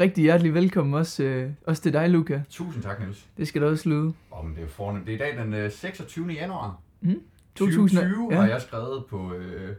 rigtig 0.00 0.22
hjertelig 0.22 0.54
velkommen 0.54 0.94
også, 0.94 1.22
øh, 1.24 1.50
også 1.66 1.82
til 1.82 1.92
dig, 1.92 2.10
Luca. 2.10 2.42
Tusind 2.50 2.82
tak, 2.82 3.00
Niels. 3.00 3.26
Det 3.36 3.48
skal 3.48 3.62
du 3.62 3.66
også 3.68 3.88
lyde. 3.88 4.12
Oh, 4.30 4.44
men 4.46 4.56
det 4.56 4.64
er 4.64 4.68
fornemt. 4.68 5.06
Det 5.06 5.12
er 5.12 5.16
i 5.16 5.18
dag 5.36 5.44
den 5.44 5.54
øh, 5.54 5.70
26. 5.72 6.26
januar. 6.28 6.78
Mm. 7.00 7.20
2020 7.54 8.28
ja. 8.30 8.36
har 8.40 8.46
jeg 8.48 8.60
skrevet 8.60 9.04
på, 9.10 9.32
øh, 9.34 9.76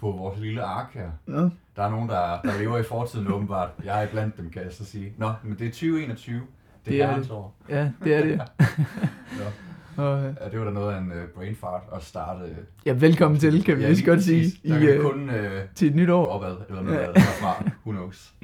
på 0.00 0.10
vores 0.10 0.40
lille 0.40 0.62
ark 0.62 0.94
her. 0.94 1.10
Ja. 1.28 1.32
Der 1.76 1.82
er 1.82 1.90
nogen, 1.90 2.08
der, 2.08 2.40
der 2.44 2.58
lever 2.58 2.78
i 2.78 2.82
fortiden 2.82 3.26
åbenbart. 3.32 3.70
Jeg 3.84 4.02
er 4.04 4.08
blandt 4.08 4.36
dem, 4.36 4.50
kan 4.50 4.62
jeg 4.62 4.72
så 4.72 4.84
sige. 4.84 5.12
Nå, 5.18 5.32
men 5.44 5.58
det 5.58 5.66
er 5.66 5.70
2021. 5.70 6.36
Det 6.36 6.46
Det 6.92 7.02
er 7.02 7.16
det. 7.16 7.30
år. 7.30 7.54
ja, 7.68 7.90
det 8.04 8.14
er 8.14 8.22
det. 8.24 8.40
Nå. 9.38 9.44
Og, 10.04 10.24
øh, 10.24 10.34
Ja, 10.40 10.48
det 10.48 10.58
var 10.58 10.64
da 10.64 10.70
noget 10.70 10.94
af 10.94 10.98
en 10.98 11.06
uh, 11.12 11.28
brain 11.34 11.56
fart 11.56 11.82
at 11.96 12.02
starte. 12.02 12.44
øh, 12.44 12.56
ja, 12.86 12.92
velkommen 12.92 13.40
til, 13.40 13.64
kan 13.64 13.76
vi 13.78 13.82
ja, 13.82 13.88
lige 13.88 14.04
godt 14.06 14.22
sige, 14.22 14.52
Der 14.68 14.76
i, 14.76 14.80
kan 14.80 14.88
øh, 14.88 15.00
kun 15.02 15.30
øh, 15.30 15.62
til 15.74 15.88
et 15.88 15.94
nyt 15.94 16.10
år. 16.10 16.26
opad, 16.26 16.56
eller 16.68 16.82
noget 16.82 16.98
Ja. 16.98 17.06
herfra. 17.06 17.64
Who 17.86 17.92
knows. 17.92 18.34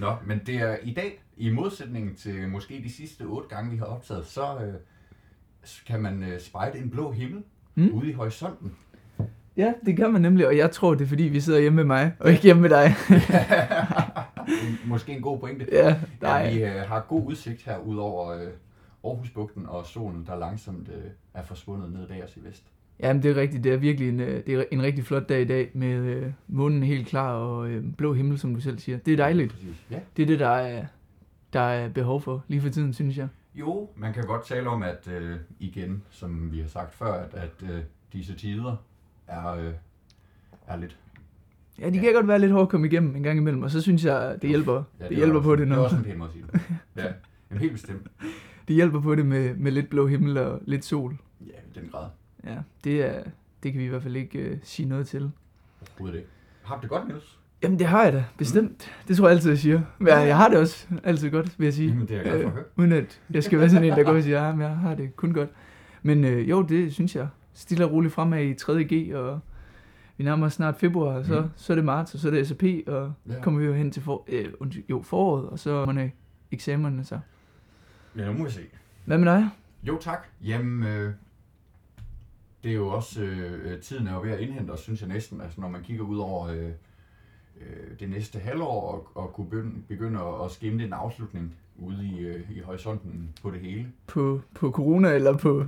Nå, 0.00 0.14
men 0.26 0.40
det 0.46 0.54
er 0.54 0.76
i 0.82 0.92
dag, 0.94 1.22
i 1.36 1.50
modsætning 1.50 2.18
til 2.18 2.48
måske 2.48 2.82
de 2.84 2.92
sidste 2.92 3.22
otte 3.22 3.48
gange, 3.48 3.70
vi 3.70 3.76
har 3.76 3.84
optaget, 3.84 4.26
så 4.26 4.42
øh, 4.58 4.74
kan 5.86 6.00
man 6.02 6.22
øh, 6.22 6.40
spejde 6.40 6.78
en 6.78 6.90
blå 6.90 7.12
himmel 7.12 7.42
Mm. 7.78 7.90
ude 7.94 8.10
i 8.10 8.12
horisonten. 8.12 8.72
Ja, 9.56 9.72
det 9.86 9.96
kan 9.96 10.12
man 10.12 10.22
nemlig, 10.22 10.46
og 10.46 10.56
jeg 10.56 10.70
tror, 10.70 10.94
det 10.94 11.04
er 11.04 11.08
fordi, 11.08 11.22
vi 11.22 11.40
sidder 11.40 11.60
hjemme 11.60 11.76
med 11.76 11.84
mig, 11.84 12.12
og 12.20 12.30
ikke 12.30 12.42
hjemme 12.42 12.62
med 12.62 12.70
dig. 12.70 12.94
Måske 14.86 15.12
en 15.12 15.22
god 15.22 15.38
pointe. 15.38 15.66
ja, 15.72 15.86
Ja, 15.86 15.96
nej. 16.22 16.52
vi 16.54 16.62
øh, 16.64 16.74
har 16.88 17.00
god 17.08 17.26
udsigt 17.26 17.62
her 17.62 17.78
ud 17.78 17.96
over 17.96 18.28
øh, 18.32 18.48
Aarhusbugten 19.04 19.66
og 19.66 19.86
solen, 19.86 20.24
der 20.26 20.36
langsomt 20.36 20.88
øh, 20.88 21.04
er 21.34 21.42
forsvundet 21.42 21.92
ned 21.92 22.08
bag 22.08 22.24
os 22.24 22.36
i 22.36 22.40
vest. 22.44 22.62
Jamen, 23.00 23.22
det 23.22 23.30
er 23.30 23.36
rigtigt. 23.36 23.64
Det 23.64 23.72
er 23.72 23.76
virkelig 23.76 24.08
en, 24.08 24.20
øh, 24.20 24.46
det 24.46 24.54
er 24.54 24.64
en 24.70 24.82
rigtig 24.82 25.04
flot 25.04 25.28
dag 25.28 25.42
i 25.42 25.44
dag, 25.44 25.70
med 25.74 25.88
øh, 25.88 26.32
månen 26.48 26.82
helt 26.82 27.06
klar 27.06 27.32
og 27.32 27.68
øh, 27.68 27.84
blå 27.98 28.12
himmel, 28.12 28.38
som 28.38 28.54
du 28.54 28.60
selv 28.60 28.78
siger. 28.78 28.98
Det 28.98 29.12
er 29.12 29.16
dejligt. 29.16 29.56
Ja. 29.90 29.98
Det 30.16 30.22
er 30.22 30.26
det, 30.26 30.38
der 30.38 30.48
er, 30.48 30.84
der 31.52 31.60
er 31.60 31.88
behov 31.88 32.20
for 32.20 32.44
lige 32.48 32.60
for 32.60 32.68
tiden, 32.68 32.94
synes 32.94 33.18
jeg. 33.18 33.28
Jo, 33.54 33.88
man 33.96 34.12
kan 34.12 34.24
godt 34.26 34.46
tale 34.46 34.68
om, 34.68 34.82
at 34.82 35.08
øh, 35.12 35.36
igen, 35.60 36.02
som 36.10 36.52
vi 36.52 36.60
har 36.60 36.68
sagt 36.68 36.94
før, 36.94 37.12
at, 37.12 37.34
at 37.34 37.70
øh, 37.70 37.80
disse 38.12 38.34
tider 38.34 38.76
er, 39.26 39.48
øh, 39.54 39.72
er 40.66 40.76
lidt... 40.76 40.96
Ja, 41.78 41.90
de 41.90 41.98
kan 41.98 42.12
godt 42.12 42.28
være 42.28 42.38
lidt 42.38 42.52
hårde 42.52 42.62
at 42.62 42.68
komme 42.68 42.86
igennem 42.86 43.16
en 43.16 43.22
gang 43.22 43.38
imellem, 43.38 43.62
og 43.62 43.70
så 43.70 43.80
synes 43.80 44.04
jeg, 44.04 44.38
det 44.42 44.50
hjælper, 44.50 44.82
Ja, 45.00 45.04
det 45.04 45.12
er 45.12 45.16
hjælper 45.16 45.38
også, 45.38 45.48
på 45.48 45.56
det, 45.56 45.66
Det 45.66 45.72
er 45.72 45.76
når, 45.76 45.84
også 45.84 45.96
en 45.96 46.02
pæn 46.04 46.18
måde 46.18 46.28
at 46.28 46.32
sige 46.32 46.44
det. 46.52 46.60
Ja, 47.50 47.58
helt 47.58 47.72
bestemt. 47.72 48.06
det 48.68 48.76
hjælper 48.76 49.00
på 49.00 49.14
det 49.14 49.26
med, 49.26 49.54
med 49.54 49.72
lidt 49.72 49.90
blå 49.90 50.06
himmel 50.06 50.38
og 50.38 50.60
lidt 50.64 50.84
sol. 50.84 51.16
Ja, 51.40 51.46
i 51.46 51.80
den 51.80 51.88
grad. 51.92 52.08
Ja, 52.46 52.56
det, 52.84 53.04
er, 53.04 53.22
det 53.62 53.72
kan 53.72 53.78
vi 53.80 53.84
i 53.84 53.88
hvert 53.88 54.02
fald 54.02 54.16
ikke 54.16 54.50
uh, 54.52 54.58
sige 54.62 54.88
noget 54.88 55.06
til. 55.08 55.30
Overhovedet 55.90 56.16
ikke. 56.18 56.28
Har 56.62 56.74
du 56.76 56.80
det 56.82 56.90
godt, 56.90 57.08
Niels? 57.08 57.38
Jamen, 57.62 57.78
det 57.78 57.86
har 57.86 58.04
jeg 58.04 58.12
da, 58.12 58.24
bestemt. 58.38 58.92
Det 59.08 59.16
tror 59.16 59.26
jeg 59.28 59.34
altid, 59.36 59.50
jeg 59.50 59.58
siger. 59.58 59.80
Men 59.98 60.08
jeg, 60.08 60.26
jeg 60.28 60.36
har 60.36 60.48
det 60.48 60.58
også 60.58 60.86
altid 61.04 61.30
godt, 61.30 61.58
vil 61.58 61.64
jeg 61.66 61.74
sige. 61.74 61.88
Jamen, 61.88 62.08
det 62.08 62.10
er 62.10 62.16
jeg 62.16 62.24
glad 62.24 62.40
for 62.42 62.48
at 62.48 62.54
høre. 62.54 62.64
uden 62.76 62.92
at 62.92 63.20
jeg 63.30 63.44
skal 63.44 63.58
være 63.58 63.70
sådan 63.70 63.84
en, 63.84 63.92
der 63.92 64.02
går 64.02 64.12
og 64.12 64.22
siger, 64.22 64.42
at 64.42 64.58
jeg 64.58 64.76
har 64.76 64.94
det 64.94 65.16
kun 65.16 65.32
godt. 65.32 65.48
Men 66.02 66.24
øh, 66.24 66.50
jo, 66.50 66.62
det 66.62 66.92
synes 66.94 67.16
jeg. 67.16 67.28
Stille 67.54 67.84
og 67.84 67.92
roligt 67.92 68.14
fremad 68.14 68.42
i 68.44 68.52
3.G, 68.52 69.14
og 69.14 69.40
vi 70.16 70.24
nærmer 70.24 70.46
os 70.46 70.52
snart 70.52 70.76
februar, 70.76 71.12
og 71.14 71.24
så, 71.24 71.40
Mm. 71.40 71.48
så 71.56 71.72
er 71.72 71.74
det 71.74 71.84
marts, 71.84 72.14
og 72.14 72.20
så 72.20 72.28
er 72.28 72.32
det 72.32 72.48
SAP, 72.48 72.62
og 72.86 73.12
Ja. 73.28 73.34
kommer 73.42 73.60
vi 73.60 73.66
jo 73.66 73.72
hen 73.72 73.90
til 73.90 74.02
for, 74.02 74.24
øh, 74.28 74.44
jo, 74.90 75.02
foråret, 75.02 75.48
og 75.48 75.58
så 75.58 75.70
er 75.70 76.08
eksamenerne 76.50 77.04
så. 77.04 77.18
Ja, 78.16 78.26
nu 78.26 78.32
må 78.38 78.44
vi 78.44 78.50
se. 78.50 78.60
Hvad 79.04 79.18
med 79.18 79.32
dig? 79.32 79.48
Jo, 79.82 79.98
tak. 80.00 80.26
Jamen, 80.44 80.82
øh, 80.88 81.12
det 82.66 82.72
er 82.72 82.76
jo 82.76 82.88
også, 82.88 83.22
øh, 83.22 83.72
øh, 83.72 83.80
tiden 83.80 84.06
er 84.06 84.14
jo 84.14 84.20
ved 84.20 84.30
at 84.30 84.40
indhente 84.40 84.70
os, 84.70 84.80
synes 84.80 85.00
jeg 85.00 85.08
næsten, 85.08 85.40
altså 85.40 85.60
når 85.60 85.68
man 85.68 85.82
kigger 85.82 86.04
ud 86.04 86.18
over 86.18 86.48
øh, 86.48 86.70
øh, 87.60 87.98
det 88.00 88.10
næste 88.10 88.38
halvår 88.38 88.90
og, 88.90 89.22
og 89.22 89.32
kunne 89.32 89.50
begynde, 89.50 89.72
begynde 89.88 90.20
at, 90.44 90.50
skimte 90.50 90.84
en 90.84 90.92
afslutning 90.92 91.54
ude 91.78 92.06
i, 92.06 92.18
øh, 92.18 92.50
i 92.50 92.60
horisonten 92.60 93.30
på 93.42 93.50
det 93.50 93.60
hele. 93.60 93.86
På, 94.06 94.40
på 94.54 94.70
corona, 94.70 95.08
eller 95.08 95.36
på 95.36 95.64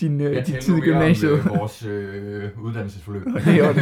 din, 0.00 0.20
øh, 0.20 0.36
din 0.36 0.44
talte 0.44 0.60
tid 0.60 0.76
i 0.76 0.80
gymnasiet? 0.80 1.32
Om, 1.32 1.38
øh, 1.38 1.58
vores 1.58 1.84
øh, 1.84 2.50
uddannelsesforløb. 2.62 3.26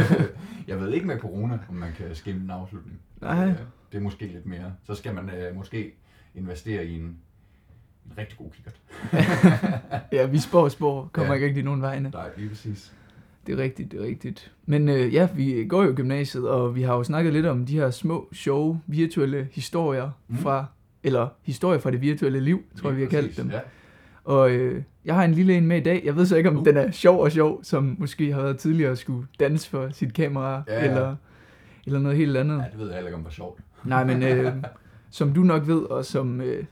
Jeg 0.69 0.80
ved 0.80 0.92
ikke 0.92 1.06
med 1.06 1.19
corona, 1.19 1.59
om 1.69 1.75
man 1.75 1.92
kan 1.92 2.14
skimte 2.14 2.44
en 2.44 2.50
afslutning. 2.50 3.00
Nej. 3.20 3.48
Øh, 3.48 3.54
det 3.92 3.98
er 3.98 4.03
måske 4.03 4.26
lidt 4.26 4.47
mere. 4.47 4.72
Så 4.84 4.94
skal 4.94 5.14
man 5.14 5.30
øh, 5.30 5.56
måske 5.56 5.94
investere 6.34 6.86
i 6.86 6.97
en 6.98 7.19
rigtig 8.19 8.38
god 8.38 8.47
kikkert. 8.50 8.75
ja, 10.12 10.26
vi 10.26 10.38
spår 10.38 10.62
og 10.62 10.71
spår, 10.71 11.09
kommer 11.12 11.28
Ja. 11.32 11.34
ikke 11.34 11.47
rigtig 11.47 11.62
nogen 11.65 11.82
vegne. 11.82 12.10
Nej, 12.10 12.28
lige 12.37 12.48
præcis. 12.48 12.93
Det 13.47 13.59
er 13.59 13.62
rigtigt, 13.62 13.93
det 13.93 14.00
er 14.00 14.04
rigtigt. 14.04 14.53
Men 14.66 14.88
øh, 14.88 15.15
ja, 15.15 15.28
vi 15.34 15.65
går 15.69 15.82
jo 15.82 15.91
i 15.91 15.94
gymnasiet, 15.94 16.48
og 16.48 16.75
vi 16.75 16.82
har 16.82 16.94
jo 16.97 17.03
snakket 17.04 17.32
lidt 17.32 17.47
om 17.47 17.66
de 17.66 17.75
her 17.76 17.91
små, 17.91 18.28
sjove, 18.32 18.81
virtuelle 18.87 19.48
historier 19.53 20.10
Mm. 20.28 20.37
fra, 20.37 20.65
eller 21.03 21.28
historier 21.43 21.81
fra 21.81 21.91
det 21.91 22.00
virtuelle 22.00 22.41
liv, 22.41 22.62
tror 22.81 22.88
jeg, 22.91 22.97
vi 22.97 23.03
har 23.03 23.09
kaldt 23.10 23.37
dem. 23.37 23.50
Ja. 23.50 23.59
Og 24.25 24.50
øh, 24.50 24.82
jeg 25.04 25.15
har 25.15 25.25
en 25.25 25.32
lille 25.32 25.56
en 25.56 25.66
med 25.66 25.77
i 25.77 25.81
dag. 25.82 26.03
Jeg 26.04 26.16
ved 26.16 26.27
så 26.27 26.37
ikke, 26.37 26.48
om 26.48 26.56
Uh. 26.56 26.65
den 26.65 26.77
er 26.77 26.91
sjov 26.91 27.21
og 27.21 27.32
sjov, 27.32 27.65
som 27.65 27.97
måske 27.98 28.32
har 28.32 28.42
været 28.42 28.59
tidligere 28.59 28.91
at 28.92 28.98
skulle 28.98 29.27
danse 29.41 29.71
for 29.71 29.88
sit 29.92 30.15
kamera, 30.15 30.62
Ja, 30.69 30.75
ja. 30.84 30.88
eller, 30.91 31.16
eller 31.87 31.98
noget 31.98 32.19
helt 32.19 32.37
andet. 32.37 32.59
ja, 32.59 32.65
det 32.71 32.78
ved 32.78 32.87
jeg 32.87 32.94
heller 32.94 33.09
ikke, 33.09 33.16
om 33.19 33.25
var 33.25 33.31
sjovt. 33.31 33.60
Nej, 33.84 34.04
men 34.04 34.22
øh, 34.22 34.53
som 35.10 35.32
du 35.32 35.41
nok 35.41 35.66
ved, 35.66 35.82
og 35.82 36.04
som 36.04 36.41
øh, 36.41 36.65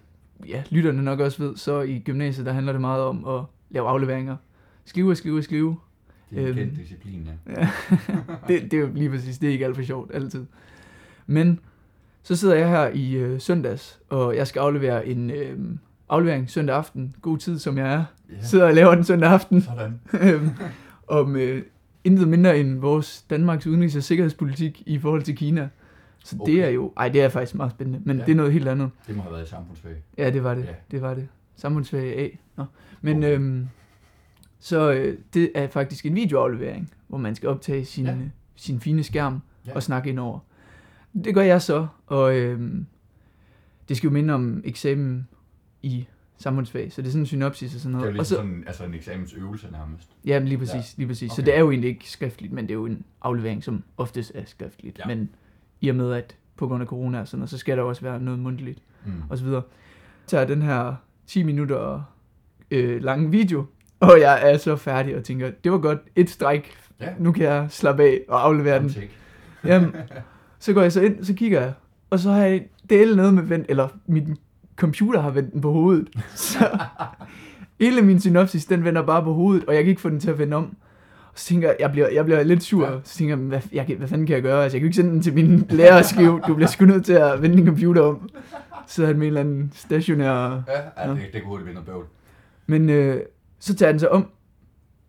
ja, 0.46 0.62
lytterne 0.70 1.02
nok 1.02 1.20
også 1.20 1.42
ved, 1.42 1.56
så 1.56 1.80
i 1.80 1.98
gymnasiet, 1.98 2.46
der 2.46 2.52
handler 2.52 2.72
det 2.72 2.80
meget 2.80 3.02
om 3.02 3.24
at 3.28 3.40
lave 3.70 3.88
afleveringer. 3.88 4.36
Skrive 4.84 5.10
og 5.10 5.16
skrive 5.16 5.38
og 5.38 5.44
skrive. 5.44 5.76
Det 6.30 6.38
er 6.38 6.42
en 6.42 6.48
Øhm. 6.48 6.56
kendt 6.56 6.76
disciplin, 6.78 7.28
ja. 7.46 7.60
Ja, 7.60 7.68
det, 8.48 8.62
det 8.70 8.72
er 8.72 8.78
jo 8.80 8.88
lige 8.94 9.10
præcis, 9.10 9.38
det 9.38 9.48
er 9.48 9.52
ikke 9.52 9.64
alt 9.64 9.76
for 9.76 9.82
sjovt 9.82 10.10
altid. 10.14 10.44
Men 11.26 11.60
så 12.22 12.36
sidder 12.36 12.54
jeg 12.54 12.68
her 12.68 12.88
i 12.88 13.12
øh, 13.14 13.40
søndags, 13.40 13.98
og 14.08 14.36
jeg 14.36 14.46
skal 14.46 14.60
aflevere 14.60 15.06
en 15.06 15.30
øh, 15.30 15.58
aflevering 16.08 16.50
søndag 16.50 16.76
aften. 16.76 17.14
God 17.22 17.38
tid, 17.38 17.58
som 17.58 17.78
jeg 17.78 17.92
er. 17.94 18.04
ja. 18.30 18.42
Sidder 18.42 18.66
og 18.66 18.74
laver 18.74 18.94
den 18.94 19.04
søndag 19.04 19.30
aften. 19.30 19.60
Sådan. 19.62 20.00
Øhm, 20.34 20.50
om 21.08 21.36
øh, 21.36 21.62
intet 22.04 22.28
mindre 22.28 22.58
end 22.60 22.78
vores 22.78 23.22
Danmarks 23.30 23.66
udenrigs- 23.66 23.96
og 23.96 24.02
sikkerhedspolitik 24.02 24.82
i 24.86 24.98
forhold 24.98 25.22
til 25.22 25.36
Kina. 25.36 25.68
Så 26.24 26.36
okay. 26.40 26.52
det 26.52 26.64
er 26.64 26.68
jo, 26.68 26.92
ej 26.96 27.08
det 27.08 27.22
er 27.22 27.28
faktisk 27.28 27.54
meget 27.54 27.72
spændende, 27.72 28.00
men 28.04 28.18
ja. 28.18 28.24
Det 28.24 28.32
er 28.32 28.36
noget 28.36 28.52
helt 28.52 28.68
andet. 28.68 28.90
Det 29.06 29.16
må 29.16 29.22
have 29.22 29.32
været 29.34 29.46
i 29.46 29.48
samfundsfag. 29.50 29.92
Ja, 30.18 30.30
det 30.30 30.44
var 30.44 30.54
det. 30.54 30.64
Ja. 30.64 30.74
Det 30.90 31.02
var 31.02 31.14
det. 31.14 31.28
Samfundsfag 31.56 32.18
A. 32.18 32.28
Nå. 32.56 32.64
Men 33.00 33.16
Okay. 33.18 33.34
øhm, 33.34 33.68
så 34.58 34.92
øh, 34.92 35.18
det 35.34 35.50
er 35.54 35.68
faktisk 35.68 36.06
en 36.06 36.14
videoaflevering, 36.14 36.90
hvor 37.08 37.18
man 37.18 37.34
skal 37.34 37.48
optage 37.48 37.84
sin, 37.84 38.04
ja. 38.04 38.10
Ja. 38.10 38.16
sin 38.56 38.80
fine 38.80 39.02
skærm 39.02 39.40
ja. 39.66 39.74
Og 39.74 39.82
snakke 39.82 40.10
ind 40.10 40.18
over. 40.18 40.38
Det 41.24 41.34
gør 41.34 41.42
jeg 41.42 41.62
så, 41.62 41.86
og 42.06 42.36
øhm, 42.36 42.86
det 43.88 43.96
skal 43.96 44.08
jo 44.08 44.12
minde 44.12 44.34
om 44.34 44.62
eksamen 44.64 45.28
i 45.82 46.06
samfundsfag, 46.36 46.92
så 46.92 47.02
det 47.02 47.08
er 47.08 47.12
sådan 47.12 47.22
en 47.22 47.26
synopsis 47.26 47.74
og 47.74 47.80
sådan 47.80 47.94
Det 47.94 47.98
er 47.98 48.00
noget. 48.00 48.14
jo 48.14 48.18
og 48.18 48.22
ligesom 48.22 48.36
så, 48.36 48.42
sådan 48.42 48.64
altså 48.66 48.84
en 48.84 48.94
eksamensøvelse 48.94 49.68
nærmest. 49.72 50.08
ja, 50.26 50.38
men 50.38 50.48
lige 50.48 50.58
præcis, 50.58 50.74
ja. 50.74 50.80
Lige 50.96 51.06
præcis. 51.08 51.32
Så 51.32 51.42
Okay. 51.42 51.46
det 51.46 51.56
er 51.56 51.60
jo 51.60 51.70
egentlig 51.70 51.90
ikke 51.90 52.10
skriftligt, 52.10 52.52
men 52.52 52.64
det 52.64 52.70
er 52.70 52.74
jo 52.74 52.86
en 52.86 53.04
aflevering, 53.22 53.64
som 53.64 53.82
oftest 53.96 54.32
er 54.34 54.44
skriftligt. 54.46 54.98
Ja. 54.98 55.06
Men 55.06 55.30
i 55.80 55.88
og 55.88 55.96
med, 55.96 56.12
at 56.12 56.36
på 56.56 56.66
grund 56.66 56.82
af 56.82 56.86
corona 56.88 57.20
og 57.20 57.28
sådan 57.28 57.38
noget, 57.38 57.50
så 57.50 57.58
skal 57.58 57.76
der 57.76 57.82
også 57.82 58.02
være 58.02 58.20
noget 58.20 58.40
mundtligt 58.40 58.78
Mm. 59.06 59.12
og 59.30 59.38
så 59.38 59.44
videre. 59.44 59.62
tager 60.26 60.44
den 60.44 60.62
her 60.62 60.94
10 61.26 61.42
minutter 61.42 62.02
øh, 62.70 63.02
lange 63.02 63.30
video, 63.30 63.64
og 64.00 64.20
jeg 64.20 64.52
er 64.52 64.56
så 64.56 64.76
færdig 64.76 65.16
og 65.16 65.24
tænker, 65.24 65.50
det 65.64 65.72
var 65.72 65.78
godt, 65.78 65.98
et 66.16 66.30
stræk, 66.30 66.70
Ja. 67.00 67.08
nu 67.18 67.32
kan 67.32 67.44
jeg 67.44 67.66
slappe 67.70 68.02
af 68.02 68.20
og 68.28 68.44
aflevere 68.46 68.78
den. 68.78 68.88
Jamen, 69.64 69.94
så 70.58 70.72
går 70.72 70.82
jeg 70.82 70.92
så 70.92 71.00
ind, 71.00 71.24
så 71.24 71.34
kigger 71.34 71.60
jeg, 71.60 71.72
og 72.10 72.18
så 72.18 72.30
har 72.30 72.44
jeg 72.44 72.66
delt 72.90 73.16
noget 73.16 73.34
med 73.34 73.42
vendt, 73.42 73.66
eller 73.68 73.88
min 74.06 74.36
computer 74.76 75.20
har 75.20 75.30
vendt 75.30 75.52
den 75.52 75.60
på 75.60 75.72
hovedet. 75.72 76.08
Så 76.34 76.78
hele 77.80 78.02
min 78.02 78.20
synopsis, 78.20 78.64
den 78.66 78.84
vender 78.84 79.02
bare 79.02 79.22
på 79.22 79.32
hovedet, 79.32 79.64
og 79.64 79.74
jeg 79.74 79.82
kan 79.84 79.88
ikke 79.90 80.00
få 80.00 80.08
den 80.10 80.20
til 80.20 80.30
at 80.30 80.38
vende 80.38 80.56
om. 80.56 80.76
Så 81.38 81.44
tænker 81.46 81.68
jeg, 81.68 81.76
jeg 81.80 81.92
bliver, 81.92 82.08
jeg 82.08 82.24
bliver 82.24 82.42
lidt 82.42 82.62
sur, 82.62 82.86
Ja. 82.86 82.92
så 83.04 83.18
tænker 83.18 83.36
jeg, 83.36 83.44
hvad, 83.46 83.60
jeg, 83.72 83.86
kan- 83.86 83.96
hvad 83.96 84.08
fanden 84.08 84.26
kan 84.26 84.34
jeg 84.34 84.42
gøre? 84.42 84.62
Altså, 84.62 84.76
jeg 84.76 84.80
kan 84.80 84.86
jo 84.86 84.88
ikke 84.88 84.96
sende 84.96 85.10
den 85.10 85.22
til 85.22 85.34
min 85.34 85.66
lærer 85.70 85.98
og 85.98 86.04
skrive, 86.04 86.40
du 86.48 86.54
bliver 86.54 86.68
sgu 86.68 86.84
nødt 86.84 87.04
til 87.04 87.12
at 87.12 87.42
vende 87.42 87.56
din 87.56 87.66
computer 87.66 88.02
om. 88.02 88.30
Så 88.86 89.06
han 89.06 89.14
med 89.18 89.22
en 89.22 89.26
eller 89.26 89.40
anden 89.40 89.72
stationær 89.74 90.30
Ja, 90.32 90.54
ja 90.54 91.08
Ja. 91.08 91.10
det, 91.10 91.20
det 91.32 91.42
kunne 91.42 91.48
hurtigt 91.48 91.64
blive 91.64 91.74
noget 91.74 91.86
bøvl. 91.86 92.04
men 92.66 92.90
øh, 92.90 93.20
så 93.58 93.74
tager 93.74 93.92
den 93.92 93.98
sig 93.98 94.08
om, 94.12 94.26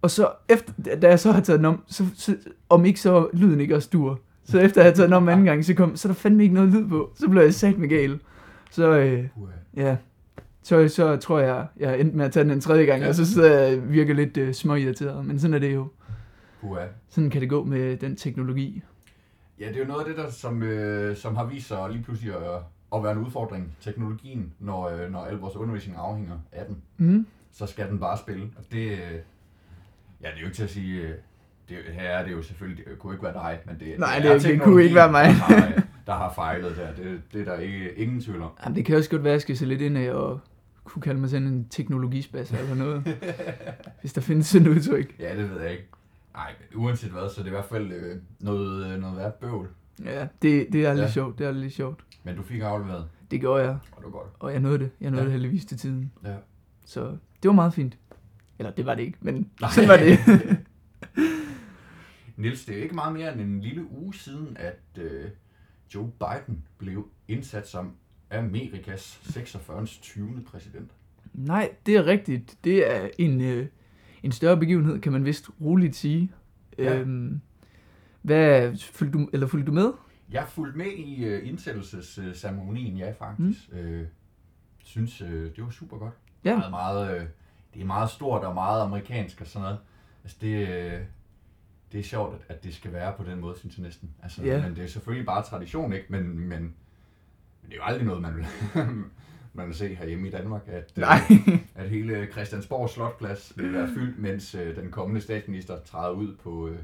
og 0.01 0.11
så 0.11 0.27
efter, 0.49 0.73
da 1.01 1.07
jeg 1.07 1.19
så 1.19 1.31
har 1.31 1.41
taget 1.41 1.57
den 1.59 1.65
om, 1.65 1.83
så, 1.87 2.05
så 2.15 2.35
om 2.69 2.85
ikke 2.85 2.99
så 2.99 3.27
lyden 3.33 3.59
ikke 3.59 3.75
også 3.75 3.89
dur. 3.93 4.19
Så 4.45 4.59
efter 4.59 4.81
jeg 4.81 4.89
har 4.91 4.95
taget 4.95 5.07
den 5.09 5.13
om 5.13 5.29
anden 5.29 5.45
gang, 5.45 5.65
så, 5.65 5.73
kom, 5.73 5.95
så 5.95 6.07
er 6.07 6.11
der 6.11 6.15
fandme 6.19 6.43
ikke 6.43 6.55
noget 6.55 6.69
lyd 6.69 6.87
på. 6.87 7.09
Så 7.15 7.27
blev 7.29 7.41
jeg 7.43 7.53
sat 7.53 7.77
med 7.77 7.89
gal. 7.89 8.19
Så 8.71 8.97
øh, 8.97 9.23
ja, 9.77 9.95
så, 10.63 10.87
så 10.87 11.15
tror 11.15 11.39
jeg, 11.39 11.65
jeg 11.79 11.99
endte 11.99 12.17
med 12.17 12.25
at 12.25 12.31
tage 12.31 12.43
den 12.43 12.51
en 12.51 12.61
tredje 12.61 12.85
gang, 12.85 13.01
Ja. 13.01 13.07
og 13.07 13.15
så 13.15 13.25
sidder 13.33 13.59
jeg 13.59 13.89
virker 13.93 14.13
lidt 14.13 14.37
øh, 14.37 14.53
småirriteret. 14.53 15.25
Men 15.25 15.39
sådan 15.39 15.53
er 15.53 15.59
det 15.59 15.73
jo. 15.75 15.87
Uha. 16.61 16.85
Sådan 17.09 17.29
kan 17.29 17.41
det 17.41 17.49
gå 17.49 17.63
med 17.63 17.97
den 17.97 18.15
teknologi. 18.15 18.81
Ja, 19.59 19.67
det 19.67 19.75
er 19.75 19.79
jo 19.79 19.85
noget 19.85 19.99
af 19.99 20.05
det, 20.07 20.17
der, 20.17 20.29
som, 20.31 20.63
øh, 20.63 21.17
som 21.17 21.35
har 21.35 21.45
vist 21.45 21.67
sig 21.67 21.89
lige 21.91 22.03
pludselig 22.03 22.33
at, 22.35 22.61
at 22.95 23.03
være 23.03 23.11
en 23.11 23.17
udfordring. 23.17 23.71
Teknologien, 23.81 24.53
når, 24.59 24.89
øh, 24.89 25.11
når 25.11 25.19
al 25.25 25.35
vores 25.35 25.55
undervisning 25.55 25.97
afhænger 25.97 26.37
af 26.51 26.65
den, 26.65 26.77
Mm. 26.97 27.25
så 27.51 27.65
skal 27.65 27.89
den 27.89 27.99
bare 27.99 28.17
spille. 28.17 28.43
Og 28.57 28.63
det, 28.71 28.91
øh, 28.91 28.97
ja, 30.21 30.27
det 30.27 30.35
er 30.35 30.39
jo 30.39 30.45
ikke 30.45 30.55
til 30.55 30.63
at 30.63 30.69
sige, 30.69 31.01
øh, 31.01 31.13
det, 31.69 31.77
her 31.91 32.01
er 32.09 32.23
det 32.25 32.31
jo 32.31 32.41
selvfølgelig, 32.41 32.85
det 32.85 32.99
kunne 32.99 33.13
ikke 33.13 33.23
være 33.23 33.33
dig, 33.33 33.59
men 33.65 33.79
det, 33.79 33.99
Nej, 33.99 34.17
er 34.23 34.33
det- 34.33 34.43
det 34.43 34.61
kunne 34.61 34.83
ikke 34.83 34.95
være 34.95 35.11
mig. 35.11 35.23
Der 35.25 35.31
har, 35.31 35.67
øh, 35.67 35.81
der 36.07 36.13
har 36.13 36.33
fejlet 36.33 36.77
der. 36.77 36.93
Det, 37.03 37.21
det 37.33 37.41
er 37.41 37.45
der 37.45 37.57
ikke, 37.59 37.93
ingen 37.95 38.21
tvivl 38.21 38.41
om. 38.41 38.51
Jamen, 38.63 38.75
det 38.75 38.85
kan 38.85 38.97
også 38.97 39.09
godt 39.09 39.23
være, 39.23 39.31
at 39.31 39.35
jeg 39.35 39.41
skal 39.41 39.57
se 39.57 39.65
lidt 39.65 39.81
ind 39.81 39.97
af 39.97 40.11
og 40.11 40.39
kunne 40.83 41.01
kalde 41.01 41.19
mig 41.19 41.29
sådan 41.29 41.47
en 41.47 41.67
teknologispasser 41.69 42.57
eller 42.57 42.75
noget. 42.75 43.17
hvis 44.01 44.13
der 44.13 44.21
findes 44.21 44.47
sådan 44.47 44.67
et 44.67 44.71
udtryk. 44.71 45.15
Ja, 45.19 45.37
det 45.37 45.49
ved 45.51 45.61
jeg 45.61 45.71
ikke. 45.71 45.87
Nej, 46.39 46.55
uanset 46.75 47.11
hvad, 47.11 47.29
så 47.29 47.41
er 47.41 47.43
det 47.43 47.49
i 47.49 47.53
hvert 47.53 47.65
fald 47.65 47.91
øh, 47.91 48.17
noget, 48.39 48.91
øh, 48.93 48.99
noget 49.01 49.17
værd 49.17 49.39
bøvl. 49.39 49.69
Ja, 50.05 50.27
det, 50.41 50.67
det 50.73 50.85
er 50.85 50.93
lidt 50.93 51.05
Ja. 51.05 51.11
sjovt. 51.11 51.39
Det 51.39 51.47
er 51.47 51.51
lidt 51.51 51.73
sjovt. 51.73 52.05
Men 52.23 52.35
du 52.35 52.43
fik 52.43 52.61
afleveret, 52.61 53.09
Det 53.31 53.39
gjorde 53.39 53.63
jeg, 53.63 53.77
og 53.91 53.97
det 53.97 54.05
var 54.05 54.11
godt. 54.11 54.29
og 54.39 54.51
jeg 54.51 54.59
nåede 54.59 54.79
det. 54.79 54.89
Jeg 55.01 55.11
nåede 55.11 55.21
Ja. 55.23 55.25
det 55.25 55.31
heldigvis 55.33 55.65
til 55.65 55.77
tiden. 55.77 56.11
Ja. 56.23 56.35
Så 56.85 57.01
det 57.43 57.49
var 57.49 57.51
meget 57.51 57.73
fint. 57.73 57.97
Eller 58.59 58.71
det 58.71 58.85
var 58.85 58.95
det 58.95 59.03
ikke, 59.03 59.17
men 59.21 59.49
sådan 59.73 59.89
var 59.89 59.97
det. 59.97 60.17
Niels, 62.37 62.65
det 62.65 62.77
er 62.77 62.83
ikke 62.83 62.95
meget 62.95 63.13
mere 63.13 63.33
end 63.33 63.41
en 63.41 63.61
lille 63.61 63.91
uge 63.91 64.13
siden, 64.13 64.57
at 64.59 64.79
øh, 64.97 65.25
Joe 65.95 66.11
Biden 66.19 66.63
blev 66.77 67.07
indsat 67.27 67.67
som 67.67 67.91
Amerikas 68.31 69.19
46. 69.23 69.85
20. 69.85 70.43
præsident. 70.47 70.91
Nej, 71.33 71.71
det 71.85 71.95
er 71.95 72.05
rigtigt. 72.05 72.57
Det 72.63 72.95
er 72.95 73.09
en, 73.17 73.41
øh, 73.41 73.67
en 74.23 74.31
større 74.31 74.57
begivenhed, 74.57 74.99
kan 75.01 75.11
man 75.11 75.25
vist 75.25 75.49
roligt 75.61 75.95
sige. 75.95 76.31
Ja. 76.77 76.97
Øhm, 76.99 77.41
hvad, 78.21 78.77
fulgte 78.93 79.19
du, 79.19 79.29
eller 79.33 79.47
fulgte 79.47 79.67
du 79.67 79.71
med? 79.71 79.91
Jeg 80.31 80.45
fulgte 80.47 80.77
med 80.77 80.85
i 80.85 81.23
øh, 81.25 81.47
indsættelsesceremonien, 81.47 82.97
ja 82.97 83.11
faktisk. 83.11 83.71
Mm. 83.71 83.77
Øh, 83.77 84.07
synes, 84.83 85.21
øh, 85.21 85.55
det 85.55 85.63
var 85.63 85.69
super 85.69 85.97
godt. 85.97 86.13
Ja. 86.43 86.55
Meget, 86.57 86.71
meget, 86.71 87.15
øh, 87.15 87.25
det 87.73 87.81
er 87.81 87.85
meget 87.85 88.09
stort 88.09 88.43
og 88.43 88.53
meget 88.53 88.81
amerikansk 88.81 89.41
og 89.41 89.47
sådan 89.47 89.63
noget. 89.63 89.77
Altså 90.23 90.37
det, 90.41 90.67
øh, 90.69 90.99
det 91.91 91.99
er 91.99 92.03
sjovt, 92.03 92.35
at, 92.35 92.55
at 92.55 92.63
det 92.63 92.75
skal 92.75 92.93
være 92.93 93.13
på 93.17 93.23
den 93.23 93.39
måde, 93.39 93.59
synes 93.59 93.77
jeg 93.77 93.83
næsten. 93.83 94.09
Altså, 94.23 94.43
Ja. 94.43 94.61
Men 94.61 94.75
det 94.75 94.83
er 94.83 94.87
selvfølgelig 94.87 95.25
bare 95.25 95.43
tradition, 95.43 95.93
ikke? 95.93 96.05
Men, 96.09 96.39
men, 96.39 96.49
men 96.49 96.73
det 97.65 97.71
er 97.71 97.75
jo 97.75 97.83
aldrig 97.83 98.05
noget, 98.05 98.21
man 98.21 98.35
vil, 98.35 98.45
man 99.53 99.67
vil 99.67 99.75
se 99.75 99.95
herhjemme 99.95 100.27
i 100.27 100.31
Danmark, 100.31 100.61
at, 100.67 100.91
øh, 100.97 101.01
Nej. 101.01 101.19
at 101.75 101.89
hele 101.89 102.27
Christiansborg 102.31 102.89
Slotplads 102.89 103.53
vil 103.55 103.73
være 103.73 103.89
fyldt, 103.93 104.19
mens 104.19 104.55
øh, 104.55 104.75
den 104.75 104.91
kommende 104.91 105.21
statsminister 105.21 105.79
træder 105.85 106.11
ud 106.11 106.35
på 106.43 106.67
øh, 106.67 106.77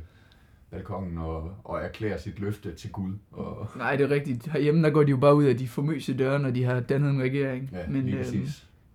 balkongen 0.72 1.18
og, 1.18 1.52
og 1.64 1.80
erklærer 1.82 2.18
sit 2.18 2.40
løfte 2.40 2.74
til 2.76 2.92
Gud. 2.92 3.14
Og, 3.32 3.68
Nej, 3.78 3.96
det 3.96 4.04
er 4.04 4.10
rigtigt. 4.10 4.48
Herhjemme, 4.52 4.84
der 4.84 4.90
går 4.90 5.04
de 5.04 5.10
jo 5.10 5.18
bare 5.18 5.36
ud 5.36 5.44
af 5.44 5.58
de 5.58 5.68
famøse 5.68 6.18
døre, 6.18 6.40
når 6.40 6.52
de 6.52 6.64
har 6.64 6.80
dannet 6.80 7.10
en 7.10 7.22
regering. 7.22 7.70
ja, 7.74 7.88
Men 7.88 8.10
øhm, 8.10 8.18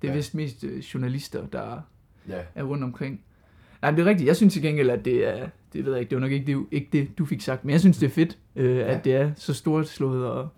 det 0.03 0.09
er 0.09 0.13
Ja. 0.13 0.15
vist 0.17 0.35
mest 0.35 0.65
journalister, 0.95 1.47
der 1.47 1.81
Ja, 2.29 2.41
er 2.55 2.63
rundt 2.63 2.85
omkring. 2.85 3.21
Nej, 3.83 3.91
det 3.91 4.01
er 4.01 4.05
rigtigt. 4.05 4.27
Jeg 4.27 4.37
synes 4.37 4.53
til 4.53 4.63
gengæld, 4.63 4.91
at 4.91 5.05
det 5.05 5.29
er, 5.29 5.49
det 5.73 5.85
ved 5.85 5.93
jeg 5.93 6.01
ikke, 6.01 6.11
det 6.11 6.17
var 6.17 6.21
nok 6.21 6.33
ikke 6.33 6.47
det, 6.53 6.67
ikke 6.71 6.89
det 6.93 7.19
du 7.19 7.25
fik 7.25 7.41
sagt, 7.41 7.65
men 7.65 7.71
jeg 7.73 7.81
synes, 7.81 7.99
det 7.99 8.07
er 8.07 8.11
fedt, 8.11 8.39
øh, 8.57 8.77
ja. 8.77 8.83
at 8.97 9.05
det 9.05 9.15
er 9.15 9.31
så 9.37 9.55
stort 9.55 9.89
slået, 9.89 10.27
og 10.27 10.49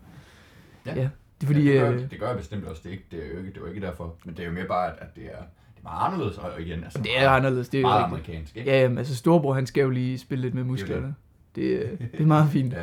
ja, 0.87 0.95
ja 1.01 1.09
det 1.47 1.55
fordi, 1.57 1.69
ja, 1.69 1.73
det, 1.73 1.81
gør, 1.81 1.93
øh, 1.93 2.11
det 2.11 2.21
gør 2.21 2.29
jeg 2.29 2.37
bestemt 2.37 2.65
også. 2.65 2.81
Det 2.85 2.89
er, 2.89 2.93
ikke, 2.93 3.05
det, 3.11 3.25
er 3.25 3.29
jo 3.29 3.39
ikke, 3.39 3.51
det 3.51 3.57
er 3.57 3.61
jo 3.61 3.67
ikke 3.67 3.81
derfor. 3.81 4.17
Men 4.25 4.35
det 4.35 4.43
er 4.43 4.47
jo 4.47 4.53
mere 4.53 4.67
bare, 4.67 4.93
at, 4.93 4.99
at 5.01 5.17
det, 5.17 5.25
er, 5.25 5.43
det 5.77 5.83
meget 5.83 6.07
anderledes. 6.13 6.39
Og 6.39 6.61
igen, 6.61 6.85
altså, 6.85 6.99
det 7.03 7.19
er 7.19 7.29
anderledes, 7.31 7.69
det 7.69 7.79
er 7.79 7.83
meget 7.83 8.13
rigtigt. 8.13 8.29
amerikansk. 8.29 8.57
Ikke? 8.57 8.71
Ja, 8.71 8.81
jamen, 8.81 8.99
altså 8.99 9.17
storebror, 9.17 9.55
han 9.55 9.67
skal 9.67 9.83
jo 9.83 9.91
lige 9.91 10.19
spille 10.19 10.43
lidt 10.43 10.55
med 10.55 10.65
musklerne. 10.65 11.15
Det, 11.55 11.63
øh, 11.63 11.99
det 12.13 12.21
er 12.21 12.27
meget 12.27 12.51
fint. 12.51 12.73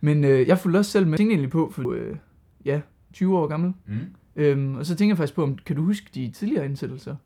Men 0.00 0.24
øh, 0.24 0.48
jeg 0.48 0.58
fulgte 0.58 0.78
også 0.78 0.90
selv 0.90 1.06
med. 1.06 1.18
Tænkte 1.18 1.32
egentlig 1.32 1.50
på, 1.50 1.70
for 1.74 1.92
øh, 1.92 2.16
ja, 2.64 2.80
20 3.12 3.38
år 3.38 3.46
gammel. 3.46 3.72
Mm. 3.86 3.98
Øhm, 4.36 4.74
og 4.76 4.86
så 4.86 4.96
tænker 4.96 5.12
jeg 5.12 5.16
faktisk 5.16 5.34
på, 5.34 5.42
om 5.42 5.56
kan 5.56 5.76
du 5.76 5.82
huske 5.84 6.06
de 6.14 6.30
tidligere 6.30 6.64
indsættelser? 6.64 7.16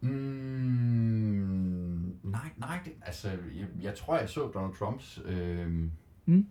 Mm, 0.00 0.08
nej, 2.22 2.48
nej, 2.56 2.78
det, 2.84 2.92
altså, 3.02 3.28
jeg, 3.28 3.66
jeg 3.82 3.94
tror, 3.94 4.18
jeg 4.18 4.28
så 4.28 4.40
Donald 4.54 4.74
Trumps, 4.78 5.20
øh, 5.26 5.66
Mm. 6.26 6.46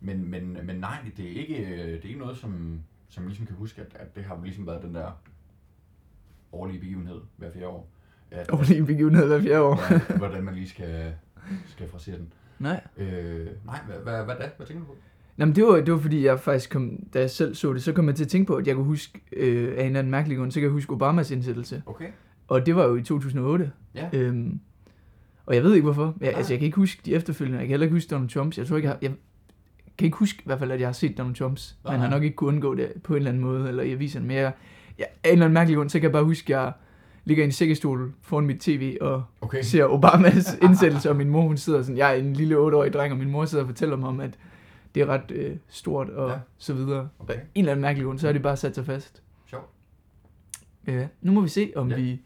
Men, 0.00 0.30
men, 0.30 0.58
men 0.64 0.76
nej, 0.76 0.98
det 1.16 1.24
er 1.24 1.40
ikke, 1.40 1.56
øh, 1.58 1.78
det 1.78 2.04
er 2.04 2.08
ikke 2.08 2.18
noget, 2.20 2.36
som, 2.36 2.80
som 3.08 3.22
jeg 3.22 3.28
ligesom 3.28 3.46
kan 3.46 3.56
huske, 3.56 3.80
at, 3.80 3.96
at 4.00 4.16
det 4.16 4.24
har 4.24 4.40
ligesom 4.44 4.66
været 4.66 4.82
den 4.82 4.94
der 4.94 5.10
årlige 6.52 6.80
begivenhed 6.80 7.20
hver 7.36 7.50
fjerde 7.52 7.66
år. 7.68 7.90
At, 8.30 8.50
Og 8.50 8.64
lige 8.64 8.78
en 8.78 8.86
begivenhed 8.86 9.26
hver 9.26 9.40
fjerde 9.40 9.62
år. 9.62 9.80
ja, 9.92 10.16
hvordan 10.18 10.44
man 10.44 10.54
lige 10.54 10.68
skal, 10.68 11.14
skal 11.66 11.88
frasere 11.88 12.16
den. 12.16 12.32
Nej. 12.58 12.80
Øh, 12.96 13.46
nej, 13.64 13.78
hvad, 13.86 13.96
hvad, 13.96 14.24
hvad, 14.24 14.34
da? 14.36 14.50
hvad 14.56 14.66
tænker 14.66 14.80
du 14.84 14.86
på? 14.86 14.96
Nå, 15.36 15.44
men 15.46 15.54
det 15.56 15.64
var, 15.64 15.76
det 15.76 15.92
var 15.92 15.98
fordi, 15.98 16.24
jeg 16.24 16.40
faktisk 16.40 16.70
kom, 16.70 16.98
da 17.14 17.20
jeg 17.20 17.30
selv 17.30 17.54
så 17.54 17.72
det, 17.72 17.82
så 17.82 17.92
kom 17.92 18.06
jeg 18.08 18.14
til 18.14 18.24
at 18.24 18.28
tænke 18.30 18.46
på, 18.46 18.54
at 18.56 18.66
jeg 18.66 18.74
kunne 18.74 18.84
huske, 18.84 19.20
øh, 19.32 19.68
af 19.76 19.80
en 19.80 19.86
eller 19.86 19.98
anden 19.98 20.10
mærkelig 20.10 20.38
grund, 20.38 20.50
så 20.52 20.60
kan 20.60 20.64
jeg 20.64 20.72
huske 20.72 20.92
Obamas 20.92 21.30
indsættelse. 21.30 21.82
Okay. 21.86 22.08
Og 22.48 22.66
det 22.66 22.76
var 22.76 22.84
jo 22.84 22.96
i 22.96 23.02
2008. 23.02 23.72
Ja. 23.94 24.08
Øhm, 24.12 24.60
og 25.46 25.54
jeg 25.54 25.62
ved 25.62 25.74
ikke 25.74 25.84
hvorfor. 25.84 26.14
Jeg, 26.20 26.30
Nej. 26.30 26.36
altså, 26.38 26.52
jeg 26.52 26.58
kan 26.60 26.66
ikke 26.66 26.76
huske 26.76 27.02
de 27.04 27.14
efterfølgende. 27.14 27.58
Jeg 27.58 27.66
kan 27.66 27.70
heller 27.72 27.84
ikke 27.84 27.96
huske 27.96 28.10
Donald 28.10 28.28
Trumps. 28.30 28.58
Jeg 28.58 28.66
tror 28.66 28.76
ikke, 28.76 28.88
jeg, 28.88 28.98
jeg 29.02 29.12
kan 29.98 30.04
ikke 30.06 30.16
huske 30.18 30.38
i 30.38 30.42
hvert 30.46 30.58
fald, 30.58 30.70
at 30.70 30.80
jeg 30.80 30.88
har 30.88 30.92
set 30.92 31.18
Donald 31.18 31.34
Trumps. 31.36 31.76
Man 31.84 32.00
har 32.00 32.10
nok 32.10 32.22
ikke 32.22 32.36
kunnet 32.36 32.52
undgå 32.52 32.74
det 32.74 32.92
på 33.02 33.12
en 33.12 33.16
eller 33.16 33.30
anden 33.30 33.42
måde, 33.42 33.68
eller 33.68 33.82
i 33.82 33.92
aviserne. 33.92 34.26
Men 34.26 34.36
jeg, 34.36 34.52
jeg, 34.98 35.06
af 35.24 35.28
en 35.28 35.32
eller 35.32 35.44
anden 35.44 35.54
mærkelig 35.54 35.76
grund, 35.76 35.90
så 35.90 35.98
kan 35.98 36.02
jeg 36.02 36.12
bare 36.12 36.24
huske, 36.24 36.56
at 36.56 36.60
jeg 36.62 36.72
ligger 37.24 37.44
i 37.44 37.46
en 37.46 37.52
sækkestol 37.52 38.12
foran 38.22 38.46
mit 38.46 38.60
tv 38.60 38.96
og 39.00 39.24
Okay. 39.40 39.62
ser 39.62 39.84
Obamas 39.84 40.58
indsættelse, 40.62 41.10
og 41.10 41.16
min 41.16 41.28
mor 41.28 41.42
hun 41.42 41.56
sidder 41.56 41.82
sådan, 41.82 41.96
jeg 41.98 42.10
er 42.10 42.14
en 42.14 42.32
lille 42.32 42.56
8-årig 42.56 42.92
dreng, 42.92 43.12
og 43.12 43.18
min 43.18 43.30
mor 43.30 43.44
sidder 43.44 43.64
og 43.64 43.68
fortæller 43.68 43.96
mig 43.96 44.08
om, 44.08 44.20
at 44.20 44.38
det 44.94 45.00
er 45.02 45.06
ret 45.06 45.30
øh, 45.30 45.56
stort 45.68 46.08
og 46.10 46.30
Ja. 46.30 46.36
så 46.58 46.74
videre. 46.74 47.08
Okay. 47.18 47.34
Og 47.34 47.40
en 47.54 47.64
eller 47.64 47.72
anden 47.72 47.80
mærkelig 47.82 48.06
grund, 48.06 48.18
så 48.18 48.28
er 48.28 48.32
det 48.32 48.42
bare 48.42 48.56
sat 48.56 48.74
sig 48.74 48.86
fast. 48.86 49.22
Sjovt. 49.46 49.64
Ja, 50.86 51.06
nu 51.22 51.32
må 51.32 51.40
vi 51.40 51.48
se, 51.48 51.72
om 51.76 51.90
ja. 51.90 51.96
vi 51.96 52.20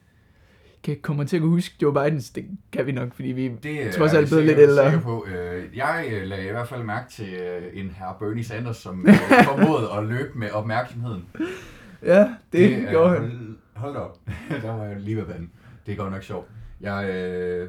kan 0.83 0.97
komme 1.03 1.25
til 1.25 1.37
at 1.37 1.41
kunne 1.43 1.51
huske 1.51 1.75
Joe 1.83 1.93
Bidens. 1.95 2.31
Det 2.31 2.47
kan 2.73 2.87
vi 2.87 2.93
nok, 2.93 3.15
fordi 3.15 3.29
vi... 3.29 3.49
Det 3.63 3.87
er 3.87 3.93
Trods 3.93 4.13
jeg 4.13 4.21
alt 4.21 4.29
blevet 4.29 4.47
lidt 4.47 4.59
ældre. 4.59 4.85
sikker 4.91 5.01
På. 5.01 5.27
Øh, 5.27 5.77
Jeg 5.77 6.09
øh, 6.13 6.23
lagde 6.27 6.49
i 6.49 6.51
hvert 6.51 6.69
fald 6.69 6.83
mærke 6.83 7.11
til 7.11 7.35
øh, 7.35 7.63
en 7.73 7.91
herr 7.91 8.17
Bernie 8.19 8.45
Sanders, 8.45 8.77
som 8.77 9.07
øh, 9.09 9.15
formåede 9.45 9.89
at 9.99 10.05
løbe 10.07 10.39
med 10.39 10.51
opmærksomheden. 10.51 11.25
Ja, 12.03 12.21
det, 12.53 12.71
det 12.71 12.87
gjorde 12.91 13.11
han. 13.21 13.57
Hold, 13.75 13.95
da 13.95 14.01
op. 14.01 14.19
Der 14.63 14.77
var 14.77 14.85
jeg 14.85 15.01
lige 15.01 15.17
ved 15.17 15.25
vandet. 15.25 15.49
Det 15.87 15.93
er 15.93 15.97
godt 15.97 16.13
nok 16.13 16.23
sjovt. 16.23 16.49
Jeg, 16.81 17.11
øh, 17.11 17.69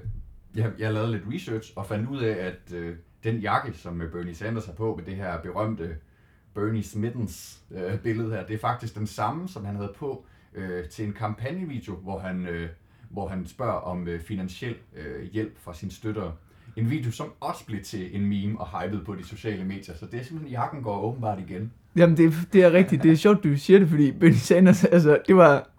jeg, 0.56 0.72
jeg 0.80 0.94
lavede 0.94 1.12
lidt 1.12 1.24
research 1.34 1.74
og 1.76 1.86
fandt 1.86 2.10
ud 2.10 2.20
af, 2.22 2.46
at 2.46 2.76
øh, 2.76 2.96
den 3.24 3.38
jakke, 3.38 3.74
som 3.74 4.02
øh, 4.02 4.12
Bernie 4.12 4.36
Sanders 4.36 4.66
har 4.66 4.74
på 4.74 4.96
med 4.96 5.06
det 5.06 5.16
her 5.16 5.42
berømte 5.42 5.96
Bernie 6.56 6.84
Smittens 6.84 7.60
øh, 7.72 8.00
billede 8.00 8.30
her, 8.30 8.46
det 8.46 8.54
er 8.54 8.60
faktisk 8.60 8.96
den 8.96 9.08
samme, 9.08 9.48
som 9.50 9.66
han 9.66 9.76
havde 9.76 9.94
på 9.98 10.26
øh, 10.56 10.84
til 10.86 11.06
en 11.06 11.14
kampagnevideo, 11.14 11.96
hvor 11.96 12.20
han, 12.20 12.46
øh, 12.48 12.70
hvor 13.10 13.28
han 13.28 13.48
spørger 13.48 13.74
om 13.74 14.08
øh, 14.08 14.22
finansiel 14.22 14.76
øh, 14.98 15.30
hjælp 15.34 15.58
fra 15.64 15.74
sine 15.74 15.92
støttere. 15.92 16.32
En 16.76 16.90
video, 16.90 17.12
som 17.12 17.26
også 17.40 17.66
blev 17.66 17.84
til 17.84 18.16
en 18.16 18.26
meme 18.26 18.60
og 18.62 18.68
hyped 18.82 19.00
på 19.06 19.16
de 19.16 19.24
sociale 19.28 19.64
medier, 19.66 19.96
så 19.96 20.06
det 20.12 20.20
er 20.20 20.24
simpelthen, 20.24 20.52
jakken 20.52 20.82
går 20.84 21.02
åbenbart 21.02 21.40
igen. 21.50 21.72
Jamen, 21.96 22.18
det, 22.18 22.34
det 22.54 22.64
er 22.64 22.72
rigtigt. 22.74 23.04
Det 23.04 23.12
er 23.12 23.16
sjovt, 23.16 23.44
du 23.44 23.58
siger 23.58 23.80
det, 23.80 23.90
fordi 23.90 24.12
Bernie 24.12 24.38
Sanders, 24.38 24.84
altså, 24.86 25.18
det 25.28 25.36
var... 25.36 25.70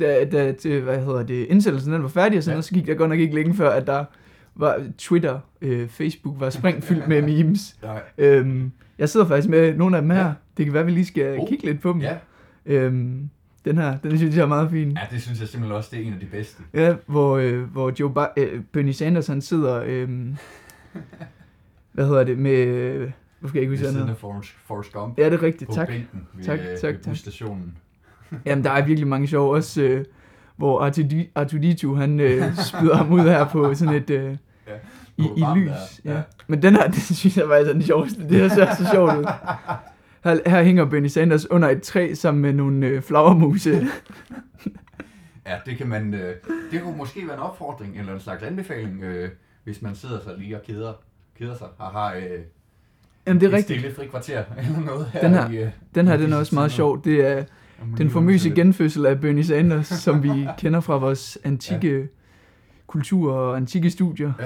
Da, 0.00 0.24
da 0.24 0.52
til, 0.52 0.80
hvad 0.82 1.04
hedder 1.04 1.22
det, 1.22 1.46
indsættelsen 1.46 1.92
den 1.92 2.02
var 2.02 2.08
færdig 2.08 2.36
og 2.38 2.42
sådan 2.42 2.52
Ja. 2.52 2.54
noget, 2.54 2.64
så 2.64 2.74
gik 2.74 2.86
der 2.86 2.94
godt 2.94 3.10
nok 3.10 3.18
ikke 3.18 3.34
længe 3.34 3.54
før, 3.54 3.70
at 3.70 3.86
der 3.86 4.04
var 4.54 4.86
Twitter, 4.98 5.38
øh, 5.60 5.88
Facebook 5.88 6.40
var 6.40 6.50
springfyldt 6.50 7.08
med 7.08 7.22
memes. 7.36 7.76
Nej. 7.82 8.02
Øhm, 8.18 8.72
jeg 8.98 9.08
sidder 9.08 9.26
faktisk 9.26 9.48
med 9.48 9.74
nogle 9.74 9.96
af 9.96 10.02
dem 10.02 10.10
her. 10.10 10.26
Ja. 10.26 10.32
Det 10.56 10.64
kan 10.66 10.74
være, 10.74 10.84
vi 10.84 10.90
lige 10.90 11.06
skal 11.06 11.38
Oh. 11.40 11.48
kigge 11.48 11.64
lidt 11.64 11.80
på 11.80 11.92
dem. 11.92 12.00
Ja, 12.00 12.16
Øhm, 12.66 13.30
den 13.64 13.78
her, 13.78 13.98
den 13.98 14.18
synes 14.18 14.36
jeg 14.36 14.42
er 14.42 14.46
meget 14.46 14.70
fin. 14.70 14.90
ja, 14.90 15.00
det 15.10 15.22
synes 15.22 15.40
jeg 15.40 15.48
simpelthen 15.48 15.76
også, 15.76 15.88
det 15.92 16.02
er 16.02 16.06
en 16.06 16.12
af 16.12 16.20
de 16.20 16.26
bedste. 16.26 16.62
Ja, 16.74 16.94
hvor, 17.06 17.36
øh, 17.36 17.62
hvor 17.62 17.92
Joe 18.00 18.10
Bi- 18.14 18.40
øh, 18.42 18.60
Bernie 18.72 18.92
Sanders, 18.94 19.26
han 19.26 19.40
sidder, 19.40 19.82
øh, 19.86 20.08
hvad 21.92 22.06
hedder 22.06 22.24
det, 22.24 22.38
med, 22.38 22.52
øh, 22.52 23.10
hvor 23.40 23.48
skal 23.48 23.58
jeg 23.58 23.62
ikke 23.62 23.70
Ved 23.70 23.78
huske, 23.78 23.82
hvad 23.82 23.92
han 23.92 24.16
siden 24.16 24.44
af 24.44 24.52
Forrest, 24.66 24.92
Gump 24.92 25.18
Ja, 25.18 25.24
det 25.24 25.32
er 25.32 25.42
rigtigt, 25.42 25.68
på 25.70 25.74
tak. 25.74 25.88
bænken 25.88 26.26
ved, 26.34 26.44
Tak, 26.44 26.58
øh, 26.58 26.64
tak, 26.80 26.94
ved 26.94 27.00
tak. 27.02 27.10
busstationen. 27.12 27.74
Jamen, 28.46 28.64
der 28.64 28.70
er 28.70 28.84
virkelig 28.86 29.06
mange 29.08 29.26
sjove 29.28 29.56
også, 29.56 29.82
øh, 29.82 30.04
hvor 30.56 30.88
Artudi- 30.88 31.30
Artuditu, 31.34 31.94
han 31.94 32.20
øh, 32.20 32.42
spyder 32.56 32.96
ham 32.96 33.12
ud 33.12 33.20
her 33.20 33.44
på 33.48 33.74
sådan 33.74 33.94
et, 33.94 34.10
øh, 34.10 34.36
Ja, 34.68 34.72
i, 35.16 35.22
i 35.22 35.44
lys. 35.56 35.68
der. 35.68 35.74
Ja. 36.04 36.12
Ja. 36.16 36.22
Men 36.46 36.62
den 36.62 36.74
her, 36.74 36.88
det 36.94 37.02
synes 37.16 37.36
jeg 37.36 37.44
faktisk 37.48 37.68
er 37.68 37.72
den 37.72 37.82
sjoveste. 37.82 38.20
Det 38.28 38.30
her 38.40 38.48
ser 38.48 38.74
så 38.74 38.86
sjovt 38.92 39.16
ud. 39.16 39.24
Her, 40.24 40.50
her 40.50 40.62
hænger 40.62 40.84
Bernie 40.84 41.08
Sanders 41.10 41.50
under 41.50 41.68
et 41.68 41.82
træ 41.82 42.14
sammen 42.14 42.42
med 42.42 42.52
nogle 42.52 42.86
øh, 42.86 43.02
flagermuse. 43.02 43.80
Ja, 45.46 45.56
det 45.66 45.78
kan 45.78 45.88
man, 45.88 46.14
øh, 46.14 46.34
det 46.72 46.82
kunne 46.82 46.96
måske 46.96 47.26
være 47.26 47.34
en 47.36 47.42
opfordring 47.42 47.98
eller 47.98 48.14
en 48.14 48.20
slags 48.20 48.42
anbefaling, 48.42 49.02
øh, 49.02 49.30
hvis 49.64 49.82
man 49.82 49.94
sidder 49.94 50.20
så 50.24 50.36
lige 50.38 50.56
og 50.56 50.62
keder, 50.62 50.92
keder 51.38 51.56
sig 51.56 51.66
og 51.78 51.86
har 51.86 52.14
øh, 52.14 52.22
Jamen, 53.26 53.40
det 53.40 53.46
er 53.46 53.50
et 53.50 53.56
rigtigt. 53.56 53.80
stille 53.80 53.96
fri 53.96 54.06
kvarter 54.06 54.44
eller 54.58 54.80
noget 54.80 55.06
her. 55.06 55.20
Den 55.20 55.30
her- 55.34 55.50
i, 55.50 55.56
øh, 55.56 55.70
Den 55.94 56.06
her, 56.08 56.16
den 56.16 56.32
er 56.32 56.36
også 56.36 56.54
meget 56.54 56.72
sjov. 56.72 57.04
Det 57.04 57.20
er 57.26 57.44
man 57.84 57.98
den 57.98 58.10
det. 58.50 58.54
genfødsel 58.54 59.06
af 59.06 59.20
Bernie 59.20 59.44
Sanders, 59.44 59.86
som 59.86 60.22
vi 60.22 60.28
kender 60.58 60.80
fra 60.80 60.96
vores 60.96 61.38
antikke 61.44 61.98
ja. 62.00 62.06
kultur 62.86 63.32
og 63.32 63.56
antikke 63.56 63.90
studier. 63.90 64.32
Ja. 64.40 64.44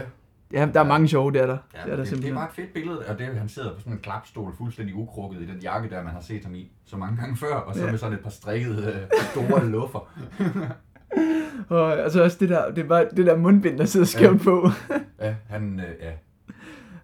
Ja, 0.52 0.68
der 0.74 0.80
er 0.80 0.84
mange 0.84 1.08
sjove, 1.08 1.32
der 1.32 1.42
er 1.42 1.46
der. 1.46 1.58
Ja, 1.74 1.78
det 1.78 1.82
er 1.82 1.84
der 1.84 1.90
det, 1.90 1.96
det 1.96 2.00
er 2.00 2.04
simpelthen. 2.04 2.34
bare 2.34 2.48
et 2.48 2.54
fedt 2.54 2.72
billede, 2.74 2.98
og 3.08 3.18
det 3.18 3.26
han 3.26 3.48
sidder 3.48 3.74
på 3.74 3.80
sådan 3.80 3.92
en 3.92 3.98
klapstol, 3.98 4.54
fuldstændig 4.58 4.94
ukrukket 4.94 5.40
i 5.42 5.46
den 5.46 5.58
jakke, 5.58 5.90
der 5.90 6.02
man 6.04 6.12
har 6.12 6.20
set 6.20 6.44
ham 6.44 6.54
i 6.54 6.72
så 6.84 6.96
mange 6.96 7.16
gange 7.20 7.36
før, 7.36 7.54
og 7.54 7.74
så 7.74 7.84
Ja. 7.84 7.90
med 7.90 7.98
sådan 7.98 8.14
et 8.18 8.22
par 8.22 8.30
strikkede 8.30 8.86
øh, 9.12 9.20
store 9.32 9.66
luffer. 9.76 10.08
Og 11.68 11.98
altså 11.98 12.22
også 12.22 12.36
det 12.40 12.48
der, 12.48 12.70
det 12.70 12.88
var 12.88 13.04
det 13.16 13.26
der 13.26 13.36
mundbind, 13.36 13.78
der 13.78 13.84
sidder 13.84 14.06
skævt 14.06 14.38
Ja. 14.38 14.44
på. 14.44 14.68
Ja, 15.20 15.34
han, 15.48 15.80
øh, 15.80 15.94
ja. 16.00 16.12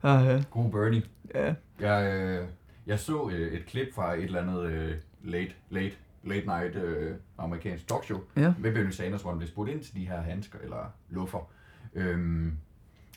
Ah, 0.03 0.27
ja. 0.27 0.43
God 0.51 0.71
Bernie. 0.71 1.03
ja. 1.35 1.55
Jeg, 1.81 2.15
øh, 2.15 2.47
jeg 2.87 2.99
så 2.99 3.31
øh, 3.33 3.53
et 3.53 3.67
klip 3.67 3.95
fra 3.95 4.15
et 4.15 4.25
eller 4.25 4.43
andet 4.43 4.63
øh, 4.65 4.95
late, 5.25 5.53
late, 5.71 5.95
late 6.25 6.47
night 6.47 6.77
øh, 6.77 7.15
amerikansk 7.39 7.89
talkshow 7.89 8.19
Ja. 8.37 8.53
med 8.59 8.73
Bernie 8.75 8.93
Sanders, 8.93 9.23
hvor 9.23 9.31
han 9.31 9.39
blev 9.39 9.49
spurgt 9.49 9.71
ind 9.71 9.81
til 9.81 9.95
de 9.95 10.09
her 10.09 10.21
handsker 10.21 10.59
eller 10.63 10.93
luffer. 11.11 11.51
Øhm, 11.95 12.53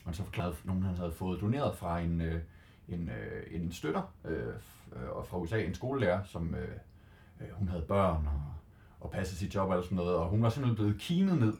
og 0.04 0.14
så 0.14 0.24
forklarede 0.24 0.54
nogen, 0.64 0.82
han 0.82 0.96
havde 0.96 1.12
fået 1.12 1.40
doneret 1.40 1.76
fra 1.76 2.00
en, 2.00 2.20
øh, 2.20 2.40
en, 2.88 3.08
øh, 3.10 3.60
en 3.62 3.72
støtter 3.72 4.12
øh, 4.24 4.46
og 5.12 5.26
fra 5.26 5.38
USA, 5.38 5.62
en 5.64 5.74
skolelærer, 5.74 6.20
som 6.24 6.54
øh, 6.54 7.48
hun 7.52 7.68
havde 7.68 7.82
børn 7.82 8.26
og, 8.26 8.42
og 9.00 9.10
passede 9.10 9.38
sit 9.38 9.54
job 9.54 9.70
og 9.70 9.84
sådan 9.84 9.96
noget, 9.96 10.14
og 10.14 10.28
hun 10.28 10.42
var 10.42 10.48
simpelthen 10.48 10.76
blevet 10.76 10.98
kinet 10.98 11.38
ned 11.40 11.52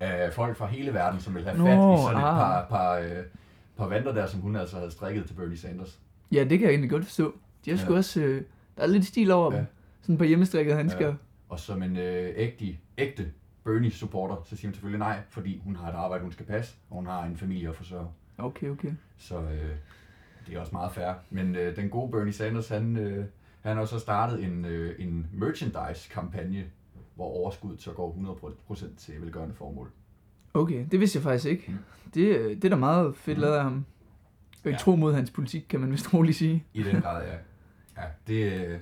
af 0.00 0.32
folk 0.32 0.56
fra 0.56 0.66
hele 0.66 0.94
verden, 0.94 1.20
som 1.20 1.34
ville 1.34 1.48
have 1.48 1.56
fat 1.58 1.76
Nå, 1.78 1.94
i 1.94 1.98
sådan 1.98 2.16
et 2.16 2.24
ah. 2.24 2.36
par, 2.36 2.66
par, 2.68 2.92
øh, 2.94 3.24
par 3.76 3.86
vanter 3.86 4.12
der, 4.12 4.26
som 4.26 4.40
hun 4.40 4.56
altså 4.56 4.76
havde 4.76 4.90
strikket 4.90 5.26
til 5.26 5.34
Bernie 5.34 5.58
Sanders. 5.58 6.00
ja, 6.32 6.40
det 6.44 6.50
kan 6.58 6.60
jeg 6.62 6.70
egentlig 6.70 6.90
godt 6.90 7.04
forstå. 7.04 7.34
De 7.64 7.70
har 7.70 7.76
sgu 7.78 7.92
Ja. 7.92 7.98
også... 7.98 8.20
Øh, 8.20 8.42
der 8.76 8.82
er 8.82 8.86
lidt 8.86 9.04
stil 9.06 9.30
over 9.30 9.52
Ja. 9.52 9.58
dem. 9.58 9.66
Sådan 10.02 10.18
på 10.18 10.24
hjemmestrikket 10.24 10.76
handsker. 10.76 11.06
Ja. 11.08 11.14
Og 11.48 11.60
som 11.60 11.82
en 11.82 11.96
øh, 11.96 12.32
ægte, 12.36 12.76
ægte 12.98 13.32
Bernie-supporter, 13.64 14.36
så 14.44 14.56
siger 14.56 14.68
hun 14.68 14.74
selvfølgelig 14.74 14.98
nej, 14.98 15.20
fordi 15.28 15.60
hun 15.64 15.76
har 15.76 15.88
et 15.88 15.94
arbejde, 15.94 16.22
hun 16.22 16.32
skal 16.32 16.46
passe, 16.46 16.76
og 16.90 16.96
hun 16.96 17.06
har 17.06 17.24
en 17.24 17.36
familie 17.36 17.68
at 17.68 17.76
forsørge. 17.76 18.08
Okay, 18.38 18.68
okay. 18.70 18.92
Så 19.16 19.38
øh, 19.40 19.70
det 20.46 20.56
er 20.56 20.60
også 20.60 20.72
meget 20.72 20.92
fair. 20.92 21.12
Men 21.30 21.56
øh, 21.56 21.76
den 21.76 21.90
gode 21.90 22.10
Bernie 22.12 22.32
Sanders, 22.32 22.68
han, 22.68 22.96
øh, 22.96 23.24
han 23.60 23.76
har 23.76 23.84
så 23.84 23.98
startet 23.98 24.44
en, 24.44 24.64
øh, 24.64 24.94
en 24.98 25.26
merchandise-kampagne, 25.32 26.64
hvor 27.14 27.24
overskuddet 27.26 27.82
så 27.82 27.92
går 27.92 28.12
100% 28.72 28.96
til 28.98 29.20
velgørende 29.20 29.54
formål. 29.54 29.90
Okay, 30.54 30.86
det 30.90 31.00
vidste 31.00 31.16
jeg 31.16 31.22
faktisk 31.22 31.46
ikke. 31.46 31.64
Mm. 31.68 31.78
Det, 32.14 32.36
øh, 32.36 32.50
det 32.56 32.64
er 32.64 32.68
da 32.68 32.76
meget 32.76 33.16
fedt 33.16 33.38
Mm. 33.38 33.42
lavet 33.42 33.54
af 33.56 33.62
ham. 33.62 33.84
Og 34.64 34.64
Ja. 34.64 34.70
ja. 34.70 34.76
tro 34.76 34.96
mod 34.96 35.14
hans 35.14 35.30
politik, 35.30 35.66
kan 35.68 35.80
man 35.80 35.92
vist 35.92 36.14
roligt 36.14 36.36
sige. 36.36 36.64
I 36.74 36.82
den 36.82 37.00
grad, 37.02 37.26
ja. 37.26 37.34
ja 38.02 38.08
det, 38.26 38.66
øh, 38.68 38.78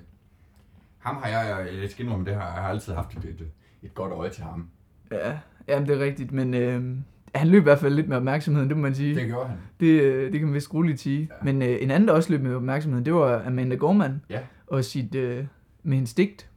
ham 0.98 1.16
har 1.16 1.28
jeg, 1.28 1.68
jeg 1.80 1.90
skal 1.90 2.04
indrømme, 2.04 2.26
det 2.26 2.34
har 2.34 2.42
jeg 2.54 2.62
har 2.62 2.68
altid 2.68 2.94
haft 2.94 3.16
et, 3.16 3.24
et, 3.24 3.46
et 3.82 3.94
godt 3.94 4.12
øje 4.12 4.30
til 4.30 4.42
ham. 4.42 4.68
Ja, 5.12 5.38
jamen 5.68 5.88
det 5.88 5.96
er 6.00 6.04
rigtigt, 6.04 6.32
men 6.32 6.54
øh, 6.54 6.96
han 7.34 7.48
løb 7.48 7.60
i 7.60 7.62
hvert 7.62 7.78
fald 7.78 7.94
lidt 7.94 8.08
med 8.08 8.16
opmærksomheden, 8.16 8.68
det 8.68 8.76
må 8.76 8.82
man 8.82 8.94
sige. 8.94 9.14
Det 9.14 9.26
gjorde 9.26 9.48
han. 9.48 9.58
Det, 9.80 9.86
øh, 10.02 10.32
det 10.32 10.40
kan 10.40 10.48
man 10.48 10.54
vist 10.54 10.74
roligt 10.74 11.00
sige. 11.00 11.20
Ja. 11.30 11.44
Men 11.52 11.62
øh, 11.62 11.82
en 11.82 11.90
anden, 11.90 12.08
der 12.08 12.14
også 12.14 12.32
løb 12.32 12.42
med 12.42 12.54
opmærksomheden, 12.54 13.04
det 13.06 13.14
var 13.14 13.42
Amanda 13.46 13.76
Gorman. 13.76 14.20
Ja. 14.30 14.40
Og 14.66 14.84
sit, 14.84 15.14
øh, 15.14 15.46
med 15.82 15.94
hendes 15.96 16.14
digt. 16.14 16.50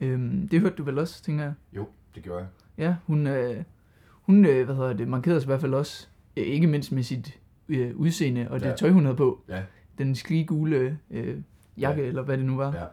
Øhm, 0.00 0.48
det 0.48 0.60
hørte 0.60 0.74
du 0.76 0.82
vel 0.84 0.98
også, 0.98 1.22
tænker 1.22 1.44
jeg. 1.44 1.52
Jo, 1.72 1.88
det 2.14 2.22
gjorde 2.22 2.38
jeg. 2.38 2.48
Ja, 2.84 2.94
hun, 3.06 3.26
øh, 3.26 3.62
hun 4.10 4.44
øh, 4.44 4.64
hvad 4.64 4.74
hedder 4.74 4.92
det, 4.92 5.08
markerede 5.08 5.40
sig 5.40 5.46
i 5.46 5.50
hvert 5.50 5.60
fald 5.60 5.74
også, 5.74 6.08
øh, 6.36 6.44
ikke 6.44 6.66
mindst 6.66 6.92
med 6.92 7.02
sit 7.02 7.38
øh, 7.68 7.96
udseende 7.96 8.46
og 8.50 8.60
det 8.60 8.66
Ja. 8.66 8.74
tøj, 8.74 8.90
hun 8.90 9.04
havde 9.04 9.16
på. 9.16 9.42
Ja. 9.48 9.62
Den 9.98 10.14
sklige 10.14 10.44
gule 10.46 10.98
øh, 11.10 11.36
jakke, 11.78 12.02
Ja. 12.02 12.08
eller 12.08 12.22
hvad 12.22 12.36
det 12.38 12.46
nu 12.46 12.56
var. 12.56 12.72
Ja. 12.74 12.84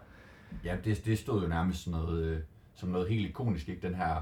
Ja, 0.65 0.75
det, 0.85 1.05
det 1.05 1.17
stod 1.17 1.41
jo 1.41 1.47
nærmest 1.47 1.83
sådan 1.83 1.99
noget, 1.99 2.23
øh, 2.25 2.37
som 2.83 2.91
noget 2.91 3.09
helt 3.09 3.29
ikonisk, 3.29 3.69
ikke? 3.69 3.87
Den 3.87 3.95
her 3.95 4.15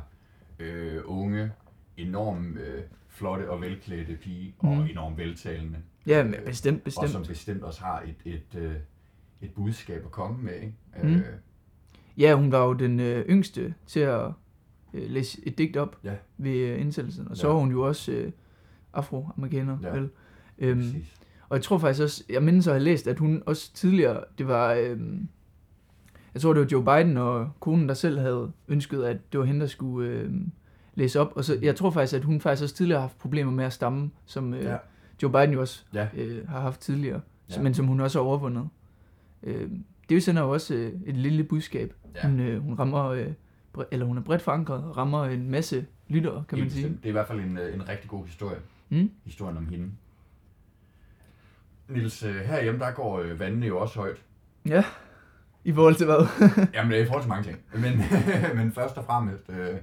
øh, 0.60 1.02
unge, 1.06 1.52
enormt 1.98 2.58
øh, 2.58 2.82
flotte 3.10 3.50
og 3.50 3.62
velklædte 3.62 4.16
pige, 4.22 4.56
mm. 4.64 4.70
og 4.70 4.90
enormt 4.90 5.18
veltalende. 5.18 5.78
Ja, 6.08 6.24
men 6.24 6.36
bestemt, 6.46 6.78
Og 6.78 6.84
bestemt. 6.84 7.10
som 7.12 7.24
bestemt 7.26 7.64
også 7.64 7.82
har 7.82 8.02
et, 8.02 8.34
et, 8.34 8.60
øh, 8.62 8.74
et 9.42 9.52
budskab 9.54 10.06
at 10.06 10.12
komme 10.12 10.44
med, 10.44 10.54
ikke? 10.56 10.74
Mhm. 11.04 11.14
Øh, 11.16 11.24
Ja, 12.18 12.36
hun 12.36 12.52
var 12.52 12.66
jo 12.66 12.74
den 12.74 13.00
øh, 13.00 13.26
yngste 13.30 13.74
til 13.88 14.00
at 14.00 14.26
øh, 14.94 15.10
læse 15.10 15.48
et 15.48 15.58
digt 15.58 15.78
op 15.78 15.98
Ja. 16.04 16.14
ved 16.38 16.52
øh, 16.58 16.82
indsættelsen. 16.82 17.28
Og 17.28 17.38
så 17.38 17.48
Ja. 17.48 17.54
var 17.54 17.60
hun 17.60 17.72
jo 17.72 17.82
også 17.82 18.12
øh, 18.12 18.32
afroamerikaner, 18.94 19.78
Ja. 19.84 19.90
vel? 19.90 20.10
Øhm, 20.60 20.80
præcis. 20.80 21.14
og 21.50 21.56
jeg 21.58 21.64
tror 21.64 21.78
faktisk 21.78 22.04
også, 22.04 22.24
jeg 22.30 22.44
mindes 22.44 22.68
at 22.68 22.74
have 22.74 22.84
læst, 22.84 23.08
at 23.08 23.20
hun 23.20 23.44
også 23.46 23.74
tidligere, 23.74 24.24
det 24.38 24.48
var, 24.48 24.74
øhm, 24.74 25.28
jeg 26.34 26.42
tror 26.42 26.54
det 26.54 26.62
var 26.62 26.68
Joe 26.72 26.84
Biden 27.04 27.18
og 27.18 27.50
konen, 27.60 27.88
der 27.88 27.94
selv 27.94 28.20
havde 28.20 28.52
ønsket, 28.68 29.04
at 29.04 29.18
det 29.32 29.40
var 29.40 29.46
hende, 29.46 29.62
der 29.62 29.68
skulle 29.68 30.10
øhm, 30.10 30.52
læse 30.96 31.20
op. 31.20 31.32
Og 31.36 31.46
så, 31.46 31.60
jeg 31.62 31.76
tror 31.76 31.92
faktisk, 31.92 32.14
at 32.14 32.24
hun 32.24 32.42
faktisk 32.42 32.64
også 32.64 32.76
tidligere 32.76 33.00
har 33.02 33.08
haft 33.08 33.18
problemer 33.18 33.52
med 33.52 33.66
at 33.66 33.74
stamme, 33.74 34.12
som 34.26 34.54
øh, 34.54 34.64
Ja. 34.64 34.78
Joe 35.24 35.32
Biden 35.32 35.54
jo 35.54 35.60
også 35.62 35.84
Ja. 35.94 36.08
øh, 36.18 36.48
har 36.50 36.60
haft 36.62 36.80
tidligere, 36.80 37.22
Ja. 37.50 37.62
men 37.62 37.74
som 37.74 37.88
hun 37.88 38.00
også 38.00 38.20
har 38.20 38.26
overvundet. 38.26 38.70
Øh, 39.44 39.70
det 40.10 40.24
sender 40.24 40.42
jo 40.42 40.50
også 40.50 40.74
øh, 40.76 40.94
et 41.06 41.18
lille 41.18 41.44
budskab. 41.44 41.94
Ja. 42.16 42.28
Hun, 42.30 42.40
øh, 42.40 42.62
hun 42.64 42.80
rammer, 42.80 43.06
øh, 43.06 43.28
eller 43.92 44.06
hun 44.06 44.18
er 44.18 44.22
bredt 44.22 44.42
forankret, 44.42 44.84
og 44.84 44.98
rammer 44.98 45.26
en 45.26 45.50
masse 45.52 45.86
lyttere, 46.08 46.44
kan 46.50 46.60
man 46.60 46.70
sige. 46.70 46.88
Det 46.90 47.00
er 47.04 47.10
i 47.10 47.12
hvert 47.12 47.28
fald 47.28 47.40
en, 47.40 47.58
øh, 47.58 47.74
en 47.76 47.90
rigtig 47.90 48.10
god 48.10 48.26
historie. 48.26 48.58
Mm? 48.90 49.12
Historien 49.26 49.58
om 49.58 49.68
hende. 49.68 49.92
Nils, 51.90 52.24
øh, 52.24 52.36
herhjemme, 52.36 52.80
der 52.80 52.92
går 52.92 53.20
øh, 53.20 53.40
vandene 53.40 53.66
jo 53.68 53.80
også 53.80 54.00
højt. 54.00 54.18
Ja, 54.68 54.84
i 55.64 55.74
forhold 55.74 55.96
til 55.96 56.06
hvad? 56.06 56.28
Jamen, 56.74 56.92
det 56.92 57.00
er 57.00 57.04
i 57.04 57.06
forhold 57.06 57.24
til 57.24 57.30
mange 57.30 57.44
ting. 57.44 57.58
Men, 57.74 58.04
men 58.58 58.72
først 58.72 58.98
og 58.98 59.06
fremmest, 59.06 59.50
øh, 59.50 59.76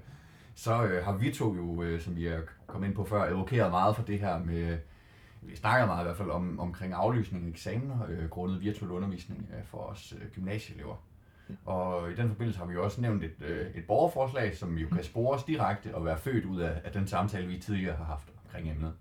så 0.55 0.83
øh, 0.85 1.05
har 1.05 1.13
vi 1.13 1.31
to 1.33 1.55
jo, 1.57 1.83
øh, 1.83 2.01
som 2.01 2.17
vi 2.17 2.27
er 2.27 2.39
kommet 2.67 2.89
ind 2.89 2.97
på 2.97 3.05
før, 3.05 3.23
advokeret 3.23 3.71
meget 3.71 3.97
for 3.97 4.03
det 4.03 4.21
her 4.21 4.39
med, 4.39 4.77
vi 5.43 5.57
snakker 5.57 5.87
meget 5.87 6.03
i 6.03 6.07
hvert 6.07 6.17
fald 6.17 6.31
om, 6.31 6.61
omkring 6.61 6.93
aflysning 6.93 7.45
af 7.47 7.51
eksamener, 7.51 7.97
øh, 8.09 8.29
grundet 8.29 8.61
virtuel 8.61 8.91
undervisning 8.91 9.49
øh, 9.53 9.65
for 9.71 9.79
os 9.79 10.15
øh, 10.21 10.29
gymnasieelever. 10.35 10.95
Og 11.67 12.11
i 12.11 12.15
den 12.15 12.29
forbindelse 12.29 12.59
har 12.59 12.67
vi 12.67 12.75
jo 12.75 12.85
også 12.85 13.01
nævnt 13.01 13.25
et, 13.25 13.31
øh, 13.49 13.67
et 13.75 13.85
borgerforslag, 13.89 14.57
som 14.57 14.79
jo 14.79 14.89
kan 14.89 15.05
spores 15.05 15.43
direkte 15.43 15.95
og 15.95 16.05
være 16.05 16.19
født 16.19 16.45
ud 16.45 16.61
af, 16.61 16.73
af 16.85 16.93
den 16.93 17.07
samtale, 17.07 17.47
vi 17.47 17.59
tidligere 17.59 17.97
har 17.97 18.05
haft 18.05 18.29
omkring 18.47 18.71
emnet. 18.71 18.93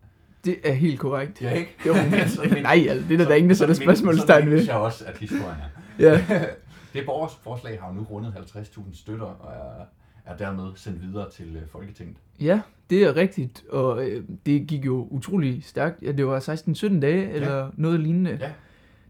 Det 0.46 0.58
er 0.64 0.74
helt 0.74 1.00
korrekt. 1.00 1.42
Ja, 1.42 1.52
ikke? 1.52 1.76
Jo, 1.88 1.94
men, 1.94 2.30
Så 2.30 2.58
nej, 2.62 2.86
altså, 2.90 3.08
det 3.08 3.14
er 3.14 3.18
der, 3.18 3.26
der 3.28 3.36
ingen, 3.36 3.50
der 3.50 3.56
sætter 3.56 3.76
så 3.76 3.82
spørgsmålstegn 3.82 4.42
Så 4.42 4.46
ved. 4.46 4.52
mindes 4.52 4.68
jeg 4.68 4.76
også, 4.76 5.06
at 5.06 5.18
historien 5.18 5.46
er. 5.46 5.82
Ja. 6.00 6.46
Det 6.94 7.06
borgerforslag 7.06 7.82
har 7.82 7.88
jo 7.88 7.94
nu 7.94 8.04
rundet 8.04 8.32
50.000 8.34 8.96
støtter 8.98 9.26
og 9.26 9.54
er, 9.54 9.86
er 10.34 10.38
dermed 10.38 10.72
sendt 10.76 11.02
videre 11.02 11.30
til 11.32 11.56
øh, 11.56 11.68
Folketinget. 11.68 12.18
ja, 12.42 12.62
det 12.90 13.04
er 13.04 13.16
rigtigt, 13.16 13.64
og 13.70 14.08
øh, 14.10 14.24
det 14.46 14.68
gik 14.68 14.86
jo 14.86 15.08
utrolig 15.12 15.64
stærkt. 15.64 16.02
Ja, 16.04 16.12
det 16.12 16.28
var 16.28 16.40
16-17 16.40 17.00
dage, 17.00 17.30
eller 17.32 17.72
noget 17.78 18.00
lignende. 18.00 18.38
Ja. 18.42 18.52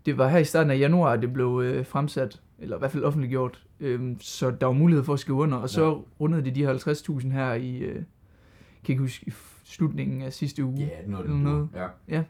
Det 0.06 0.18
var 0.18 0.28
her 0.28 0.38
i 0.38 0.44
starten 0.44 0.72
af 0.72 0.80
januar, 0.80 1.16
det 1.16 1.34
blev 1.34 1.62
øh, 1.66 1.86
fremsat, 1.86 2.42
eller 2.60 2.76
i 2.76 2.80
hvert 2.80 2.92
fald 2.92 3.04
offentliggjort, 3.04 3.64
øh, 3.80 4.16
så 4.20 4.52
der 4.52 4.66
var 4.66 4.74
mulighed 4.74 5.04
for 5.04 5.14
at 5.14 5.20
skrive 5.20 5.38
under, 5.38 5.58
og 5.58 5.70
så 5.70 5.82
Ja. 5.84 5.90
ja. 5.90 5.96
rundede 6.20 6.46
de 6.46 6.52
de 6.52 6.72
50.000 6.72 7.30
her 7.32 7.54
i, 7.54 7.78
øh, 7.78 7.96
kan 8.84 8.94
ikke 8.94 9.02
huske, 9.02 9.24
i 9.28 9.32
slutningen 9.64 10.22
af 10.22 10.34
sidste 10.34 10.64
uge. 10.64 10.78
Ja, 10.80 11.08
noget 11.08 11.26
Eller 11.26 11.38
noget. 11.38 11.70
Ja. 11.76 11.88
Ja. 12.08 12.24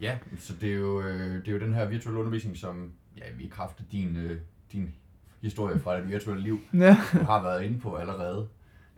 Ja, 0.00 0.18
så 0.38 0.52
det 0.60 0.72
er 0.72 0.76
jo, 0.76 1.00
øh, 1.00 1.34
det 1.34 1.48
er 1.48 1.52
jo 1.52 1.58
den 1.58 1.74
her 1.74 1.88
virtuelle 1.88 2.20
undervisning, 2.20 2.56
som 2.56 2.92
ja, 3.16 3.22
vi 3.38 3.52
af 3.58 3.84
din, 3.92 4.16
øh, 4.16 4.36
din 4.72 4.94
historie 5.42 5.78
fra 5.80 5.96
det 6.00 6.08
virtuelle 6.08 6.42
liv 6.42 6.60
Ja. 6.74 6.96
du 7.12 7.18
har 7.24 7.42
været 7.42 7.62
inde 7.64 7.78
på 7.80 7.94
allerede. 7.96 8.48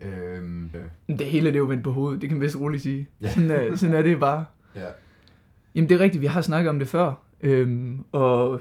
Øhm, 0.02 0.70
øh, 1.08 1.18
Det 1.18 1.26
hele 1.26 1.46
det 1.46 1.54
er 1.54 1.58
jo 1.58 1.64
vendt 1.66 1.84
på 1.84 1.92
hovedet, 1.92 2.20
det 2.20 2.28
kan 2.28 2.38
man 2.38 2.42
vist 2.46 2.60
roligt 2.60 2.82
sige. 2.82 3.08
Ja. 3.20 3.30
Sådan, 3.34 3.50
er, 3.50 3.76
sådan 3.76 3.94
er 3.96 4.02
det 4.02 4.20
bare. 4.20 4.44
ja. 4.74 4.86
Jamen 5.74 5.88
det 5.88 5.94
er 5.94 6.00
rigtigt, 6.00 6.20
vi 6.22 6.26
har 6.26 6.40
snakket 6.40 6.70
om 6.70 6.78
det 6.78 6.88
før, 6.88 7.14
øhm, 7.40 8.04
og 8.12 8.60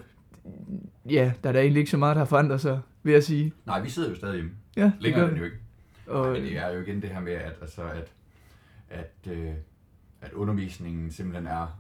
ja, 1.10 1.32
der 1.44 1.50
er 1.50 1.54
da 1.54 1.60
egentlig 1.62 1.80
ikke 1.80 1.92
så 1.92 1.98
meget, 1.98 2.16
der 2.16 2.20
har 2.20 2.26
forandret 2.26 2.62
sig, 2.62 2.80
vil 3.04 3.14
jeg 3.14 3.24
sige. 3.24 3.54
Nej, 3.66 3.82
vi 3.82 3.90
sidder 3.90 4.10
jo 4.10 4.16
stadig 4.16 4.36
hjemme. 4.36 4.52
Ja, 4.78 4.84
det 4.84 4.94
Længere 5.00 5.20
gør 5.22 5.26
er 5.28 5.30
den 5.30 5.36
vi. 5.36 5.40
jo 5.40 5.46
ikke. 5.46 5.58
Og, 6.08 6.32
Men 6.32 6.42
det 6.42 6.58
er 6.58 6.70
jo 6.74 6.82
igen 6.82 7.02
det 7.02 7.10
her 7.10 7.20
med, 7.20 7.32
at, 7.34 7.54
altså, 7.62 7.82
at, 7.84 8.12
at, 8.90 9.32
øh, 9.32 9.52
at 10.22 10.34
undervisningen 10.34 11.12
simpelthen 11.12 11.48
er 11.48 11.80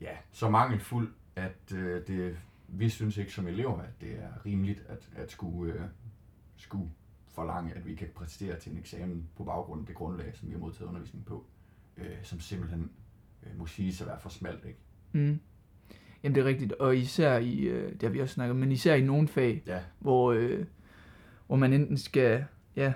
ja, 0.00 0.10
så 0.32 0.50
mangelfuld, 0.50 1.08
at 1.36 1.72
øh, 1.74 2.00
det, 2.06 2.36
vi 2.68 2.88
synes 2.88 3.16
ikke 3.16 3.32
som 3.32 3.46
elever, 3.46 3.78
at 3.78 4.00
det 4.00 4.10
er 4.10 4.46
rimeligt 4.46 4.82
at, 4.88 5.08
at 5.16 5.30
skulle, 5.30 5.72
øh, 5.72 5.80
skulle 6.56 6.90
forlange, 7.28 7.74
at 7.74 7.86
vi 7.86 7.94
kan 7.94 8.08
præstere 8.14 8.58
til 8.58 8.72
en 8.72 8.78
eksamen 8.78 9.28
på 9.36 9.44
baggrund 9.44 9.80
af 9.80 9.86
det 9.86 9.96
grundlag, 9.96 10.36
som 10.36 10.48
vi 10.48 10.52
har 10.52 10.60
modtaget 10.60 10.88
undervisning 10.88 11.24
på, 11.24 11.46
øh, 11.96 12.06
som 12.22 12.40
simpelthen 12.40 12.90
øh, 13.42 13.58
må 13.58 13.66
siges 13.66 14.00
at 14.00 14.06
være 14.06 14.20
for 14.20 14.28
smalt. 14.28 14.64
Ikke? 14.64 14.78
mm, 15.12 15.40
jamen 16.22 16.34
det 16.34 16.40
er 16.40 16.44
rigtigt, 16.44 16.72
og 16.72 16.96
især 16.96 17.38
i, 17.38 17.58
øh, 17.58 17.92
det 17.92 18.02
har 18.02 18.08
vi 18.08 18.20
også 18.20 18.34
snakket 18.34 18.56
men 18.56 18.72
især 18.72 18.94
i 18.94 19.02
nogle 19.02 19.28
fag, 19.28 19.62
Ja, 19.66 19.80
hvor, 19.98 20.32
øh, 20.32 20.64
hvor 21.46 21.56
man 21.56 21.72
enten 21.72 21.96
skal 21.96 22.44
ja, 22.76 22.92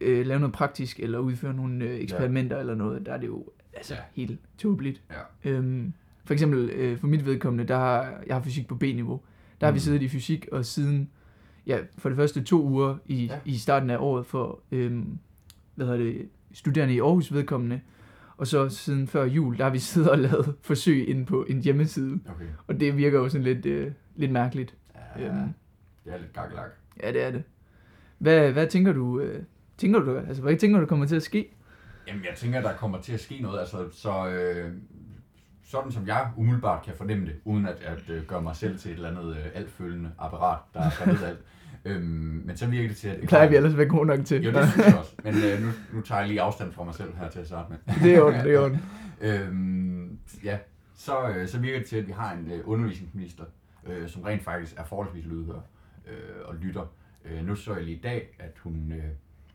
øh, 0.00 0.26
lave 0.26 0.40
noget 0.40 0.54
praktisk, 0.54 1.00
eller 1.00 1.18
udføre 1.18 1.54
nogle 1.54 1.84
øh, 1.84 2.00
eksperimenter 2.00 2.56
ja. 2.56 2.60
eller 2.60 2.74
noget, 2.74 3.06
der 3.06 3.12
er 3.12 3.18
det 3.18 3.26
jo 3.26 3.48
altså 3.74 3.94
ja. 3.94 4.00
helt 4.12 4.40
tåbeligt. 4.58 5.02
ja, 5.10 5.50
Øhm, 5.50 5.92
for 6.26 6.32
eksempel 6.32 6.70
øh, 6.70 6.98
for 6.98 7.06
mit 7.06 7.26
vedkommende, 7.26 7.64
der 7.68 7.76
har 7.76 8.20
jeg 8.26 8.36
har 8.36 8.42
fysik 8.42 8.68
på 8.68 8.74
B-niveau. 8.74 9.20
Der 9.60 9.66
har 9.66 9.72
vi 9.72 9.76
Mm. 9.76 9.80
siddet 9.80 10.02
i 10.02 10.08
fysik, 10.08 10.48
og 10.52 10.64
siden, 10.64 11.10
ja, 11.66 11.78
for 11.98 12.08
det 12.08 12.16
første 12.16 12.42
to 12.44 12.62
uger 12.62 12.96
i, 13.06 13.24
Ja. 13.26 13.38
i 13.44 13.56
starten 13.56 13.90
af 13.90 13.96
året 14.00 14.26
for, 14.26 14.60
øhm, 14.72 15.18
hvad 15.74 15.86
hedder 15.86 16.00
det, 16.04 16.28
studerende 16.52 16.94
i 16.94 17.00
Aarhus 17.00 17.32
vedkommende, 17.32 17.80
og 18.36 18.46
så 18.46 18.68
siden 18.68 19.06
før 19.06 19.24
jul, 19.24 19.58
der 19.58 19.64
har 19.64 19.70
vi 19.70 19.78
siddet 19.78 20.10
og 20.10 20.18
lavet 20.18 20.54
forsøg 20.62 21.08
inde 21.08 21.24
på 21.26 21.44
en 21.48 21.60
hjemmeside, 21.62 22.20
okay. 22.28 22.44
og 22.66 22.80
det 22.80 22.96
virker 22.96 23.18
jo 23.18 23.28
sådan 23.28 23.42
lidt, 23.44 23.66
øh, 23.66 23.92
lidt 24.16 24.32
mærkeligt. 24.32 24.74
Ja, 25.18 25.26
Øhm. 25.28 25.48
det 26.04 26.14
er 26.14 26.18
lidt 26.18 26.32
gakkelak. 26.32 26.70
Ja, 27.02 27.12
det 27.12 27.22
er 27.22 27.30
det. 27.30 27.42
Hvad, 28.18 28.52
hvad 28.52 28.66
tænker 28.66 28.92
du, 28.92 29.20
øh, 29.20 29.42
tænker 29.78 30.00
du, 30.00 30.16
altså 30.18 30.42
hvad 30.42 30.56
tænker 30.56 30.80
du 30.80 30.86
kommer 30.86 31.06
til 31.06 31.16
at 31.16 31.22
ske? 31.22 31.52
Jamen, 32.08 32.24
jeg 32.24 32.32
tænker, 32.36 32.60
der 32.60 32.72
kommer 32.76 33.00
til 33.00 33.12
at 33.12 33.20
ske 33.20 33.38
noget. 33.42 33.60
Altså, 33.60 33.88
så, 33.92 34.28
øh, 34.28 34.72
sådan 35.66 35.92
som 35.92 36.06
jeg 36.06 36.30
umiddelbart 36.36 36.84
kan 36.84 36.94
fornemme 36.96 37.26
det, 37.26 37.34
uden 37.44 37.66
at, 37.66 37.76
at 37.82 38.10
øh, 38.10 38.24
gøre 38.24 38.42
mig 38.42 38.56
selv 38.56 38.78
til 38.78 38.90
et 38.90 38.94
eller 38.94 39.10
andet 39.10 39.36
øh, 39.36 39.44
altfølgende 39.54 40.10
apparat, 40.18 40.58
der 40.74 40.90
kan 40.90 41.12
ved 41.12 41.22
alt. 41.22 41.38
Øhm, 41.84 42.42
men 42.44 42.56
så 42.56 42.66
virker 42.66 42.88
det 42.88 42.96
til, 42.96 43.08
at... 43.08 43.20
Det 43.20 43.28
plejer 43.28 43.48
vi 43.48 43.56
ellers 43.56 43.72
at 43.72 43.78
være 43.78 43.88
gode 43.88 44.06
nok 44.06 44.24
til. 44.24 44.42
Jo, 44.42 44.52
det 44.52 44.68
synes 44.70 44.86
jeg 44.86 44.98
også. 44.98 45.14
Men 45.24 45.34
øh, 45.34 45.62
nu, 45.62 45.70
nu 45.92 46.00
tager 46.00 46.18
jeg 46.18 46.28
lige 46.28 46.40
afstand 46.40 46.72
fra 46.72 46.84
mig 46.84 46.94
selv 46.94 47.16
her 47.16 47.30
til 47.30 47.38
at 47.38 47.46
starte 47.46 47.72
med. 47.72 47.94
det 48.02 48.14
er 48.14 48.22
ondt, 48.22 48.44
det 48.44 48.54
er 48.54 48.60
ondt. 48.60 48.78
øhm, 49.20 50.18
ja, 50.44 50.58
så, 50.94 51.28
øh, 51.28 51.48
så 51.48 51.58
virker 51.58 51.78
det 51.78 51.88
til, 51.88 51.96
at 51.96 52.06
vi 52.06 52.12
har 52.12 52.32
en 52.32 52.50
øh, 52.52 52.60
undervisningsminister, 52.64 53.44
øh, 53.86 54.08
som 54.08 54.22
rent 54.22 54.42
faktisk 54.42 54.74
er 54.76 54.84
forholdsvis 54.84 55.24
lydhør 55.24 55.60
øh, 56.06 56.44
og 56.44 56.54
lytter. 56.54 56.86
Øh, 57.24 57.46
nu 57.46 57.54
så 57.54 57.74
jeg 57.74 57.84
lige 57.84 57.96
i 57.96 58.00
dag, 58.00 58.36
at 58.38 58.52
hun, 58.62 58.92
øh, 58.92 59.10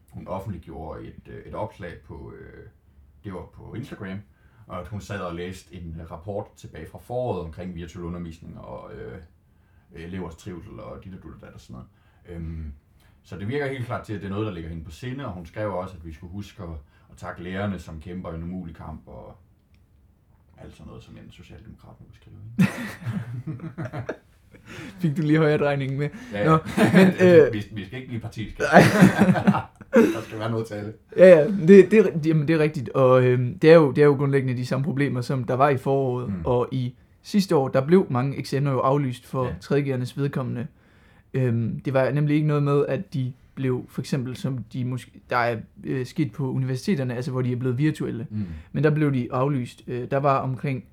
hun 0.09 0.27
offentliggjorde 0.27 1.03
et, 1.03 1.27
øh, 1.27 1.45
et 1.45 1.53
opslag 1.53 1.93
på, 2.07 2.33
øh, 2.39 2.63
det 3.23 3.33
var 3.33 3.45
på 3.53 3.73
Instagram, 3.73 4.17
og 4.67 4.79
at 4.79 4.87
hun 4.87 5.01
sad 5.01 5.19
og 5.19 5.35
læste 5.35 5.75
en 5.75 6.01
rapport 6.11 6.45
tilbage 6.57 6.87
fra 6.87 6.99
foråret 6.99 7.41
omkring 7.41 7.75
virtuel 7.75 8.05
undervisning 8.05 8.59
og 8.59 8.93
øh, 8.93 9.21
elevers 9.91 10.35
trivsel 10.35 10.79
og 10.79 11.03
dit 11.03 11.13
og 11.13 11.23
dut 11.23 11.43
og 11.43 11.59
sådan 11.59 11.73
noget. 11.73 11.87
Øhm, 12.25 12.73
så 13.23 13.37
det 13.37 13.47
virker 13.47 13.67
helt 13.67 13.85
klart 13.85 14.05
til, 14.05 14.13
at 14.13 14.21
det 14.21 14.27
er 14.27 14.31
noget, 14.31 14.47
der 14.47 14.53
ligger 14.53 14.69
hende 14.69 14.83
på 14.83 14.91
sinde, 14.91 15.25
og 15.25 15.31
hun 15.31 15.45
skrev 15.45 15.73
også, 15.73 15.97
at 15.97 16.05
vi 16.05 16.13
skulle 16.13 16.31
huske 16.31 16.63
at, 16.63 16.69
at 17.11 17.17
takke 17.17 17.43
lærerne, 17.43 17.79
som 17.79 18.01
kæmper 18.01 18.31
en 18.31 18.43
umulig 18.43 18.75
kamp, 18.75 19.07
og 19.07 19.35
alt 20.57 20.73
sådan 20.73 20.87
noget, 20.87 21.03
som 21.03 21.17
en 21.17 21.31
socialdemokrat 21.31 21.95
nu 21.99 22.05
skrive. 22.13 22.35
Fik 25.01 25.17
du 25.17 25.21
lige 25.21 25.37
højere 25.37 25.57
drejningen 25.57 25.99
med. 25.99 26.09
Ja, 26.33 26.45
Nå, 26.45 26.57
ja. 26.77 26.93
men, 26.93 27.07
øh, 27.27 27.53
vi, 27.53 27.63
vi 27.71 27.85
skal 27.85 27.97
ikke 27.97 28.07
blive 28.07 28.21
partiske. 28.21 28.63
Der 29.93 30.21
skal 30.21 30.39
være 30.39 30.51
noget 30.51 30.65
til 30.67 30.73
alle. 30.73 30.93
Ja, 31.17 31.27
ja, 31.39 31.47
det, 31.67 31.91
det, 31.91 32.25
jamen, 32.25 32.47
det 32.47 32.53
er 32.53 32.59
rigtigt, 32.59 32.89
og 32.89 33.23
øhm, 33.25 33.59
det, 33.59 33.69
er 33.71 33.75
jo, 33.75 33.91
det 33.91 34.01
er 34.01 34.05
jo 34.05 34.13
grundlæggende 34.13 34.57
de 34.57 34.65
samme 34.65 34.83
problemer, 34.83 35.21
som 35.21 35.43
der 35.43 35.53
var 35.53 35.69
i 35.69 35.77
foråret, 35.77 36.27
Mm. 36.29 36.35
og 36.45 36.67
i 36.71 36.95
sidste 37.21 37.55
år, 37.55 37.67
der 37.67 37.85
blev 37.85 38.07
mange 38.09 38.37
eksamener 38.37 38.71
jo 38.71 38.79
aflyst 38.79 39.25
for 39.25 39.43
Ja. 39.45 39.49
ja. 39.49 39.95
3.G'ernes 39.97 40.13
vedkommende. 40.21 40.67
Øhm, 41.33 41.79
det 41.85 41.93
var 41.93 42.11
nemlig 42.11 42.35
ikke 42.35 42.47
noget 42.47 42.63
med, 42.63 42.85
at 42.85 43.13
de 43.13 43.33
blev, 43.55 43.85
for 43.89 44.01
eksempel 44.01 44.35
som 44.35 44.57
de 44.73 44.85
måske, 44.85 45.11
der 45.29 45.37
er 45.37 45.57
øh, 45.83 46.05
sket 46.05 46.31
på 46.31 46.51
universiteterne, 46.51 47.15
altså 47.15 47.31
hvor 47.31 47.41
de 47.41 47.51
er 47.51 47.55
blevet 47.55 47.77
virtuelle, 47.77 48.27
Mm. 48.29 48.45
men 48.71 48.83
der 48.83 48.89
blev 48.89 49.13
de 49.13 49.27
aflyst. 49.31 49.83
Øh, 49.87 50.11
der 50.11 50.17
var 50.17 50.37
omkring 50.37 50.83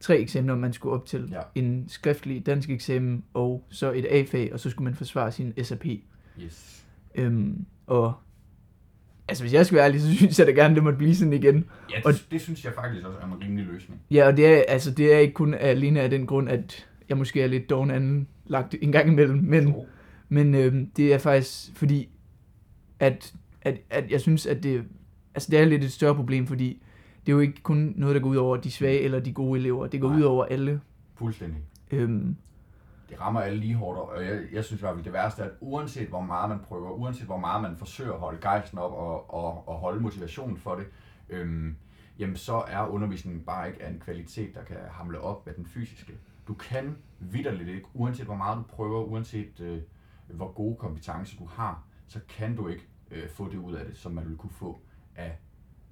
tre 0.00 0.18
eksamener, 0.18 0.56
man 0.56 0.72
skulle 0.72 0.94
op 0.94 1.06
til. 1.06 1.28
Ja. 1.32 1.40
En 1.54 1.84
skriftlig 1.88 2.46
dansk 2.46 2.70
eksamen, 2.70 3.24
og 3.34 3.64
så 3.68 3.92
et 3.92 4.06
A-fag, 4.10 4.50
og 4.52 4.60
så 4.60 4.70
skulle 4.70 4.84
man 4.84 4.94
forsvare 4.94 5.32
sin 5.32 5.52
SAP. 5.62 5.84
Yes. 6.44 6.84
Øhm, 7.14 7.64
og 7.86 8.12
altså 9.28 9.42
hvis 9.44 9.52
jeg 9.52 9.66
skal 9.66 9.76
være 9.76 9.84
ærlig, 9.86 10.00
så 10.00 10.14
synes 10.16 10.38
jeg 10.38 10.46
da 10.46 10.52
gerne, 10.52 10.74
det 10.74 10.82
måtte 10.82 10.98
blive 10.98 11.14
sådan 11.14 11.32
igen. 11.32 11.64
Ja, 11.90 11.96
det, 11.96 12.04
Og- 12.06 12.12
det 12.30 12.40
synes 12.40 12.64
jeg 12.64 12.72
faktisk 12.74 13.06
også 13.06 13.18
er 13.22 13.24
en 13.26 13.42
rimelig 13.44 13.66
løsning. 13.66 14.00
Ja, 14.10 14.26
og 14.26 14.36
det 14.36 14.46
er, 14.46 14.62
altså, 14.68 14.90
det 14.90 15.14
er 15.14 15.18
ikke 15.18 15.34
kun 15.34 15.54
alene 15.54 16.00
af 16.00 16.10
den 16.10 16.26
grund, 16.26 16.48
at 16.48 16.86
jeg 17.08 17.16
måske 17.18 17.42
er 17.42 17.46
lidt 17.46 17.70
doven 17.70 17.90
anlagt 17.90 18.74
en 18.82 18.92
gang 18.92 19.08
imellem, 19.12 19.38
men, 19.38 19.64
Jo. 19.68 19.86
men 20.28 20.54
øhm, 20.54 20.90
det 20.96 21.14
er 21.14 21.18
faktisk 21.18 21.76
fordi, 21.76 22.08
at, 23.00 23.34
at, 23.62 23.80
at 23.90 24.10
jeg 24.10 24.20
synes, 24.20 24.46
at 24.46 24.62
det, 24.62 24.82
altså, 25.34 25.48
det 25.50 25.58
er 25.60 25.64
lidt 25.64 25.84
et 25.84 25.92
større 25.92 26.14
problem, 26.14 26.46
fordi 26.46 26.82
det 27.26 27.32
er 27.32 27.36
jo 27.36 27.40
ikke 27.40 27.62
kun 27.62 27.92
noget, 27.96 28.14
der 28.14 28.20
går 28.20 28.30
ud 28.30 28.36
over 28.36 28.56
de 28.56 28.70
svage 28.70 29.00
eller 29.00 29.20
de 29.20 29.32
gode 29.32 29.60
elever. 29.60 29.86
Det 29.86 30.00
går 30.00 30.08
Nej. 30.08 30.18
ud 30.18 30.22
over 30.22 30.44
alle. 30.44 30.80
Fuldstændig. 31.18 31.58
Øhm, 31.90 32.36
det 33.08 33.20
rammer 33.20 33.40
alle 33.40 33.58
lige 33.58 33.74
hårdt, 33.74 33.98
og 33.98 34.24
jeg, 34.24 34.42
jeg 34.52 34.64
synes 34.64 34.80
i 34.80 34.84
hvert 34.84 34.94
fald, 34.94 35.04
det 35.04 35.12
værste 35.12 35.42
er, 35.42 35.46
at 35.46 35.52
uanset 35.60 36.08
hvor 36.08 36.20
meget 36.20 36.48
man 36.50 36.58
prøver, 36.58 36.90
uanset 36.90 37.26
hvor 37.26 37.38
meget 37.38 37.62
man 37.62 37.76
forsøger 37.76 38.12
at 38.12 38.20
holde 38.20 38.40
gejsten 38.40 38.78
op 38.78 38.92
og, 38.92 39.34
og, 39.34 39.68
og 39.68 39.74
holde 39.74 40.00
motivationen 40.00 40.56
for 40.56 40.74
det, 40.74 40.86
øhm, 41.28 41.76
jamen 42.18 42.36
så 42.36 42.64
er 42.68 42.86
undervisningen 42.86 43.44
bare 43.44 43.68
ikke 43.68 43.82
af 43.82 43.90
en 43.90 44.00
kvalitet, 44.00 44.54
der 44.54 44.64
kan 44.64 44.76
hamle 44.90 45.20
op 45.20 45.46
med 45.46 45.54
den 45.54 45.66
fysiske. 45.66 46.12
Du 46.48 46.54
kan 46.54 46.96
vidderligt 47.18 47.68
ikke, 47.68 47.88
uanset 47.94 48.26
hvor 48.26 48.36
meget 48.36 48.58
du 48.58 48.62
prøver, 48.62 49.04
uanset 49.04 49.60
øh, 49.60 49.78
hvor 50.28 50.52
gode 50.52 50.76
kompetencer 50.76 51.38
du 51.38 51.44
har, 51.46 51.84
så 52.06 52.20
kan 52.28 52.56
du 52.56 52.68
ikke 52.68 52.88
øh, 53.10 53.28
få 53.28 53.50
det 53.50 53.58
ud 53.58 53.74
af 53.74 53.86
det, 53.86 53.96
som 53.96 54.12
man 54.12 54.24
ville 54.24 54.38
kunne 54.38 54.50
få 54.50 54.80
af 55.16 55.38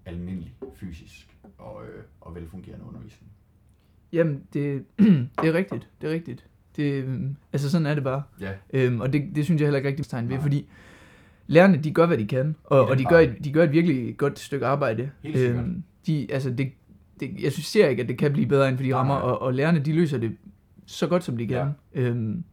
almindelig 0.05 0.57
fysisk 0.75 1.37
og, 1.59 1.87
øh, 1.87 2.05
og 2.21 2.35
velfungerende 2.35 2.85
undervisning. 2.87 3.33
jamen, 4.12 4.47
det, 4.53 4.87
det 5.43 5.49
er 5.49 5.53
rigtigt. 5.53 5.88
Det 6.01 6.11
er 6.11 6.14
rigtigt. 6.14 6.47
Det, 6.77 6.93
øhm, 7.05 7.37
altså 7.53 7.71
sådan 7.71 7.87
er 7.87 7.95
det 7.95 8.05
bare. 8.05 8.23
Ja, 8.41 8.51
Øhm, 8.73 9.01
og 9.01 9.12
det, 9.12 9.25
det 9.35 9.45
synes 9.45 9.61
jeg 9.61 9.67
heller 9.67 9.77
ikke 9.79 9.89
rigtig 9.89 10.07
tegn 10.07 10.29
ved, 10.29 10.35
Nej. 10.35 10.43
fordi 10.43 10.69
lærerne, 11.47 11.77
de 11.79 11.91
gør, 11.91 12.07
hvad 12.07 12.19
de 12.19 12.27
kan, 12.27 12.57
og, 12.65 12.89
og 12.89 12.99
de, 12.99 13.05
gør 13.05 13.19
et, 13.19 13.35
de 13.45 13.53
gør 13.53 13.62
et 13.65 13.73
virkelig 13.73 14.17
godt 14.17 14.39
stykke 14.39 14.67
arbejde. 14.67 15.03
Øhm, 15.03 15.11
Helt 15.23 15.39
sikkert. 15.39 15.65
de, 16.07 16.27
altså 16.31 16.51
det, 16.51 16.73
det, 17.21 17.41
jeg 17.43 17.53
synes 17.53 17.67
ser 17.67 17.89
ikke, 17.89 18.03
at 18.03 18.09
det 18.09 18.19
kan 18.19 18.33
blive 18.33 18.47
bedre 18.47 18.69
end 18.69 18.77
for 18.77 18.85
de 18.85 18.95
rammer, 18.95 19.15
nej. 19.15 19.23
og, 19.23 19.43
og 19.43 19.55
lærerne, 19.55 19.79
de 19.79 19.93
løser 19.93 20.19
det 20.19 20.37
så 20.87 21.07
godt, 21.07 21.25
som 21.25 21.37
de 21.37 21.47
kan. 21.47 21.57
Ja. 21.57 22.01
Øhm, 22.01 22.45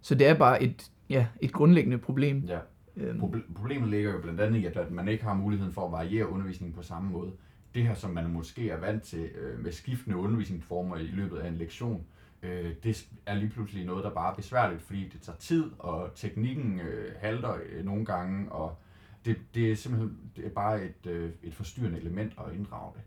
så 0.00 0.14
det 0.14 0.26
er 0.26 0.34
bare 0.34 0.62
et, 0.62 0.90
ja, 1.10 1.26
et 1.40 1.52
grundlæggende 1.52 1.98
problem. 1.98 2.44
ja. 2.48 2.58
Øhm, 2.96 3.20
Proble- 3.20 3.54
Problemet 3.54 3.88
ligger 3.88 4.12
jo 4.12 4.20
blandt 4.22 4.40
andet 4.40 4.58
i, 4.60 4.64
at- 4.66 4.76
at 4.76 4.90
man 4.90 5.08
ikke 5.08 5.24
har 5.24 5.34
muligheden 5.34 5.72
for 5.72 5.86
at 5.86 5.92
variere 5.92 6.28
undervisningen 6.28 6.74
på 6.76 6.82
samme 6.82 7.10
måde. 7.10 7.30
Det 7.74 7.82
her, 7.82 7.94
som 7.94 8.10
man 8.10 8.30
måske 8.30 8.70
er 8.70 8.80
vant 8.80 9.02
til 9.02 9.18
øh, 9.18 9.64
med 9.64 9.72
skiftende 9.72 10.16
undervisningsformer 10.16 10.96
i 10.96 11.10
løbet 11.14 11.36
af 11.36 11.48
en 11.48 11.54
lektion, 11.56 12.02
øh, 12.42 12.74
det 12.82 13.08
er 13.26 13.34
lige 13.34 13.50
pludselig 13.50 13.84
noget, 13.84 14.04
der 14.04 14.10
bare 14.10 14.32
er 14.32 14.36
besværligt, 14.36 14.82
fordi 14.82 15.08
det 15.08 15.20
tager 15.20 15.38
tid, 15.38 15.64
og 15.78 16.10
teknikken 16.14 16.80
øh, 16.80 17.12
halter 17.20 17.54
øh, 17.72 17.84
nogle 17.84 18.04
gange, 18.04 18.52
og 18.52 18.78
det, 19.24 19.36
det 19.54 19.72
er 19.72 19.76
simpelthen 19.76 20.16
det 20.36 20.46
er 20.46 20.50
bare 20.50 20.84
et, 20.84 21.06
øh, 21.06 21.30
et 21.42 21.54
forstyrrende 21.54 21.98
element 21.98 22.32
at 22.38 22.54
inddrage 22.54 22.92
det. 22.94 23.02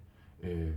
Øh, 0.50 0.72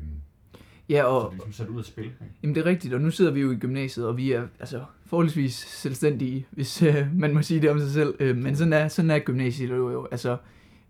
ja, 0.89 1.01
så 1.03 1.07
og 1.07 1.21
det 1.21 1.27
er 1.27 1.31
ligesom 1.31 1.53
sat 1.53 1.69
ud 1.69 1.79
af 1.79 1.85
spil. 1.85 2.05
Ikke? 2.05 2.17
jamen, 2.43 2.55
det 2.55 2.61
er 2.61 2.67
rigtigt, 2.67 2.95
og 2.95 3.01
nu 3.01 3.11
sidder 3.11 3.33
vi 3.33 3.41
jo 3.41 3.51
i 3.51 3.57
gymnasiet, 3.57 4.07
og 4.07 4.17
vi 4.17 4.33
er 4.33 4.47
altså 4.61 4.85
forholdsvis 5.07 5.55
selvstændige, 5.55 6.47
hvis 6.51 6.83
øh, 6.89 7.07
man 7.15 7.35
må 7.35 7.43
sige 7.43 7.63
det 7.63 7.71
om 7.71 7.79
sig 7.79 7.91
selv. 7.91 8.15
Øh, 8.21 8.37
men 8.37 8.57
sådan 8.57 8.73
er, 8.73 8.89
sådan 8.89 9.11
er 9.11 9.19
gymnasiet 9.19 9.71
jo, 9.71 9.91
jo 9.91 10.09
altså 10.11 10.37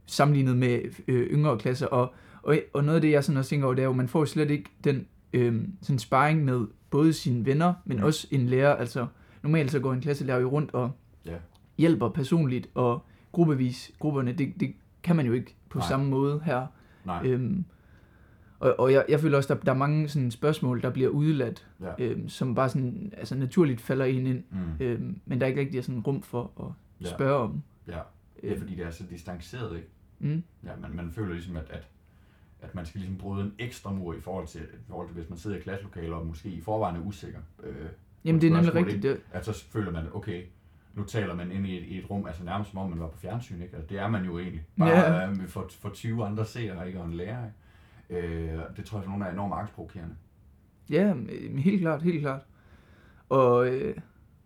sammenlignet 0.07 0.57
med 0.57 0.81
øh, 1.09 1.27
yngre 1.27 1.59
klasser, 1.59 1.87
og, 1.87 2.15
og, 2.43 2.59
og 2.75 2.85
noget 2.85 2.97
af 2.97 3.03
det, 3.03 3.11
jeg 3.11 3.25
sådan 3.25 3.39
også 3.39 3.51
tænker 3.51 3.67
over, 3.67 3.75
det 3.75 3.83
er 3.83 3.87
jo, 3.87 3.93
man 3.93 4.09
får 4.09 4.25
slet 4.25 4.51
ikke 4.51 4.71
den 4.85 5.07
øh, 5.33 5.63
sådan 5.83 5.99
sparring 5.99 6.45
med 6.45 6.67
både 6.95 7.13
sine 7.13 7.47
venner, 7.47 7.75
men 7.85 7.97
Mm. 7.97 8.03
også 8.05 8.27
en 8.31 8.47
lærer. 8.47 8.75
Altså, 8.77 9.07
normalt 9.43 9.71
så 9.71 9.81
går 9.81 9.93
en 9.93 10.01
klasselærer 10.01 10.41
jo 10.41 10.49
rundt 10.49 10.75
og 10.75 10.91
Ja. 11.27 11.37
hjælper 11.79 12.09
personligt, 12.09 12.69
og 12.75 13.05
gruppevis, 13.33 13.93
grupperne, 13.99 14.33
det, 14.33 14.53
det 14.61 14.75
kan 15.03 15.17
man 15.17 15.27
jo 15.27 15.33
ikke 15.33 15.57
på 15.69 15.79
Nej. 15.79 15.89
Samme 15.89 16.07
måde 16.11 16.41
her. 16.45 16.67
Nej, 17.05 17.23
Øhm, 17.27 17.65
og, 18.59 18.75
og 18.81 18.93
jeg, 18.93 19.05
jeg 19.09 19.21
føler 19.21 19.37
også, 19.37 19.55
der, 19.55 19.61
der 19.61 19.73
er 19.73 19.77
mange 19.77 20.09
sådan 20.09 20.31
spørgsmål, 20.31 20.83
der 20.83 20.91
bliver 20.91 21.09
udeladt, 21.09 21.67
ja. 21.81 21.93
øhm, 21.99 22.29
som 22.29 22.55
bare 22.55 22.69
sådan, 22.69 23.13
altså 23.17 23.35
naturligt 23.35 23.81
falder 23.81 24.05
en 24.05 24.27
ind, 24.27 24.43
Mm. 24.51 24.85
øhm, 24.85 25.21
men 25.27 25.41
der 25.41 25.47
er 25.47 25.49
ikke 25.49 25.61
rigtig 25.61 25.85
sådan 25.85 26.01
rum 26.01 26.23
for 26.23 26.53
at 26.61 26.67
Ja. 27.07 27.15
spørge 27.15 27.37
om. 27.39 27.63
Ja. 27.89 27.93
Det 27.93 27.99
er 28.49 28.51
Øhm, 28.53 28.61
fordi, 28.61 28.75
det 28.75 28.87
er 28.87 28.91
så 28.91 29.05
distanceret, 29.11 29.77
ikke? 29.77 29.89
mm, 30.19 30.43
Ja, 30.65 30.71
man, 30.83 30.97
man 30.97 31.11
føler 31.13 31.33
ligesom, 31.33 31.57
at, 31.57 31.67
at, 31.71 31.89
at 32.65 32.75
man 32.75 32.87
skal 32.87 33.01
ligesom 33.01 33.19
bryde 33.19 33.45
en 33.45 33.53
ekstra 33.59 33.93
mur 33.93 34.15
i 34.15 34.21
forhold 34.21 34.47
til, 34.47 34.61
i 34.61 34.85
forhold 34.89 35.09
til 35.09 35.15
hvis 35.17 35.29
man 35.29 35.39
sidder 35.39 35.57
i 35.57 35.61
klasselokaler 35.61 36.17
og 36.17 36.27
måske 36.27 36.49
i 36.49 36.61
forvejen 36.61 36.97
er 36.97 37.01
usikker. 37.01 37.39
Øh, 37.63 37.75
jamen 38.25 38.41
det 38.41 38.47
er 38.49 38.55
nemlig 38.55 38.75
rigtigt. 38.75 39.03
Det, 39.03 39.21
at 39.33 39.45
så 39.47 39.65
føler 39.65 39.91
man, 39.93 40.05
okay, 40.15 40.43
nu 40.95 41.05
taler 41.05 41.35
man 41.35 41.53
ind 41.53 41.67
i 41.67 41.77
et, 41.79 41.85
i 41.87 41.99
et 41.99 42.11
rum, 42.11 42.27
altså 42.27 42.45
nærmest 42.45 42.71
som 42.71 42.79
om 42.79 42.91
man 42.91 43.01
var 43.01 43.09
på 43.09 43.19
fjernsyn, 43.19 43.63
ikke? 43.63 43.77
Altså, 43.77 43.89
det 43.95 43.99
er 43.99 44.09
man 44.09 44.25
jo 44.25 44.39
egentlig. 44.39 44.67
Bare 44.79 44.89
Ja. 44.91 45.31
øh, 45.31 45.49
for, 45.49 45.67
for 45.81 45.89
20 45.89 46.25
andre 46.27 46.47
seere, 46.47 46.87
ikke? 46.87 47.01
Og 47.01 47.07
en 47.07 47.15
lærer, 47.15 47.45
ikke? 48.11 48.27
Øh, 48.27 48.59
det 48.77 48.85
tror 48.85 48.99
jeg 48.99 49.05
for 49.05 49.11
nogle 49.11 49.25
er 49.27 49.33
enormt 49.33 49.55
angstprovokerende. 49.55 50.15
ja, 50.91 51.15
helt 51.59 51.81
klart, 51.81 52.03
helt 52.03 52.21
klart. 52.21 52.41
Og, 53.29 53.69
øh, 53.69 53.97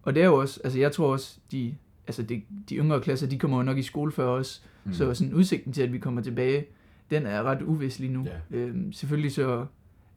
og 0.03 0.15
det 0.15 0.23
er 0.23 0.27
jo 0.27 0.35
også, 0.35 0.61
altså 0.65 0.79
jeg 0.79 0.93
tror 0.93 1.13
også, 1.13 1.39
de, 1.53 1.75
altså 2.07 2.23
de, 2.23 2.43
de 2.69 2.77
yngre 2.77 3.01
klasser, 3.01 3.27
de 3.27 3.39
kommer 3.39 3.57
jo 3.57 3.63
nok 3.63 3.79
i 3.79 3.83
skole 3.83 4.13
før 4.13 4.27
os, 4.27 4.65
mm. 4.85 4.93
så 4.93 5.15
sådan 5.15 5.35
udsigten 5.35 5.73
til, 5.73 5.83
at 5.83 5.93
vi 5.93 5.99
kommer 5.99 6.23
tilbage, 6.23 6.67
den 7.11 7.27
er 7.27 7.43
ret 7.43 7.63
uvis 7.63 7.99
lige 7.99 8.13
nu. 8.13 8.25
Ja. 8.27 8.57
Øhm, 8.59 8.93
selvfølgelig 8.93 9.33
så 9.33 9.67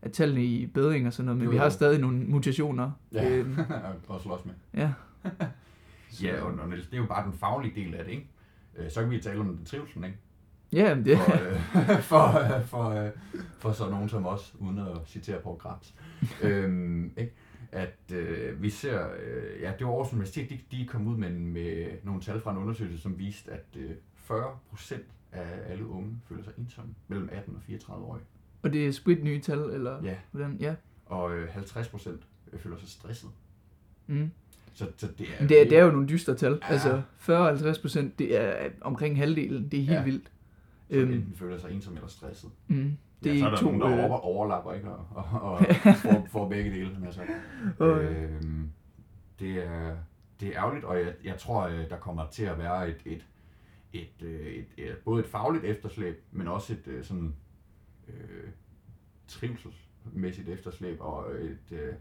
er 0.01 0.09
tallene 0.09 0.43
i 0.45 0.65
bedring 0.67 1.07
og 1.07 1.13
sådan 1.13 1.25
noget, 1.25 1.37
men 1.37 1.45
Jo, 1.45 1.51
vi 1.51 1.57
har 1.57 1.63
jo. 1.63 1.69
stadig 1.69 1.99
nogle 1.99 2.17
mutationer. 2.19 2.91
Ja, 3.13 3.29
Øhm, 3.29 3.59
at 4.15 4.21
slås 4.21 4.45
med. 4.45 4.53
ja. 4.73 4.93
Ja, 6.23 6.41
og, 6.41 6.53
og 6.59 6.69
Niels, 6.69 6.87
det 6.87 6.93
er 6.93 6.97
jo 7.01 7.05
bare 7.07 7.25
den 7.25 7.33
faglige 7.33 7.81
del 7.85 7.95
af 7.95 8.03
det, 8.05 8.11
ikke? 8.11 8.27
Øh, 8.77 8.91
så 8.91 9.01
kan 9.01 9.09
vi 9.11 9.19
tale 9.19 9.39
om 9.39 9.55
den 9.57 9.65
trivsel, 9.65 10.03
ikke? 10.03 10.17
Ja, 10.73 10.95
men 10.95 11.05
det, 11.05 11.17
for, 11.17 11.31
øh, 11.33 11.99
for, 12.11 12.55
øh, 12.57 12.65
for, 12.65 12.89
øh, 12.89 13.09
for 13.59 13.71
så 13.71 13.89
nogen 13.89 14.09
som 14.09 14.25
os, 14.25 14.55
uden 14.59 14.77
at 14.79 14.85
citere 15.07 15.39
Paul 15.41 15.57
Krebs. 15.59 15.95
øhm, 16.43 17.11
ikke? 17.17 17.33
At 17.71 17.97
øh, 18.13 18.61
vi 18.61 18.69
ser, 18.69 18.99
øh, 19.07 19.61
ja, 19.61 19.71
det 19.79 19.87
var 19.87 19.93
Aarhus 19.93 20.13
Universitet, 20.13 20.49
de, 20.49 20.59
de 20.71 20.87
kom 20.87 21.07
ud 21.07 21.17
med, 21.17 21.29
med 21.29 21.87
nogle 22.03 22.21
tal 22.21 22.41
fra 22.41 22.51
en 22.51 22.57
undersøgelse, 22.57 23.01
som 23.01 23.19
viste, 23.19 23.51
at 23.51 23.65
øh, 23.77 23.91
40 24.15 24.43
procent 24.69 25.03
af 25.31 25.71
alle 25.71 25.87
unge 25.87 26.17
føler 26.29 26.43
sig 26.43 26.53
ensomme 26.57 26.93
mellem 27.07 27.29
18 27.31 27.55
og 27.55 27.61
34 27.61 28.05
år. 28.05 28.19
og 28.63 28.73
det 28.73 28.87
er 28.87 28.91
sprit 28.91 29.23
nye 29.23 29.39
tal, 29.41 29.59
eller 29.59 30.03
Ja, 30.03 30.15
hvordan? 30.31 30.57
Ja. 30.59 30.75
og 31.05 31.33
øh, 31.35 31.49
50 31.49 31.87
procent 31.87 32.21
føler 32.57 32.77
sig 32.77 32.89
stresset. 32.89 33.29
Mm. 34.07 34.31
Så, 34.73 34.87
så 34.97 35.07
det 35.17 35.27
er, 35.27 35.31
Men 35.39 35.49
det 35.49 35.61
er, 35.61 35.69
det 35.69 35.77
er 35.77 35.83
jo 35.83 35.91
nogle 35.91 36.07
dystre 36.07 36.35
tal. 36.35 36.59
Ja. 36.61 36.67
Altså 36.73 37.01
40-50 37.77 37.81
procent, 37.81 38.19
det 38.19 38.37
er 38.41 38.69
omkring 38.81 39.17
halvdelen. 39.17 39.63
Det 39.69 39.79
er 39.79 39.83
helt 39.83 39.91
Ja. 39.91 40.03
vildt. 40.03 40.31
som 40.89 40.97
Øhm, 40.99 41.11
enten 41.13 41.35
føler 41.35 41.57
sig 41.57 41.71
ensom 41.71 41.93
eller 41.93 42.07
stresset. 42.07 42.49
mm. 42.67 42.97
Det 43.23 43.33
ja, 43.33 43.39
så 43.39 43.45
er 43.45 43.47
er 43.47 43.51
der 43.51 43.57
to... 43.61 43.65
nogen, 43.65 43.81
der 43.81 43.97
øh, 43.97 44.03
over, 44.11 44.17
overlapper, 44.17 44.73
ikke? 44.73 44.89
Og, 44.91 45.05
og, 45.41 45.51
og 45.51 45.65
får, 46.03 46.27
får 46.31 46.49
begge 46.49 46.71
dele, 46.71 46.97
jeg 47.05 47.13
sagt. 47.13 47.29
Og- 47.79 48.03
Øhm, 48.03 48.69
det, 49.39 49.65
er, 49.67 49.95
det 50.39 50.47
er 50.47 50.53
ærgerligt, 50.63 50.85
og 50.85 50.97
jeg, 50.99 51.13
jeg 51.23 51.37
tror, 51.37 51.61
øh, 51.67 51.89
der 51.89 51.97
kommer 51.97 52.27
til 52.31 52.43
at 52.43 52.57
være 52.57 52.89
et, 52.89 52.97
et, 53.05 53.25
et, 53.93 54.23
øh, 54.23 54.47
et, 54.47 54.65
et, 54.77 54.97
både 55.05 55.19
et 55.19 55.27
fagligt 55.27 55.65
efterslæb, 55.65 56.23
men 56.31 56.47
også 56.47 56.73
et 56.73 56.87
øh, 56.87 57.03
sådan 57.03 57.35
øh, 58.07 58.49
trivselsmæssigt 59.27 60.49
efterslæb, 60.49 60.97
og 60.99 61.25
et, 61.41 61.77
øh, 61.77 61.93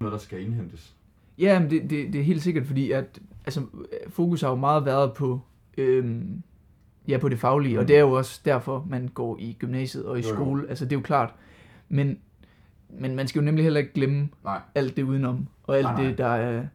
noget, 0.00 0.12
der 0.12 0.18
skal 0.18 0.40
indhentes. 0.40 0.96
Ja, 1.38 1.58
men 1.60 1.70
det, 1.70 1.90
det, 1.90 2.12
det 2.12 2.20
er 2.20 2.24
helt 2.24 2.42
sikkert, 2.42 2.66
fordi 2.66 2.90
at, 2.90 3.20
altså, 3.44 3.66
fokus 4.08 4.40
har 4.40 4.48
jo 4.48 4.56
meget 4.56 4.84
været 4.84 5.12
på, 5.14 5.40
øhm, 5.78 6.42
ja, 7.08 7.18
på 7.18 7.28
det 7.28 7.38
faglige, 7.38 7.74
mm. 7.74 7.80
og 7.80 7.88
det 7.88 7.96
er 7.96 8.00
jo 8.00 8.10
også 8.12 8.40
derfor, 8.44 8.86
man 8.90 9.08
går 9.08 9.36
i 9.40 9.56
gymnasiet 9.58 10.04
og 10.04 10.18
i 10.18 10.22
Jo, 10.22 10.28
jo. 10.28 10.34
skole. 10.34 10.68
Altså, 10.68 10.84
det 10.84 10.92
er 10.92 10.96
jo 10.96 11.02
klart. 11.02 11.34
Men, 11.88 12.18
men 12.88 13.16
man 13.16 13.28
skal 13.28 13.38
jo 13.40 13.44
nemlig 13.44 13.62
heller 13.62 13.80
ikke 13.80 13.92
glemme 13.92 14.28
Nej, 14.44 14.60
alt 14.74 14.96
det 14.96 15.02
udenom, 15.02 15.48
og 15.62 15.76
alt 15.76 15.84
Nej, 15.84 15.94
nej. 15.94 16.04
det, 16.04 16.18
der 16.18 16.26
er, 16.26 16.66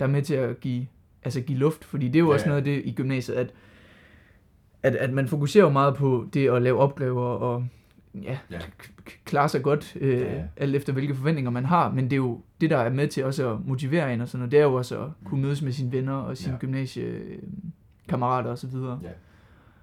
der 0.00 0.06
er 0.06 0.10
med 0.10 0.22
til 0.22 0.34
at 0.34 0.60
give, 0.60 0.86
altså 1.24 1.40
give 1.40 1.58
luft. 1.58 1.84
Fordi 1.84 2.06
det 2.06 2.16
er 2.16 2.20
jo 2.20 2.28
Ja, 2.28 2.32
også 2.34 2.46
noget 2.46 2.58
af 2.58 2.64
det 2.64 2.82
i 2.84 2.92
gymnasiet, 2.92 3.36
at, 3.36 3.52
at, 4.82 4.94
at 4.96 5.12
man 5.12 5.28
fokuserer 5.28 5.64
jo 5.64 5.70
meget 5.70 5.94
på 5.94 6.26
det 6.34 6.48
at 6.50 6.62
lave 6.62 6.78
opgaver 6.78 7.24
og 7.26 7.66
ja, 8.14 8.38
Ja. 8.50 8.58
klare 9.24 9.48
sig 9.48 9.62
godt, 9.62 9.96
øh, 10.00 10.20
Ja, 10.20 10.34
ja. 10.36 10.42
alt 10.56 10.74
efter 10.76 10.92
hvilke 10.92 11.14
forventninger 11.14 11.50
man 11.50 11.64
har. 11.64 11.90
Men 11.92 12.04
det 12.04 12.12
er 12.12 12.16
jo 12.16 12.40
det, 12.60 12.70
der 12.70 12.76
er 12.76 12.90
med 12.90 13.08
til 13.08 13.24
også 13.24 13.52
at 13.54 13.66
motivere 13.66 14.14
en 14.14 14.20
og 14.20 14.28
sådan 14.28 14.38
noget. 14.38 14.52
Det 14.52 14.58
er 14.60 14.64
jo 14.64 14.74
også 14.74 15.02
at 15.04 15.08
kunne 15.24 15.42
mødes 15.42 15.62
med 15.62 15.72
sine 15.72 15.92
venner 15.92 16.12
og 16.14 16.36
sine 16.36 16.52
ja. 16.52 16.58
gymnasiekammerater 16.58 18.50
og 18.50 18.58
så 18.58 18.66
videre. 18.66 19.00
Ja. 19.02 19.08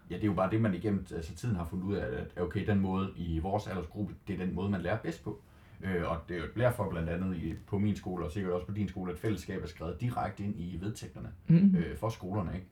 Ja, 0.10 0.16
det 0.16 0.24
er 0.24 0.28
jo 0.28 0.34
bare 0.34 0.52
det, 0.52 0.62
man 0.62 0.74
igennem 0.74 1.06
altså, 1.16 1.36
tiden 1.36 1.56
har 1.56 1.66
fundet 1.70 1.86
ud 1.86 1.96
af, 1.96 2.06
at 2.36 2.42
okay, 2.44 2.68
den 2.68 2.80
måde 2.80 3.10
i 3.16 3.40
vores 3.40 3.68
aldersgruppe, 3.68 4.14
det 4.28 4.40
er 4.42 4.46
den 4.46 4.56
måde, 4.56 4.70
man 4.70 4.82
lærer 4.82 4.98
bedst 4.98 5.24
på. 5.24 5.42
Øh, 5.84 6.12
og 6.12 6.18
det 6.30 6.38
er 6.38 6.42
jo 6.42 6.48
derfor 6.58 6.90
blandt 6.90 7.10
andet 7.10 7.36
i, 7.38 7.54
på 7.68 7.78
min 7.78 7.96
skole, 7.96 8.26
og 8.26 8.32
sikkert 8.32 8.54
også 8.54 8.68
på 8.68 8.74
din 8.74 8.88
skole, 8.90 9.12
at 9.12 9.20
fællesskab 9.20 9.64
er 9.64 9.68
skrevet 9.68 10.02
direkte 10.02 10.44
ind 10.44 10.56
i 10.58 10.78
vedtægterne 10.82 11.30
Mm. 11.48 11.76
øh, 11.76 11.98
for 11.98 12.10
skolerne. 12.10 12.52
Ikke? 12.56 12.68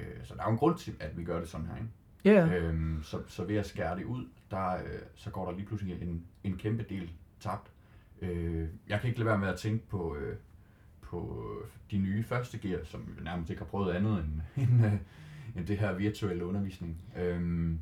Øh, 0.00 0.24
så 0.24 0.34
der 0.34 0.40
er 0.40 0.44
jo 0.46 0.50
en 0.52 0.58
grund 0.58 0.78
til, 0.78 0.94
at 1.00 1.18
vi 1.18 1.24
gør 1.24 1.38
det 1.40 1.48
sådan 1.48 1.66
her. 1.66 1.76
Ikke? 1.76 1.88
Ja, 2.24 2.56
Øhm, 2.56 3.02
så, 3.02 3.22
så 3.28 3.44
ved 3.44 3.56
at 3.56 3.66
skære 3.66 3.96
det 3.98 4.04
ud, 4.04 4.24
der, 4.50 4.74
øh, 4.76 4.82
så 5.14 5.30
går 5.30 5.50
der 5.50 5.56
lige 5.56 5.66
pludselig 5.66 6.02
en, 6.02 6.24
en 6.44 6.56
kæmpe 6.56 6.82
del 6.88 7.10
tabt. 7.40 7.70
Øh, 8.22 8.68
jeg 8.88 9.00
kan 9.00 9.08
ikke 9.08 9.18
lade 9.20 9.28
være 9.28 9.38
med 9.38 9.48
at 9.48 9.58
tænke 9.58 9.86
på, 9.88 10.16
øh, 10.16 10.36
på 11.02 11.46
de 11.90 11.98
nye 11.98 12.22
første 12.24 12.58
gear, 12.58 12.80
som 12.84 13.16
nærmest 13.24 13.50
ikke 13.50 13.60
har 13.62 13.66
prøvet 13.66 13.92
andet 13.92 14.18
end, 14.24 14.40
end, 14.68 14.86
øh, 14.86 14.92
end 15.56 15.66
det 15.66 15.78
her 15.78 15.94
virtuelle 15.94 16.44
undervisning. 16.46 16.96
Øhm, 17.18 17.78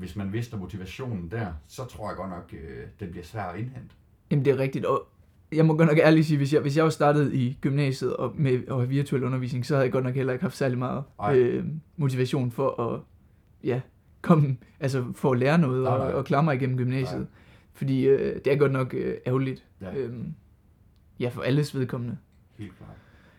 hvis 0.00 0.16
man 0.16 0.30
mister 0.30 0.56
motivationen 0.56 1.30
der, 1.30 1.46
så 1.68 1.84
tror 1.84 2.08
jeg 2.08 2.16
godt 2.16 2.30
nok, 2.30 2.52
øh, 2.52 2.86
den 3.00 3.10
bliver 3.10 3.24
svær 3.24 3.42
at 3.42 3.58
indhente. 3.58 3.94
Jamen 4.30 4.44
det 4.44 4.50
er 4.50 4.58
rigtigt, 4.58 4.84
og 4.84 5.06
jeg 5.52 5.66
må 5.66 5.76
godt 5.76 5.88
nok 5.88 5.98
ærligt 5.98 6.26
sige, 6.26 6.36
hvis 6.36 6.52
jeg, 6.54 6.60
hvis 6.60 6.76
jeg 6.76 6.84
var 6.84 6.90
startet 6.90 7.32
i 7.34 7.58
gymnasiet 7.60 8.16
og 8.16 8.34
med 8.36 8.68
og 8.68 8.90
virtuel 8.90 9.24
undervisning, 9.24 9.66
så 9.66 9.74
havde 9.74 9.84
jeg 9.84 9.92
godt 9.92 10.04
nok 10.04 10.14
heller 10.14 10.32
ikke 10.32 10.42
haft 10.42 10.56
særlig 10.56 10.78
meget 10.78 11.04
Nej. 11.18 11.38
øh, 11.38 11.64
motivation 11.96 12.50
for 12.50 12.80
at 12.80 13.00
ja, 13.64 13.80
komme, 14.22 14.56
altså 14.80 15.04
for 15.14 15.32
at 15.32 15.38
lære 15.38 15.58
noget 15.58 15.82
Nej, 15.82 15.92
og, 15.92 15.98
nej. 15.98 16.12
og 16.12 16.24
klare 16.24 16.42
mig 16.42 16.54
igennem 16.54 16.76
gymnasiet. 16.76 17.20
Nej. 17.20 17.28
Fordi 17.74 18.06
øh, 18.06 18.34
det 18.44 18.52
er 18.52 18.56
godt 18.56 18.72
nok 18.72 18.94
øh, 18.94 19.16
ærgerligt. 19.26 19.64
Ja. 19.80 19.94
Øhm, 19.96 20.34
ja, 21.20 21.28
for 21.28 21.42
alles 21.42 21.74
vedkommende. 21.74 22.16
Helt 22.58 22.72
klart. 22.76 22.96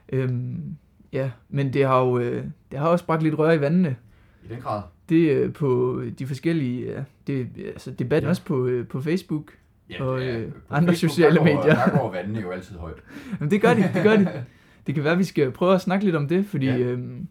Øhm, 0.10 0.78
ja, 1.12 1.32
men 1.50 1.74
det 1.74 1.86
har 1.86 2.00
jo 2.00 2.18
øh, 2.20 2.46
det 2.72 2.80
har 2.80 2.88
også 2.88 3.06
bragt 3.06 3.24
lidt 3.24 3.38
røre 3.40 3.56
i 3.56 3.62
vandene. 3.62 3.96
I 4.44 4.48
den 4.48 4.62
grad. 4.62 4.82
Det 5.12 5.30
øh, 5.32 5.54
på 5.54 6.02
de 6.20 6.28
forskellige, 6.28 6.92
ja, 6.92 7.04
det, 7.28 7.48
altså 7.66 7.92
debatten 7.92 8.24
Ja. 8.24 8.28
ja. 8.28 8.30
også 8.30 8.46
på, 8.46 8.66
øh, 8.66 8.88
på 8.88 9.02
Facebook. 9.02 9.52
Ja, 9.90 10.04
Og, 10.04 10.20
ja, 10.22 10.38
øh, 10.40 10.52
på 10.52 10.58
andre 10.70 10.88
Facebook, 10.94 11.10
sociale 11.12 11.32
der 11.36 11.38
går, 11.38 11.46
medier. 11.46 11.76
Der 11.76 11.98
går 12.00 12.12
vandene 12.12 12.40
jo 12.40 12.50
altid 12.52 12.76
højt. 12.76 12.96
Jamen 13.40 13.52
det 13.52 13.62
gør 13.62 13.74
de, 13.74 13.90
det 13.94 14.04
gør 14.04 14.16
de. 14.16 14.28
Det 14.88 14.96
kan 14.96 15.04
være, 15.04 15.14
at 15.14 15.20
vi 15.20 15.24
skal 15.24 15.52
prøve 15.52 15.74
at 15.76 15.82
snakke 15.82 16.06
lidt 16.06 16.16
om 16.16 16.28
det, 16.28 16.46
fordi 16.46 16.66
Ja. 16.66 16.76
ja. 16.76 16.80
øhm, 16.86 17.28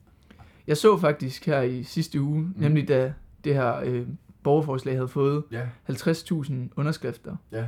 jeg 0.66 0.76
så 0.76 0.98
faktisk 0.98 1.46
her 1.46 1.60
i 1.62 1.82
sidste 1.82 2.20
uge, 2.20 2.40
mm. 2.40 2.54
nemlig 2.56 2.88
da 2.88 3.12
det 3.44 3.54
her 3.54 3.80
øh, 3.84 4.06
borgerforslag 4.42 4.94
havde 4.94 5.08
fået 5.08 5.42
Ja, 5.52 5.60
50.000 5.90 6.52
underskrifter. 6.76 7.36
ja. 7.52 7.64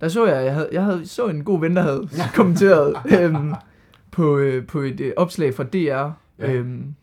Der 0.00 0.08
så 0.08 0.26
jeg, 0.26 0.44
jeg 0.44 0.54
havde, 0.54 0.68
jeg 0.72 0.84
havde 0.84 1.06
så 1.06 1.26
en 1.28 1.44
god 1.44 1.60
ven, 1.60 1.76
der 1.76 1.82
havde 1.82 2.08
kommenteret 2.36 2.94
øhm, 3.20 3.52
på, 4.10 4.38
øh, 4.38 4.66
på 4.66 4.80
et 4.80 5.00
øh, 5.00 5.12
opslag 5.16 5.54
fra 5.54 5.64
DR. 5.64 5.76
Ja. 5.78 6.10
Ja. 6.38 6.52
Øhm, 6.52 6.94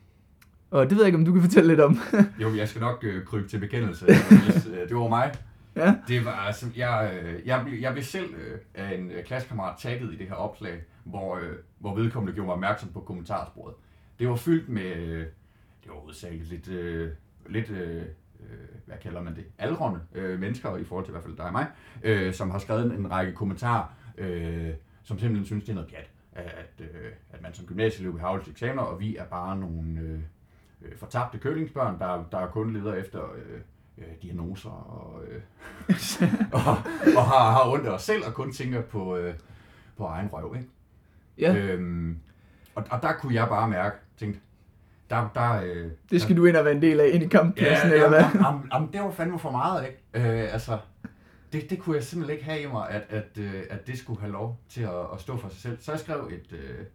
og 0.71 0.89
det 0.89 0.91
ved 0.91 1.03
jeg 1.03 1.07
ikke, 1.07 1.17
om 1.17 1.25
du 1.25 1.33
kan 1.33 1.41
fortælle 1.41 1.67
lidt 1.67 1.79
om. 1.79 1.99
Jo, 2.41 2.55
jeg 2.55 2.69
skal 2.69 2.81
nok 2.81 3.03
øh, 3.03 3.25
krybe 3.25 3.47
til 3.47 3.59
bekendelse. 3.59 4.05
Hvis, 4.05 4.67
øh, 4.67 4.89
det 4.89 4.95
var 4.95 5.07
mig. 5.07 5.33
ja. 5.75 5.95
Det 6.07 6.25
var 6.25 6.31
altså, 6.31 6.65
jeg, 6.77 7.19
øh, 7.23 7.47
jeg, 7.47 7.63
blev, 7.65 7.79
jeg 7.79 7.91
blev 7.93 8.03
selv 8.03 8.33
øh, 8.35 8.59
af 8.73 8.95
en 8.97 9.11
øh, 9.11 9.23
klassekammerat 9.23 9.75
tagget 9.79 10.13
i 10.13 10.17
det 10.17 10.27
her 10.27 10.35
opslag, 10.35 10.83
hvor, 11.03 11.35
øh, 11.35 11.53
hvor 11.79 11.95
vedkommende 11.95 12.33
gjorde 12.33 12.45
mig 12.45 12.53
opmærksom 12.53 12.89
på 12.89 12.99
kommentarsporet. 12.99 13.75
Det 14.19 14.29
var 14.29 14.35
fyldt 14.35 14.69
med, 14.69 14.95
øh, 14.95 15.19
det 15.83 15.91
var 15.91 15.95
hovedsageligt 15.95 16.49
lidt, 16.49 16.67
øh, 16.69 17.09
lidt 17.49 17.69
øh, 17.69 18.01
øh, 18.39 18.57
hvad 18.85 18.97
kalder 19.01 19.21
man 19.21 19.35
det, 19.35 19.45
aldrende 19.59 19.99
øh, 20.15 20.39
mennesker, 20.39 20.77
i 20.77 20.83
forhold 20.83 21.05
til 21.05 21.11
i 21.11 21.13
hvert 21.13 21.23
fald 21.23 21.37
dig 21.37 21.45
og 21.45 21.51
mig, 21.51 21.67
øh, 22.03 22.33
som 22.33 22.51
har 22.51 22.59
skrevet 22.59 22.93
en, 22.93 23.11
række 23.11 23.33
kommentarer, 23.33 23.85
øh, 24.17 24.69
som 25.03 25.19
simpelthen 25.19 25.45
synes, 25.45 25.63
det 25.63 25.69
er 25.69 25.75
noget 25.75 25.89
pjat. 25.89 26.09
At, 26.33 26.73
øh, 26.79 27.11
at 27.31 27.41
man 27.41 27.53
som 27.53 27.65
gymnasieelev 27.65 28.13
vil 28.13 28.21
have 28.21 28.49
eksamener, 28.49 28.81
og 28.81 28.99
vi 28.99 29.15
er 29.15 29.25
bare 29.25 29.57
nogle 29.57 29.99
øh, 29.99 30.19
øh, 30.81 30.97
fortabte 30.97 31.37
kølingsbørn, 31.37 31.99
der, 31.99 32.23
der 32.31 32.47
kun 32.47 32.73
leder 32.73 32.93
efter 32.93 33.21
øh, 33.35 33.59
øh, 33.97 34.13
diagnoser 34.21 34.69
og, 34.69 35.23
øh, 35.27 35.41
og, 36.57 36.61
og 37.17 37.23
har, 37.23 37.51
har 37.51 37.71
ondt 37.71 37.87
af 37.87 37.91
os 37.91 38.03
selv 38.03 38.23
og 38.27 38.33
kun 38.33 38.51
tænker 38.53 38.81
på, 38.81 39.17
øh, 39.17 39.33
på 39.97 40.05
egen 40.05 40.27
røv. 40.33 40.55
Ikke? 40.55 40.69
ja, 41.37 41.55
Øhm, 41.55 42.19
og, 42.75 42.83
og 42.89 43.01
der 43.01 43.13
kunne 43.13 43.35
jeg 43.35 43.47
bare 43.47 43.69
mærke, 43.69 43.95
tænkte, 44.17 44.39
der, 45.09 45.29
der, 45.35 45.61
øh, 45.63 45.91
det 46.11 46.21
skal 46.21 46.37
du 46.37 46.45
ind 46.45 46.55
og 46.55 46.65
være 46.65 46.75
en 46.75 46.81
del 46.81 46.99
af 46.99 47.09
ind 47.13 47.23
i 47.23 47.27
kamppladsen, 47.27 47.89
ja, 47.89 47.95
eller 47.95 48.09
hvad? 48.09 48.19
jamen, 48.19 48.43
jamen, 48.43 48.69
jamen, 48.73 48.93
det 48.93 49.01
var 49.01 49.11
fandme 49.11 49.39
for 49.39 49.51
meget, 49.51 49.85
ikke? 49.87 50.29
Øh, 50.29 50.53
altså, 50.53 50.77
det, 51.53 51.69
det 51.69 51.79
kunne 51.79 51.95
jeg 51.95 52.03
simpelthen 52.03 52.37
ikke 52.37 52.49
have 52.49 52.61
i 52.61 52.67
mig, 52.67 52.89
at, 52.89 53.03
at, 53.09 53.37
øh, 53.37 53.63
at 53.69 53.87
det 53.87 53.97
skulle 53.97 54.19
have 54.19 54.31
lov 54.31 54.59
til 54.69 54.81
at, 54.81 54.99
at 55.13 55.19
stå 55.19 55.37
for 55.37 55.49
sig 55.49 55.61
selv. 55.61 55.77
Så 55.81 55.91
jeg 55.91 55.99
skrev 55.99 56.31
et, 56.31 56.53
øh, 56.53 56.85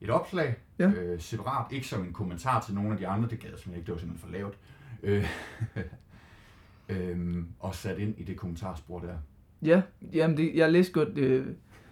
et 0.00 0.10
opslag, 0.10 0.54
Ja. 0.78 0.86
øh, 0.88 1.20
separat, 1.20 1.72
ikke 1.72 1.86
som 1.86 2.00
en 2.04 2.12
kommentar 2.12 2.60
til 2.60 2.74
nogle 2.74 2.92
af 2.92 2.98
de 2.98 3.06
andre, 3.06 3.28
det 3.30 3.40
gad 3.40 3.50
jeg 3.50 3.58
simpelthen 3.58 3.74
ikke, 3.80 3.86
det 3.86 3.92
var 3.94 3.98
simpelthen 3.98 4.30
for 4.30 4.38
lavt. 4.38 4.54
Øh, 5.02 5.24
øhm, 7.10 7.46
og 7.60 7.74
sat 7.74 7.98
ind 7.98 8.14
i 8.18 8.22
det 8.22 8.36
kommentarspor 8.36 8.98
der. 8.98 9.14
Ja, 9.62 9.82
jamen 10.14 10.36
det, 10.36 10.50
jeg 10.54 10.72
læste 10.72 10.92
godt, 10.92 11.18
øh, 11.18 11.46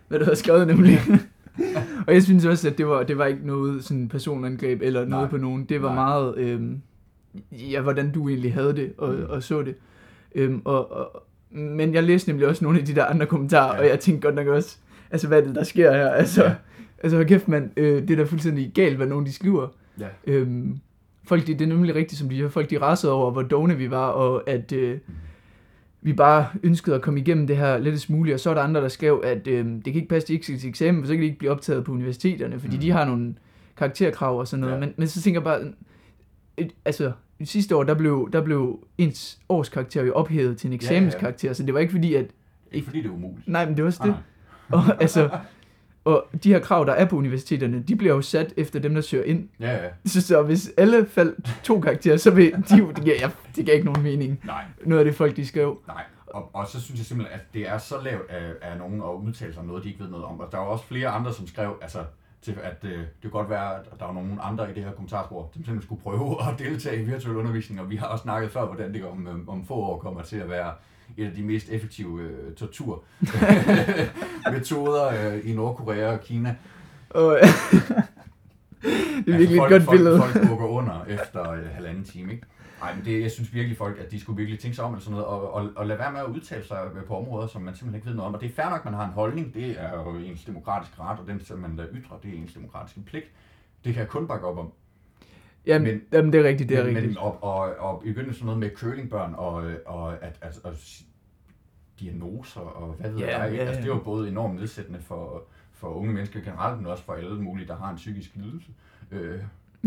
hvad 0.08 0.18
du 0.18 0.24
havde 0.24 0.36
skrevet 0.36 0.66
nemlig. 0.66 0.98
og 2.06 2.14
jeg 2.14 2.22
synes 2.22 2.44
også, 2.44 2.68
at 2.68 2.78
det 2.78 2.86
var, 2.86 3.02
det 3.02 3.18
var 3.18 3.26
ikke 3.26 3.46
noget 3.46 3.84
sådan 3.84 4.08
personangreb 4.08 4.82
eller 4.82 5.04
noget 5.04 5.22
Nej. 5.22 5.30
på 5.30 5.36
nogen. 5.36 5.64
Det 5.64 5.82
var 5.82 5.94
Nej. 5.94 6.04
meget, 6.04 6.36
øh, 6.38 6.62
ja, 7.72 7.80
hvordan 7.80 8.12
du 8.12 8.28
egentlig 8.28 8.54
havde 8.54 8.76
det 8.76 8.92
og, 8.98 9.14
Mm. 9.14 9.24
og 9.28 9.42
så 9.42 9.62
det. 9.62 9.74
Øhm, 10.34 10.62
og, 10.64 10.92
og, 10.92 11.22
men 11.50 11.94
jeg 11.94 12.02
læste 12.02 12.28
nemlig 12.30 12.48
også 12.48 12.64
nogle 12.64 12.78
af 12.80 12.84
de 12.86 12.94
der 12.94 13.04
andre 13.04 13.26
kommentarer, 13.26 13.74
ja. 13.74 13.80
og 13.80 13.88
jeg 13.88 14.00
tænkte 14.00 14.26
godt 14.26 14.34
nok 14.34 14.46
også, 14.46 14.78
altså 15.10 15.28
hvad 15.28 15.40
er 15.42 15.44
det, 15.46 15.54
der 15.54 15.64
sker 15.64 15.92
her? 15.92 16.08
Altså, 16.10 16.44
Ja. 16.44 16.54
Ja. 17.12 17.16
altså 17.18 17.24
kæft 17.28 17.48
mand, 17.48 17.70
øh, 17.76 18.02
det 18.02 18.10
er 18.10 18.16
da 18.16 18.22
fuldstændig 18.24 18.72
galt, 18.74 18.96
hvad 18.96 19.06
nogen 19.06 19.26
de 19.26 19.32
skriver. 19.32 19.68
Ja. 20.00 20.06
Øhm, 20.26 20.78
folk, 21.24 21.46
de, 21.46 21.52
det 21.54 21.60
er 21.62 21.66
nemlig 21.66 21.94
rigtigt, 21.94 22.18
som 22.18 22.28
de 22.28 22.34
siger, 22.36 22.48
folk 22.48 22.70
de 22.70 22.78
rasede 22.80 23.12
over, 23.12 23.30
hvor 23.30 23.42
dogne 23.42 23.76
vi 23.76 23.90
var, 23.90 24.06
og 24.08 24.50
at 24.50 24.72
øh, 24.72 24.98
vi 26.02 26.12
bare 26.12 26.46
ønskede 26.62 26.96
at 26.96 27.02
komme 27.02 27.20
igennem 27.20 27.46
det 27.46 27.56
her 27.56 27.78
lettest 27.78 28.10
muligt, 28.10 28.34
og 28.34 28.40
så 28.40 28.50
er 28.50 28.54
der 28.54 28.62
andre, 28.62 28.80
der 28.80 28.88
skrev, 28.88 29.20
at 29.24 29.46
øh, 29.46 29.64
det 29.66 29.84
kan 29.84 29.94
ikke 29.94 30.08
passe, 30.08 30.28
de 30.28 30.32
ikke 30.32 30.46
skal 30.46 30.58
til 30.58 30.68
eksamen, 30.68 31.02
for 31.02 31.06
så 31.06 31.12
kan 31.12 31.20
de 31.20 31.26
ikke 31.26 31.38
blive 31.38 31.50
optaget 31.52 31.84
på 31.84 31.92
universiteterne, 31.92 32.60
fordi 32.60 32.76
Mm. 32.76 32.80
de 32.80 32.90
har 32.90 33.04
nogle 33.04 33.34
karakterkrav 33.76 34.38
og 34.38 34.48
sådan 34.48 34.60
noget, 34.60 34.74
Ja. 34.74 34.78
ja. 34.80 34.86
men, 34.86 34.94
men 34.96 35.08
så 35.08 35.22
tænker 35.22 35.40
jeg 35.40 35.44
bare, 35.44 35.60
et, 36.56 36.72
altså 36.84 37.12
sidste 37.44 37.76
år, 37.76 37.82
der 37.82 37.94
blev, 37.94 38.28
der 38.32 38.42
blev 38.44 38.86
ens 38.98 39.38
årskarakter 39.48 40.02
jo 40.04 40.12
ophævet 40.12 40.56
til 40.58 40.68
en 40.68 40.72
Ja, 40.72 40.78
ja, 40.86 40.92
ja. 40.92 40.96
eksamenskarakter, 40.98 41.52
så 41.52 41.62
det 41.62 41.74
var 41.74 41.80
ikke 41.80 41.92
fordi, 41.92 42.14
at, 42.14 42.26
Ikke 42.72 42.84
fordi 42.86 42.98
det 43.02 43.06
er 43.08 43.12
umuligt. 43.12 43.48
nej, 43.48 43.66
men 43.66 43.76
det 43.76 43.84
var 43.84 43.86
også 43.88 44.00
Nej, 44.06 44.16
det, 44.16 44.16
og 44.74 45.02
altså, 45.02 45.30
og 46.06 46.26
de 46.44 46.52
her 46.52 46.58
krav, 46.58 46.86
der 46.86 46.92
er 46.92 47.04
på 47.04 47.16
universiteterne, 47.16 47.82
de 47.82 47.96
bliver 47.96 48.14
jo 48.14 48.22
sat 48.22 48.54
efter 48.56 48.80
dem, 48.80 48.94
der 48.94 49.00
søger 49.00 49.24
ind. 49.24 49.48
Ja, 49.60 49.84
ja. 49.84 49.88
så, 50.04 50.22
så 50.22 50.42
hvis 50.42 50.70
alle 50.76 51.06
faldt 51.06 51.60
to 51.64 51.80
karakterer, 51.80 52.16
så 52.16 52.30
vil 52.30 52.52
de 52.68 52.76
jo, 52.76 52.90
det 52.90 53.04
giver, 53.04 53.16
ja, 53.20 53.30
det 53.56 53.64
giver 53.64 53.72
ikke 53.72 53.86
nogen 53.86 54.02
mening. 54.02 54.40
Nej, 54.44 54.64
Noget 54.84 54.98
af 55.00 55.04
det 55.04 55.14
folk, 55.14 55.36
de 55.36 55.46
skrev. 55.46 55.78
Nej, 55.86 56.02
og, 56.26 56.50
og 56.54 56.66
så 56.68 56.80
synes 56.80 56.98
jeg 57.00 57.06
simpelthen, 57.06 57.40
at 57.40 57.54
det 57.54 57.68
er 57.68 57.78
så 57.78 57.94
lavt 58.02 58.30
af, 58.30 58.52
af 58.62 58.78
nogen 58.78 59.02
at 59.02 59.26
udtale 59.26 59.52
sig 59.52 59.60
om 59.60 59.66
noget, 59.66 59.84
de 59.84 59.88
ikke 59.88 60.00
ved 60.00 60.10
noget 60.10 60.24
om. 60.24 60.40
Og 60.40 60.48
der 60.52 60.58
var 60.58 60.64
også 60.64 60.84
flere 60.84 61.08
andre, 61.08 61.32
som 61.32 61.46
skrev, 61.46 61.78
altså, 61.82 61.98
til, 62.42 62.58
at 62.62 62.84
øh, 62.84 62.98
det 62.98 63.06
kunne 63.22 63.30
godt 63.30 63.50
være, 63.50 63.74
at 63.76 63.84
der 63.98 64.04
var 64.04 64.12
nogen 64.12 64.38
andre 64.42 64.70
i 64.70 64.74
det 64.74 64.84
her 64.84 64.92
kommentarspor, 64.92 65.42
som 65.52 65.64
simpelthen 65.64 65.82
skulle 65.82 66.02
prøve 66.02 66.36
at 66.48 66.58
deltage 66.58 67.02
i 67.02 67.04
virtuel 67.04 67.36
undervisning. 67.36 67.80
Og 67.80 67.90
vi 67.90 67.96
har 67.96 68.06
også 68.06 68.22
snakket 68.22 68.50
før, 68.50 68.66
hvordan 68.66 68.94
det 68.94 69.04
om, 69.04 69.26
øh, 69.26 69.48
om 69.48 69.64
få 69.64 69.74
år 69.74 69.98
kommer 69.98 70.22
til 70.22 70.36
at 70.36 70.50
være 70.50 70.72
et 71.16 71.26
af 71.26 71.32
de 71.32 71.42
mest 71.42 71.68
effektive 71.70 72.22
øh, 72.22 72.54
torturmetoder 72.54 75.06
øh, 75.34 75.50
i 75.50 75.54
Nordkorea 75.54 76.12
og 76.12 76.20
Kina. 76.20 76.56
Og, 77.10 77.38
det 79.26 79.34
er 79.34 79.38
virkelig 79.38 79.58
folk, 79.58 79.72
et 79.72 79.74
godt 79.74 79.82
folk, 79.82 79.98
billede. 79.98 80.18
Folk 80.18 80.48
bukker 80.48 80.66
under 80.66 81.04
efter 81.04 81.50
øh, 81.50 81.70
halvanden 81.70 82.04
time, 82.04 82.32
ikke? 82.32 82.46
Nej, 82.80 82.94
men 82.94 83.04
det, 83.04 83.22
jeg 83.22 83.30
synes 83.30 83.54
virkelig 83.54 83.78
folk, 83.78 83.98
at 83.98 84.10
de 84.10 84.20
skulle 84.20 84.36
virkelig 84.36 84.60
tænke 84.60 84.74
sig 84.74 84.84
om, 84.84 84.92
eller 84.92 85.04
sådan 85.04 85.12
noget, 85.12 85.26
og, 85.26 85.54
og, 85.54 85.70
og 85.76 85.86
lade 85.86 85.98
være 85.98 86.12
med 86.12 86.20
at 86.20 86.26
udtale 86.26 86.64
sig 86.64 86.78
på 87.06 87.16
områder, 87.16 87.46
som 87.46 87.62
man 87.62 87.74
simpelthen 87.74 87.98
ikke 87.98 88.06
ved 88.06 88.14
noget 88.14 88.28
om. 88.28 88.34
Og 88.34 88.40
det 88.40 88.50
er 88.50 88.54
fair 88.54 88.70
nok, 88.70 88.78
at 88.78 88.84
man 88.84 88.94
har 88.94 89.04
en 89.04 89.12
holdning, 89.12 89.54
det 89.54 89.76
er 89.78 89.92
jo 89.92 90.16
ens 90.16 90.44
demokratiske 90.44 91.00
ret, 91.00 91.18
og 91.18 91.26
den, 91.26 91.44
som 91.44 91.58
man 91.58 91.76
lader 91.76 91.88
ytre, 91.92 92.18
det 92.22 92.30
er 92.30 92.34
ens 92.34 92.52
demokratiske 92.52 93.00
pligt. 93.00 93.26
Det 93.84 93.94
kan 93.94 94.00
jeg 94.00 94.08
kun 94.08 94.28
bakke 94.28 94.46
op 94.46 94.58
om. 94.58 94.72
Jamen, 95.66 95.82
Men- 95.88 95.94
men, 95.94 96.02
jamen 96.12 96.32
det 96.32 96.40
er 96.40 96.44
rigtigt, 96.44 96.68
det 96.68 96.78
er 96.78 96.84
men, 96.84 96.96
rigtigt. 96.96 97.10
Men, 97.10 97.18
og, 97.18 97.42
og, 97.42 97.74
og 97.78 98.02
begynde 98.02 98.34
sådan 98.34 98.46
noget 98.46 98.60
med 98.60 98.70
curlingbørn, 98.76 99.34
og, 99.36 99.64
og 99.86 100.12
at, 100.12 100.38
at, 100.40 100.58
at, 100.64 101.02
diagnoser, 102.00 102.60
og 102.60 102.94
hvad 103.00 103.10
ved 103.10 103.18
Ja, 103.18 103.42
jeg, 103.42 103.52
ja, 103.54 103.58
Altså, 103.58 103.82
det 103.82 103.90
er 103.90 103.94
jo 103.94 104.00
både 104.04 104.28
enormt 104.28 104.60
nedsættende 104.60 105.00
for, 105.00 105.42
for 105.72 105.88
unge 105.88 106.12
mennesker 106.12 106.40
generelt, 106.40 106.78
men 106.78 106.86
også 106.86 107.04
for 107.04 107.12
alle 107.12 107.42
mulige, 107.42 107.68
der 107.68 107.76
har 107.76 107.90
en 107.90 107.96
psykisk 107.96 108.30
lidelse. 108.34 108.68
Øh, 109.12 109.38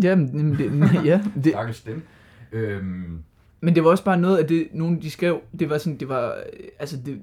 Jamen, 0.04 0.52
det, 0.58 1.06
ja, 1.06 1.22
det, 1.44 1.52
Stakkels 1.52 1.82
dem. 1.82 2.02
Øhm, 2.52 3.24
men 3.62 3.76
det 3.76 3.84
var 3.84 3.90
også 3.90 4.04
bare 4.04 4.18
noget 4.18 4.38
af 4.38 4.48
det, 4.48 4.68
nogen 4.74 5.02
de 5.02 5.12
skrev, 5.12 5.42
det 5.60 5.70
var 5.70 5.78
sådan, 5.78 5.98
det 6.00 6.10
var, 6.10 6.36
altså 6.80 6.98
det, 7.06 7.22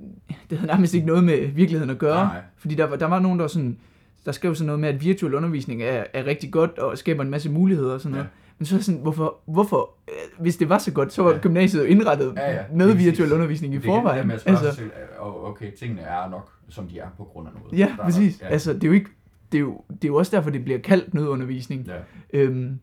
det 0.50 0.58
havde 0.58 0.72
nærmest 0.72 0.94
ikke 0.94 1.06
noget 1.06 1.24
med 1.24 1.46
virkeligheden 1.46 1.90
at 1.90 1.98
gøre. 1.98 2.24
Nej. 2.26 2.42
Fordi 2.56 2.74
der 2.74 2.84
var, 2.84 2.96
der 2.96 3.06
var 3.06 3.18
nogen, 3.18 3.38
der 3.38 3.42
var 3.42 3.48
sådan, 3.48 3.78
der 4.24 4.32
skrev 4.32 4.54
sådan 4.54 4.66
noget 4.66 4.80
med, 4.80 4.88
at 4.88 5.04
virtuel 5.04 5.34
undervisning 5.34 5.82
er, 5.82 6.04
er 6.12 6.26
rigtig 6.26 6.52
godt 6.52 6.78
og 6.78 6.98
skaber 6.98 7.22
en 7.22 7.30
masse 7.30 7.50
muligheder 7.50 7.94
og 7.94 8.00
sådan 8.00 8.12
noget. 8.12 8.24
Ja. 8.24 8.30
Men 8.58 8.66
så 8.66 8.76
er 8.76 8.80
sådan, 8.80 9.00
hvorfor, 9.00 9.34
hvorfor, 9.46 9.90
øh, 10.08 10.40
hvis 10.42 10.56
det 10.56 10.68
var 10.68 10.78
så 10.78 10.92
godt, 10.92 11.12
så 11.12 11.22
var 11.22 11.30
Ja. 11.32 11.38
gymnasiet 11.38 11.80
jo 11.82 11.86
indrettet 11.86 12.32
Ja, 12.36 12.52
ja, 12.52 12.62
med 12.74 12.94
virtuel 12.94 13.32
undervisning 13.32 13.74
i 13.74 13.76
det 13.76 13.84
er 13.84 13.88
igen 13.88 13.94
det 13.96 14.02
forvejen. 14.02 14.26
med 14.26 14.34
at 14.34 14.40
spørge 14.40 14.58
Altså, 14.58 14.82
og 15.18 15.44
okay, 15.46 15.72
tingene 15.78 16.00
er 16.02 16.30
nok, 16.30 16.50
som 16.68 16.86
de 16.88 16.98
er 16.98 17.06
på 17.16 17.24
grund 17.24 17.48
af 17.48 17.54
noget. 17.54 17.78
ja, 17.78 17.84
Der 17.96 18.02
er- 18.02 18.04
præcis. 18.06 18.40
Ja, 18.42 18.46
Altså, 18.46 18.72
det 18.72 18.82
er 18.84 18.88
jo 18.88 18.92
ikke, 18.94 19.10
det 19.52 19.58
er 19.58 19.62
jo, 19.62 19.80
det 19.88 20.04
er 20.04 20.08
jo 20.08 20.14
også 20.16 20.36
derfor, 20.36 20.50
det 20.50 20.64
bliver 20.64 20.78
kaldt 20.78 21.14
nødundervisning. 21.14 21.86
ja. 21.86 21.94
Øhm, 22.40 22.78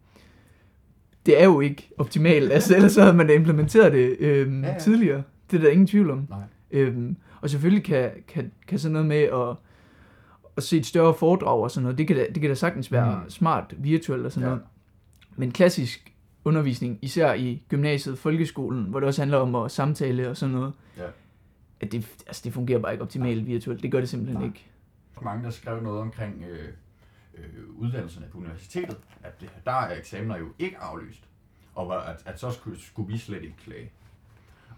det 1.25 1.41
er 1.41 1.45
jo 1.45 1.59
ikke 1.59 1.89
optimalt, 1.97 2.51
altså 2.51 2.75
ellers 2.75 2.91
så 2.91 3.01
havde 3.01 3.15
man 3.15 3.27
da 3.27 3.33
implementeret 3.33 3.93
det 3.93 4.15
øhm, 4.19 4.63
Ja, 4.63 4.71
ja, 4.71 4.79
tidligere. 4.79 5.23
Det 5.51 5.57
er 5.57 5.61
der 5.61 5.69
ingen 5.69 5.87
tvivl 5.87 6.09
om. 6.11 6.27
Nej. 6.29 6.39
Øhm, 6.71 7.15
og 7.41 7.49
selvfølgelig 7.49 7.83
kan, 7.83 8.09
kan, 8.27 8.51
kan 8.67 8.79
sådan 8.79 8.93
noget 8.93 9.07
med 9.07 9.17
at, 9.21 9.55
at 10.57 10.63
se 10.63 10.77
et 10.77 10.85
større 10.85 11.13
foredrag 11.13 11.59
og 11.63 11.71
sådan 11.71 11.83
noget, 11.83 11.97
det 11.97 12.07
kan 12.07 12.15
da, 12.15 12.25
det 12.33 12.41
kan 12.41 12.49
da 12.49 12.55
sagtens 12.55 12.91
være 12.91 13.19
Mm. 13.23 13.29
smart, 13.29 13.73
virtuelt 13.77 14.25
og 14.25 14.31
sådan 14.31 14.43
ja. 14.43 14.55
noget. 14.55 14.63
Men 15.35 15.51
klassisk 15.51 16.13
undervisning, 16.45 16.99
især 17.01 17.33
i 17.33 17.63
gymnasiet, 17.69 18.17
folkeskolen, 18.19 18.83
hvor 18.85 18.99
det 18.99 19.07
også 19.07 19.21
handler 19.21 19.37
om 19.37 19.55
at 19.55 19.71
samtale 19.71 20.29
og 20.29 20.37
sådan 20.37 20.55
noget, 20.55 20.73
Ja. 20.97 21.07
at 21.79 21.91
det, 21.91 22.23
altså 22.27 22.41
det 22.43 22.53
fungerer 22.53 22.79
bare 22.79 22.91
ikke 22.91 23.03
optimalt 23.03 23.45
virtuelt. 23.45 23.83
Det 23.83 23.91
gør 23.91 23.99
det 23.99 24.09
simpelthen 24.09 24.37
Nej. 24.39 24.47
ikke. 24.47 24.65
mange, 25.21 25.43
der 25.43 25.49
skrev 25.49 25.83
noget 25.83 25.99
omkring 26.01 26.43
øh, 26.49 26.67
øh, 27.37 27.43
uddannelserne 27.77 28.25
på 28.31 28.37
universitetet, 28.37 28.97
at 29.23 29.41
det, 29.41 29.49
der 29.65 29.71
er 29.71 29.97
eksamener 29.97 30.37
jo 30.37 30.45
ikke 30.59 30.77
aflyst, 30.77 31.23
og 31.75 32.09
at, 32.09 32.23
at 32.25 32.39
så 32.39 32.51
skulle, 32.51 32.79
skulle 32.81 33.11
vi 33.11 33.17
slet 33.17 33.43
ikke 33.43 33.57
klage. 33.65 33.91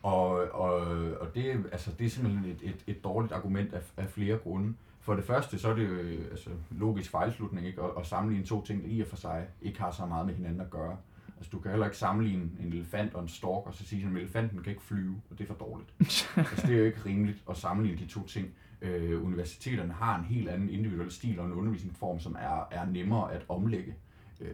Og, 0.04 0.30
og, 0.52 0.74
og 1.22 1.36
det, 1.36 1.52
er- 1.52 1.58
altså, 1.72 1.92
det 2.00 2.06
er 2.06 2.10
simpelthen 2.10 2.46
et, 2.52 2.58
et, 2.70 2.84
et 2.88 3.04
dårligt 3.04 3.34
argument 3.34 3.74
af, 3.74 3.82
af 3.98 4.10
flere 4.10 4.38
grunde. 4.38 4.74
For 5.06 5.14
det 5.16 5.24
første, 5.24 5.60
så 5.60 5.70
er 5.70 5.76
det 5.76 5.84
jo 5.88 5.94
øh, 5.94 6.20
altså, 6.32 6.50
logisk 6.72 7.12
fejlslutning 7.12 7.68
ikke? 7.68 7.82
At, 7.82 7.90
at 8.00 8.06
sammenligne 8.08 8.46
to 8.46 8.66
ting, 8.66 8.84
der 8.84 8.90
i 8.90 9.02
og 9.02 9.08
for 9.08 9.16
sig 9.16 9.46
ikke 9.62 9.82
har 9.82 9.92
så 9.92 10.06
meget 10.06 10.26
med 10.26 10.34
hinanden 10.36 10.62
at 10.62 10.70
gøre. 10.70 10.98
Altså, 11.38 11.50
du 11.52 11.60
kan 11.60 11.72
heller 11.72 11.86
ikke 11.86 11.98
sammenligne 11.98 12.44
en 12.60 12.74
elefant 12.74 13.14
og 13.14 13.22
en 13.22 13.28
stork, 13.28 13.68
og 13.68 13.74
så 13.74 13.84
sige, 13.86 14.06
at 14.06 14.12
elefanten 14.22 14.60
kan 14.64 14.70
ikke 14.70 14.82
flyve, 14.84 15.16
og 15.32 15.38
det 15.38 15.44
er 15.44 15.48
for 15.48 15.54
dårligt. 15.66 15.90
altså, 16.52 16.68
det 16.68 16.76
er 16.76 16.80
jo 16.80 16.86
ikke 16.86 17.00
rimeligt 17.06 17.38
at 17.50 17.58
sammenligne 17.58 18.00
de 18.02 18.06
to 18.06 18.28
ting. 18.28 18.48
Øh, 18.82 19.26
universiteterne 19.26 19.94
har 19.94 20.20
en 20.20 20.26
helt 20.26 20.50
anden 20.50 20.70
individuel 20.70 21.12
stil 21.12 21.40
og 21.40 21.46
en 21.46 21.54
undervisningsform, 21.54 22.20
som 22.20 22.36
er, 22.40 22.68
er 22.72 22.86
nemmere 22.86 23.34
at 23.34 23.46
omlægge 23.50 23.96
øh, 24.42 24.48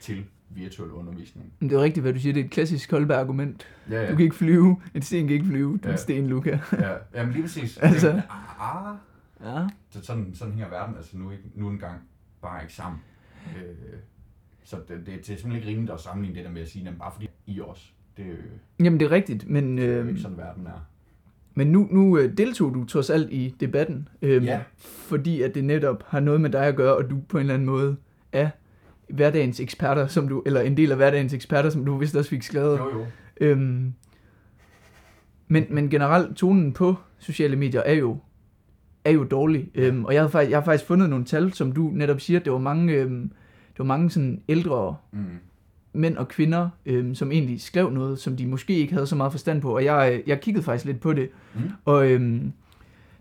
til 0.00 0.24
virtuel 0.50 0.90
undervisning. 0.90 1.52
Men 1.60 1.70
det 1.70 1.76
er 1.78 1.82
rigtigt, 1.82 2.04
hvad 2.04 2.12
du 2.12 2.18
siger. 2.18 2.32
Det 2.32 2.40
er 2.40 2.44
et 2.44 2.50
klassisk 2.50 2.90
Kolbe-argument. 2.90 3.66
Ja, 3.90 4.10
Du 4.10 4.16
kan 4.16 4.24
ikke 4.24 4.36
flyve. 4.36 4.80
En 4.94 5.02
sten 5.02 5.26
kan 5.26 5.34
ikke 5.34 5.46
flyve. 5.46 5.70
Du 5.72 5.78
er 5.82 5.88
Ja. 5.88 5.92
en 5.92 5.98
sten, 5.98 6.26
Luca. 6.26 6.58
ja, 6.72 6.94
jamen 7.14 7.32
lige 7.32 7.42
præcis. 7.42 7.76
Altså. 7.82 8.08
Det- 8.12 8.22
ah. 8.60 8.94
Ja. 9.44 9.66
Så 9.90 10.04
sådan, 10.04 10.34
sådan 10.34 10.54
hænger 10.54 10.68
verden 10.70 10.96
altså 10.96 11.18
nu, 11.18 11.32
nu 11.54 11.68
engang 11.68 12.00
bare 12.42 12.62
ikke 12.62 12.74
sammen. 12.74 13.00
Øh, 13.56 13.74
så 14.64 14.76
det, 14.76 14.88
det, 14.88 15.06
det 15.06 15.14
er 15.18 15.22
simpelthen 15.22 15.52
ikke 15.56 15.68
rimeligt 15.68 15.92
at 15.92 16.00
sammenligne 16.00 16.36
det 16.36 16.44
der 16.44 16.50
med 16.52 16.62
at 16.62 16.68
sige, 16.68 16.88
at 16.88 16.98
bare 16.98 17.12
fordi 17.12 17.28
I 17.46 17.60
også. 17.60 17.82
Det, 18.16 18.26
jo- 18.26 18.84
Jamen, 18.84 19.00
det 19.00 19.06
er 19.06 19.10
rigtigt, 19.10 19.48
men, 19.50 19.78
det 19.78 19.84
er 19.84 19.96
jo 19.96 20.02
øh, 20.02 20.08
ikke 20.08 20.20
sådan, 20.20 20.36
verden 20.36 20.66
er. 20.66 20.86
men 21.54 21.66
nu, 21.72 21.88
nu 21.90 22.18
øh, 22.18 22.36
deltog 22.38 22.74
du 22.74 22.84
trods 22.84 23.10
alt 23.10 23.32
i 23.32 23.56
debatten, 23.60 24.08
øh, 24.22 24.44
Ja. 24.44 24.60
fordi 24.78 25.42
at 25.42 25.54
det 25.54 25.64
netop 25.64 26.02
har 26.06 26.20
noget 26.20 26.40
med 26.40 26.50
dig 26.50 26.66
at 26.66 26.76
gøre, 26.76 26.96
og 26.96 27.10
du 27.10 27.18
på 27.28 27.36
en 27.38 27.40
eller 27.40 27.54
anden 27.54 27.66
måde 27.66 27.96
er 28.32 28.50
hverdagens 29.08 29.60
eksperter, 29.60 30.06
som 30.06 30.28
du, 30.28 30.42
eller 30.46 30.60
en 30.60 30.76
del 30.76 30.90
af 30.90 30.96
hverdagens 30.96 31.32
eksperter, 31.32 31.70
som 31.70 31.84
du 31.84 31.96
vist 31.96 32.16
også 32.16 32.30
fik 32.30 32.42
skrevet. 32.42 32.78
Jo, 32.78 32.98
jo. 32.98 33.06
Øhm, 33.40 33.94
men, 35.48 35.66
men 35.70 35.90
generelt, 35.90 36.36
tonen 36.36 36.72
på 36.72 36.94
sociale 37.18 37.56
medier 37.56 37.80
er 37.80 37.92
jo, 37.94 38.18
er 39.06 39.10
jo 39.12 39.24
dårlig. 39.24 39.70
Ja. 39.74 39.80
Øhm, 39.80 40.04
og 40.04 40.14
jeg 40.14 40.22
har, 40.22 40.28
faktisk, 40.28 40.50
jeg 40.50 40.58
har 40.58 40.64
faktisk 40.64 40.84
fundet 40.86 41.10
nogle 41.10 41.24
tal, 41.24 41.52
som 41.52 41.72
du 41.72 41.90
netop 41.94 42.20
siger, 42.20 42.40
det 42.40 42.52
var 42.52 42.58
mange, 42.58 42.92
øhm, 42.92 43.22
det 43.72 43.78
var 43.78 43.84
mange 43.84 44.10
sådan 44.10 44.40
ældre 44.48 44.96
Mm. 45.12 45.18
mænd 45.92 46.16
og 46.16 46.28
kvinder, 46.28 46.68
øhm, 46.86 47.14
som 47.14 47.32
egentlig 47.32 47.60
skrev 47.60 47.90
noget, 47.90 48.18
som 48.18 48.36
de 48.36 48.46
måske 48.46 48.76
ikke 48.78 48.92
havde 48.92 49.06
så 49.06 49.16
meget 49.16 49.32
forstand 49.32 49.62
på. 49.62 49.74
Og 49.74 49.84
jeg, 49.84 50.12
øh, 50.14 50.28
jeg 50.28 50.40
kiggede 50.40 50.64
faktisk 50.64 50.84
lidt 50.84 51.00
på 51.00 51.12
det. 51.12 51.28
Mm. 51.54 51.60
Og 51.84 52.10
øhm, 52.10 52.52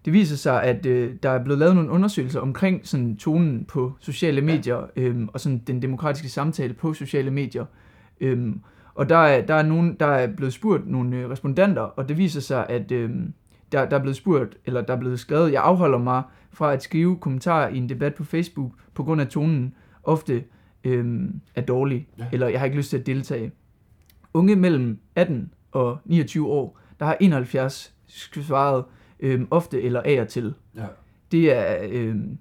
det 0.06 0.14
viser 0.14 0.36
sig, 0.36 0.64
at 0.64 0.86
øh, 0.86 1.14
der 1.24 1.30
er 1.30 1.44
blevet 1.44 1.60
lavet 1.60 1.76
nogle 1.76 1.90
undersøgelser 1.90 2.40
omkring 2.40 2.88
sådan, 2.88 3.18
tonen 3.18 3.66
på 3.66 3.94
sociale 4.00 4.42
medier, 4.42 4.90
øhm, 4.96 5.30
og 5.34 5.40
sådan, 5.40 5.62
den 5.68 5.82
demokratiske 5.82 6.30
samtale 6.30 6.74
på 6.74 6.94
sociale 6.94 7.32
medier. 7.32 7.66
Øhm, 8.22 8.60
og 8.96 9.10
der 9.10 9.18
er, 9.18 9.46
der, 9.46 9.54
er 9.54 9.64
nogen, 9.64 9.96
der 10.00 10.06
er 10.06 10.28
blevet 10.28 10.54
spurgt 10.54 10.88
nogle 10.90 11.18
øh, 11.18 11.30
respondenter, 11.30 11.82
og 11.82 12.10
det 12.10 12.18
viser 12.18 12.42
sig, 12.42 12.66
at 12.70 12.92
øhm, 12.92 13.34
der, 13.72 13.90
der 13.90 13.98
er 13.98 14.02
blevet 14.02 14.16
spurgt, 14.16 14.58
eller 14.66 14.82
der 14.82 14.94
er 14.94 15.00
blevet 15.00 15.20
skrevet, 15.20 15.52
jeg 15.52 15.62
afholder 15.64 15.98
mig 15.98 16.24
fra 16.52 16.74
at 16.74 16.84
skrive 16.84 17.18
kommentarer 17.18 17.70
i 17.70 17.78
en 17.78 17.90
debat 17.90 18.16
på 18.16 18.24
Facebook, 18.24 18.72
på 18.94 19.04
grund 19.04 19.22
af 19.22 19.28
tonen 19.28 19.74
ofte 20.04 20.44
øhm, 20.84 21.42
er 21.56 21.62
dårlig, 21.62 22.08
Ja. 22.20 22.26
eller 22.32 22.48
jeg 22.48 22.60
har 22.60 22.66
ikke 22.66 22.78
lyst 22.78 22.90
til 22.90 22.98
at 22.98 23.06
deltage. 23.06 23.52
Unge 24.34 24.56
mellem 24.56 25.00
18 25.16 25.54
og 25.72 25.98
29 26.06 26.48
år, 26.48 26.80
der 27.00 27.06
har 27.06 27.18
71 27.20 27.94
svaret 28.08 28.84
øhm, 29.20 29.48
ofte 29.52 29.82
eller 29.82 30.02
af 30.06 30.22
og 30.22 30.28
til. 30.28 30.54
Ja. 30.76 30.86
Det 31.32 31.54
er, 31.54 31.78
øhm, 31.90 32.38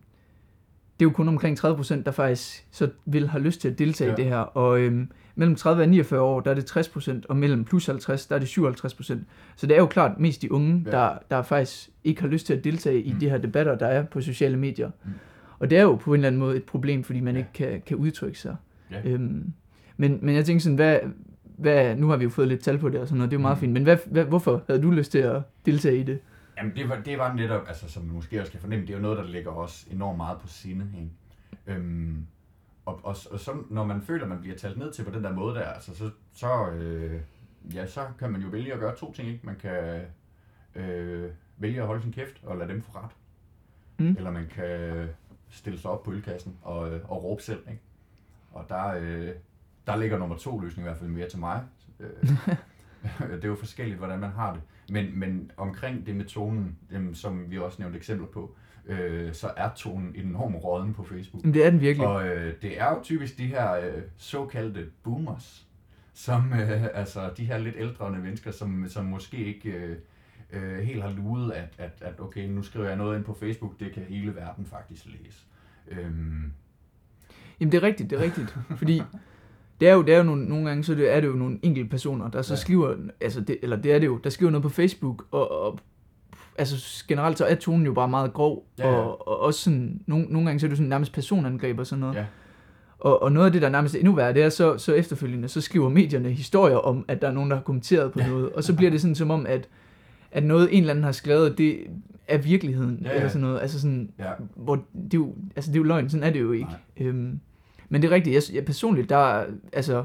det 1.01 1.07
er 1.07 1.09
jo 1.09 1.11
kun 1.11 1.29
omkring 1.29 1.57
30 1.59 1.77
procent, 1.77 2.07
der 2.07 2.13
faktisk 2.13 2.67
så 2.71 2.91
vil 3.05 3.29
have 3.29 3.43
lyst 3.43 3.61
til 3.61 3.69
at 3.69 3.79
deltage 3.79 4.11
ja. 4.11 4.17
i 4.17 4.17
det 4.17 4.25
her. 4.25 4.39
Og 4.39 4.81
øhm, 4.81 5.11
mellem 5.35 5.57
30 5.57 5.83
og 5.83 5.89
49 5.89 6.21
år, 6.21 6.41
der 6.41 6.51
er 6.51 6.55
det 6.55 6.67
60 6.67 6.89
procent, 6.89 7.27
og 7.27 7.37
mellem 7.37 7.65
plus 7.65 7.87
50, 7.87 8.27
der 8.27 8.35
er 8.35 8.39
det 8.39 8.49
57 8.49 8.95
procent. 8.95 9.27
Så 9.57 9.67
det 9.67 9.75
er 9.77 9.81
jo 9.81 9.87
klart 9.87 10.21
mest 10.21 10.43
de 10.43 10.53
unge, 10.53 10.83
Ja. 10.87 10.91
der, 10.91 11.19
der 11.31 11.43
faktisk 11.43 11.91
ikke 12.05 12.21
har 12.21 12.29
lyst 12.29 12.47
til 12.47 12.55
at 12.55 12.65
deltage 12.65 13.03
i 13.03 13.13
Mm. 13.13 13.19
de 13.19 13.29
her 13.31 13.39
debatter, 13.39 13.75
der 13.79 13.87
er 13.87 14.05
på 14.05 14.21
sociale 14.21 14.57
medier. 14.57 14.91
Mm. 15.05 15.11
Og 15.59 15.71
det 15.71 15.79
er 15.79 15.83
jo 15.83 15.95
på 15.95 16.11
en 16.15 16.19
eller 16.19 16.27
anden 16.27 16.39
måde 16.39 16.57
et 16.57 16.65
problem, 16.65 17.05
fordi 17.05 17.21
man 17.21 17.35
Ja. 17.35 17.39
ikke 17.39 17.51
kan, 17.55 17.83
kan 17.87 17.97
udtrykke 17.97 18.39
sig. 18.39 18.57
Ja. 18.91 19.01
Øhm, 19.05 19.53
men, 19.97 20.19
men 20.23 20.35
jeg 20.35 20.45
tænker 20.45 20.61
sådan, 20.61 20.77
hvad, 20.77 20.99
hvad, 21.43 21.97
nu 21.97 22.09
har 22.09 22.17
vi 22.17 22.25
jo 22.25 22.31
fået 22.31 22.49
lidt 22.49 22.61
tal 22.61 22.79
på 22.79 22.89
det 22.89 23.01
og 23.01 23.07
sådan 23.09 23.19
noget, 23.19 23.31
det 23.31 23.37
er 23.37 23.41
jo 23.41 23.43
meget 23.43 23.57
Mm. 23.57 23.61
fint, 23.61 23.73
men 23.73 23.83
hvad, 23.83 23.97
hvad, 24.07 24.25
hvorfor 24.25 24.63
havde 24.67 24.83
du 24.83 24.91
lyst 24.91 25.13
til 25.13 25.19
at 25.19 25.43
deltage 25.67 25.99
i 25.99 26.03
det? 26.03 26.19
Jamen 26.59 26.73
det 26.77 26.89
var, 26.89 26.97
det 27.05 27.19
var 27.19 27.35
netop, 27.35 27.65
altså 27.69 27.89
som 27.89 28.03
man 28.05 28.15
måske 28.15 28.41
også 28.41 28.53
kan 28.53 28.61
fornemme, 28.61 28.87
det 28.87 28.93
er 28.93 28.97
jo 28.97 29.03
noget, 29.03 29.19
der 29.19 29.25
ligger 29.25 29.51
os 29.51 29.87
enormt 29.93 30.17
meget 30.17 30.39
på 30.39 30.49
sinde. 30.49 30.87
Ikke? 30.99 31.11
Øhm, 31.81 32.17
og, 32.87 33.01
og, 33.03 33.17
og 33.31 33.41
så, 33.41 33.63
når 33.71 33.85
man 33.85 34.03
føler, 34.03 34.27
man 34.27 34.41
bliver 34.41 34.57
talt 34.57 34.79
ned 34.79 34.93
til 34.93 35.05
på 35.05 35.11
den 35.11 35.25
der 35.25 35.33
måde 35.33 35.55
der, 35.55 35.65
altså, 35.65 35.95
så, 35.95 36.11
så, 36.33 36.71
øh, 36.71 37.21
ja, 37.75 37.87
så 37.87 38.07
kan 38.19 38.33
man 38.33 38.41
jo 38.41 38.49
vælge 38.49 38.73
at 38.73 38.81
gøre 38.81 38.97
to 38.97 39.13
ting. 39.13 39.29
Ikke? 39.29 39.47
Man 39.47 39.57
kan 39.57 40.03
øh, 40.75 41.31
vælge 41.57 41.81
at 41.81 41.87
holde 41.87 42.03
sin 42.03 42.13
kæft 42.13 42.41
og 42.43 42.57
lade 42.57 42.69
dem 42.69 42.83
få 42.83 42.99
ret. 42.99 43.11
Mm. 43.99 44.17
Eller 44.17 44.31
man 44.31 44.47
kan 44.47 45.09
stille 45.51 45.79
sig 45.79 45.91
op 45.91 46.03
på 46.03 46.13
ølkassen 46.13 46.57
og, 46.63 46.93
øh, 46.93 47.11
og 47.11 47.25
råbe 47.25 47.43
selv. 47.43 47.61
Ikke? 47.69 47.83
Og 48.53 48.67
der, 48.69 48.87
øh, 48.87 49.31
der 49.87 49.97
ligger 49.97 50.19
nummer 50.19 50.37
to 50.37 50.59
løsning 50.59 50.87
i 50.87 50.89
hvert 50.89 50.99
fald 50.99 51.11
mere 51.11 51.29
til 51.29 51.39
mig. 51.39 51.63
Øh, 52.01 52.29
det 53.33 53.45
er 53.45 53.49
jo 53.49 53.55
forskelligt, 53.55 53.99
hvordan 53.99 54.19
man 54.19 54.31
har 54.31 54.53
det. 54.53 54.63
Men, 54.91 55.19
men 55.19 55.51
omkring 55.57 56.07
det 56.07 56.17
med 56.17 56.25
tonen, 56.25 56.79
jamen, 56.93 57.15
som 57.15 57.51
vi 57.51 57.59
også 57.59 57.83
nævnte 57.83 57.99
eksempler 57.99 58.27
på, 58.27 58.43
øh, 58.43 58.74
så 59.33 59.51
er 59.57 59.71
tonen 59.77 60.15
enormt 60.17 60.65
råden 60.65 60.95
på 60.95 61.05
Facebook. 61.05 61.45
Men 61.45 61.55
det 61.55 61.67
er 61.67 61.71
den 61.71 61.81
virkelig. 61.81 62.09
Og 62.09 62.27
øh, 62.29 62.55
det 62.63 62.81
er 62.81 62.91
jo 62.91 62.99
typisk 63.03 63.39
de 63.39 63.47
her 63.47 63.73
øh, 63.73 64.03
såkaldte 64.17 64.87
boomers, 65.03 65.67
som 66.15 66.53
øh, 66.53 66.85
altså 66.95 67.31
de 67.37 67.45
her 67.45 67.59
lidt 67.59 67.75
ældre 67.79 68.11
mennesker, 68.11 68.51
som, 68.51 68.89
som 68.89 69.05
måske 69.05 69.37
ikke 69.37 69.71
øh, 69.71 69.97
øh, 70.53 70.79
helt 70.79 71.03
har 71.03 71.11
luet, 71.11 71.53
at, 71.53 71.69
at, 71.79 71.93
at 72.01 72.21
okay, 72.21 72.49
nu 72.49 72.63
skriver 72.63 72.87
jeg 72.87 72.97
noget 72.97 73.17
ind 73.17 73.25
på 73.25 73.37
Facebook, 73.41 73.81
det 73.81 73.93
kan 73.93 74.03
hele 74.03 74.35
verden 74.35 74.67
faktisk 74.67 75.07
læse. 75.07 75.45
Øhm, 75.89 76.53
Jamen 77.61 77.73
det 77.73 77.79
er 77.79 77.83
rigtigt, 77.83 78.11
det 78.11 78.19
er 78.19 78.23
rigtigt. 78.23 78.57
Fordi 78.79 79.03
det 79.81 79.89
er 79.89 79.95
jo, 79.95 80.03
det 80.03 80.15
er 80.15 80.19
jo 80.19 80.25
nogle, 80.25 80.45
nogle 80.45 80.69
gange, 80.69 80.85
så 80.85 80.95
det 80.95 81.15
er 81.15 81.21
det 81.21 81.29
jo 81.29 81.33
nogle 81.33 81.59
enkelte 81.63 81.91
personer, 81.91 82.31
der 82.31 82.43
så 82.43 82.55
ja. 82.55 82.59
skriver, 82.59 82.97
altså 83.21 83.41
det, 83.41 83.59
eller 83.63 83.77
det 83.77 83.93
er 83.93 83.99
det 83.99 84.07
jo, 84.07 84.17
der 84.25 84.31
skriver 84.31 84.51
noget 84.51 84.63
på 84.63 84.69
Facebook, 84.69 85.27
og, 85.31 85.51
og 85.51 85.79
altså 86.59 87.05
generelt 87.09 87.39
så 87.39 87.45
er 87.45 87.55
tonen 87.55 87.87
jo 87.87 87.93
bare 87.93 88.09
meget 88.09 88.33
grov, 88.33 88.67
Ja, 88.79 88.89
ja. 88.91 88.95
Og, 88.97 89.29
og 89.29 89.41
også 89.41 89.61
sådan, 89.61 90.01
nogle, 90.07 90.27
nogle 90.31 90.47
gange 90.47 90.61
så 90.61 90.67
er 90.67 90.69
det 90.69 90.77
sådan 90.79 90.89
nærmest 90.89 91.13
personangreb 91.13 91.79
og 91.79 91.87
sådan 91.87 92.01
noget. 92.01 92.15
Ja. 92.15 92.25
Og, 92.99 93.23
og 93.23 93.33
noget 93.33 93.47
af 93.47 93.53
det, 93.53 93.63
der 93.63 93.69
er 93.69 93.73
nærmest 93.73 93.95
endnu 93.95 94.13
værre, 94.13 94.35
det 94.35 94.43
er 94.43 94.49
så, 94.49 94.79
så 94.79 94.93
efterfølgende, 94.95 95.49
så 95.49 95.61
skriver 95.61 95.89
medierne 95.89 96.31
historier 96.31 96.77
om, 96.77 97.05
at 97.09 97.23
der 97.23 97.29
er 97.29 97.33
nogen, 97.33 97.51
der 97.51 97.57
har 97.57 97.63
kommenteret 97.63 98.13
på 98.13 98.19
noget. 98.29 98.53
Og 98.53 98.65
så 98.65 98.77
bliver 98.77 98.91
det 98.91 99.01
sådan 99.01 99.15
som 99.15 99.31
om, 99.31 99.47
at, 99.47 99.69
at 100.33 100.45
noget, 100.45 100.69
en 100.73 100.81
eller 100.81 100.91
anden 100.91 101.05
har 101.05 101.13
skrevet, 101.13 101.59
det 101.59 101.79
er 102.29 102.39
virkeligheden. 102.39 102.99
Ja, 103.03 103.09
ja. 103.09 103.15
Eller 103.15 103.29
sådan 103.29 103.41
noget. 103.41 103.61
Altså 103.61 103.81
sådan, 103.81 104.11
Ja. 104.19 104.31
hvor 104.57 104.75
det 104.77 105.15
er 105.15 105.19
jo, 105.19 105.35
altså 105.57 105.71
det 105.71 105.77
er 105.77 105.81
jo 105.81 105.85
løgn, 105.85 106.11
sådan 106.11 106.25
er 106.27 106.31
det 106.31 106.41
jo 106.41 106.53
ikke. 106.53 106.69
Øhm, 107.01 107.41
men 107.89 108.03
det 108.03 108.09
er 108.11 108.15
rigtigt, 108.15 108.35
jeg, 108.51 108.57
jeg 108.57 108.65
personligt, 108.65 109.09
der 109.09 109.17
er- 109.17 109.47
altså, 109.73 110.05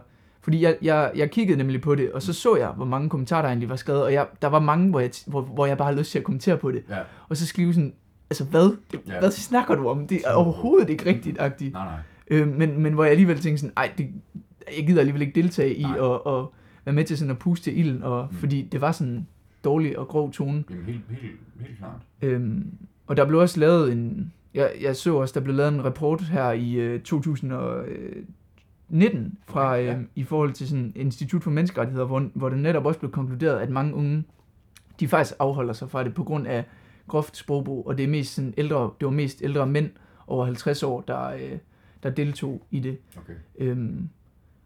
fordi 0.49 0.62
jeg, 0.63 0.77
jeg, 0.81 1.12
jeg 1.15 1.31
kiggede 1.31 1.57
nemlig 1.57 1.81
på 1.81 1.95
det, 1.95 2.12
og 2.12 2.21
så 2.21 2.33
så 2.33 2.55
jeg, 2.55 2.67
hvor 2.69 2.85
mange 2.85 3.09
kommentarer 3.09 3.41
der 3.41 3.49
egentlig 3.49 3.69
var 3.69 3.75
skrevet, 3.75 4.03
og 4.03 4.13
jeg, 4.13 4.27
der 4.41 4.47
var 4.47 4.59
mange, 4.59 4.89
hvor 4.89 4.99
jeg, 4.99 5.09
hvor, 5.27 5.41
hvor 5.41 5.65
jeg 5.65 5.77
bare 5.77 5.85
havde 5.88 5.99
lyst 5.99 6.12
til 6.12 6.19
at 6.19 6.23
kommentere 6.25 6.57
på 6.57 6.71
det, 6.71 6.83
Ja. 6.89 6.97
og 7.29 7.38
så 7.38 7.45
skrive 7.47 7.73
sådan, 7.73 7.93
altså 8.29 8.43
hvad? 8.43 8.77
Det, 8.91 8.99
Ja. 9.07 9.19
Hvad 9.19 9.31
snakker 9.31 9.75
du 9.75 9.88
om? 9.88 10.07
Det 10.07 10.21
er 10.25 10.33
overhovedet 10.33 10.89
ikke 10.89 11.05
rigtigt, 11.05 11.39
agtigt. 11.39 11.73
Nej, 11.73 11.85
nej. 11.85 11.99
Øh, 12.27 12.47
men, 12.57 12.81
men 12.81 12.93
hvor 12.93 13.03
jeg 13.03 13.12
alligevel 13.12 13.39
tænkte 13.39 13.62
sådan, 13.62 13.73
ej, 13.77 13.91
det, 13.97 14.07
jeg 14.77 14.88
gider 14.88 14.99
alligevel 14.99 15.21
ikke 15.21 15.41
deltage 15.41 15.75
i 15.75 15.83
Nej. 15.83 15.97
at, 15.97 16.33
at 16.33 16.45
være 16.85 16.95
med 16.95 17.03
til 17.03 17.17
sådan 17.17 17.31
at 17.31 17.39
puste 17.39 17.63
til 17.63 17.79
ilden, 17.79 18.03
og, 18.03 18.27
Mm. 18.31 18.38
fordi 18.38 18.62
det 18.71 18.81
var 18.81 18.91
sådan 18.91 19.27
dårlig 19.63 19.99
og 19.99 20.07
grov 20.07 20.31
tone. 20.31 20.63
Jamen, 20.69 20.85
helt, 20.85 21.01
helt, 21.09 21.33
helt 21.59 21.77
klart. 21.77 22.01
Øhm, 22.21 22.65
og 23.07 23.17
der 23.17 23.25
blev 23.25 23.39
også 23.39 23.59
lavet 23.59 23.91
en, 23.91 24.33
jeg, 24.53 24.71
jeg 24.81 24.95
så 24.95 25.15
også, 25.15 25.33
der 25.39 25.43
blev 25.43 25.55
lavet 25.55 25.73
en 25.73 25.85
rapport 25.85 26.21
her 26.21 26.51
i 26.51 26.73
øh, 26.73 26.99
2019 28.89 29.38
fra, 29.47 29.73
Okay, 29.73 29.86
ja. 29.86 29.95
øh, 29.95 30.04
i 30.15 30.23
forhold 30.23 30.54
til 30.54 30.67
sådan 30.69 30.91
Institut 30.95 31.43
for 31.43 31.52
Menneskerettigheder, 31.52 32.06
hvor, 32.06 32.30
hvor 32.34 32.49
det 32.49 32.58
netop 32.58 32.86
også 32.86 32.99
blev 32.99 33.12
konkluderet, 33.12 33.60
at 33.60 33.69
mange 33.69 33.93
unge, 33.95 34.23
de 34.99 35.08
faktisk 35.08 35.36
afholder 35.39 35.73
sig 35.73 35.89
fra 35.89 36.04
det 36.04 36.13
på 36.13 36.23
grund 36.23 36.47
af 36.47 36.65
groft 37.08 37.38
sprogbrug, 37.38 37.88
og 37.88 37.97
det 37.97 38.04
er 38.04 38.08
mest 38.08 38.34
sådan 38.36 38.54
ældre, 38.58 38.91
det 38.99 39.06
var 39.06 39.12
mest 39.12 39.41
ældre 39.43 39.67
mænd 39.67 39.89
over 40.28 40.45
50 40.45 40.84
år, 40.84 41.02
der, 41.02 41.28
øh, 41.30 41.58
der 42.04 42.10
deltog 42.10 42.62
i 42.71 42.80
det. 42.80 42.97
Okay. 43.17 43.34
Øhm, 43.58 44.10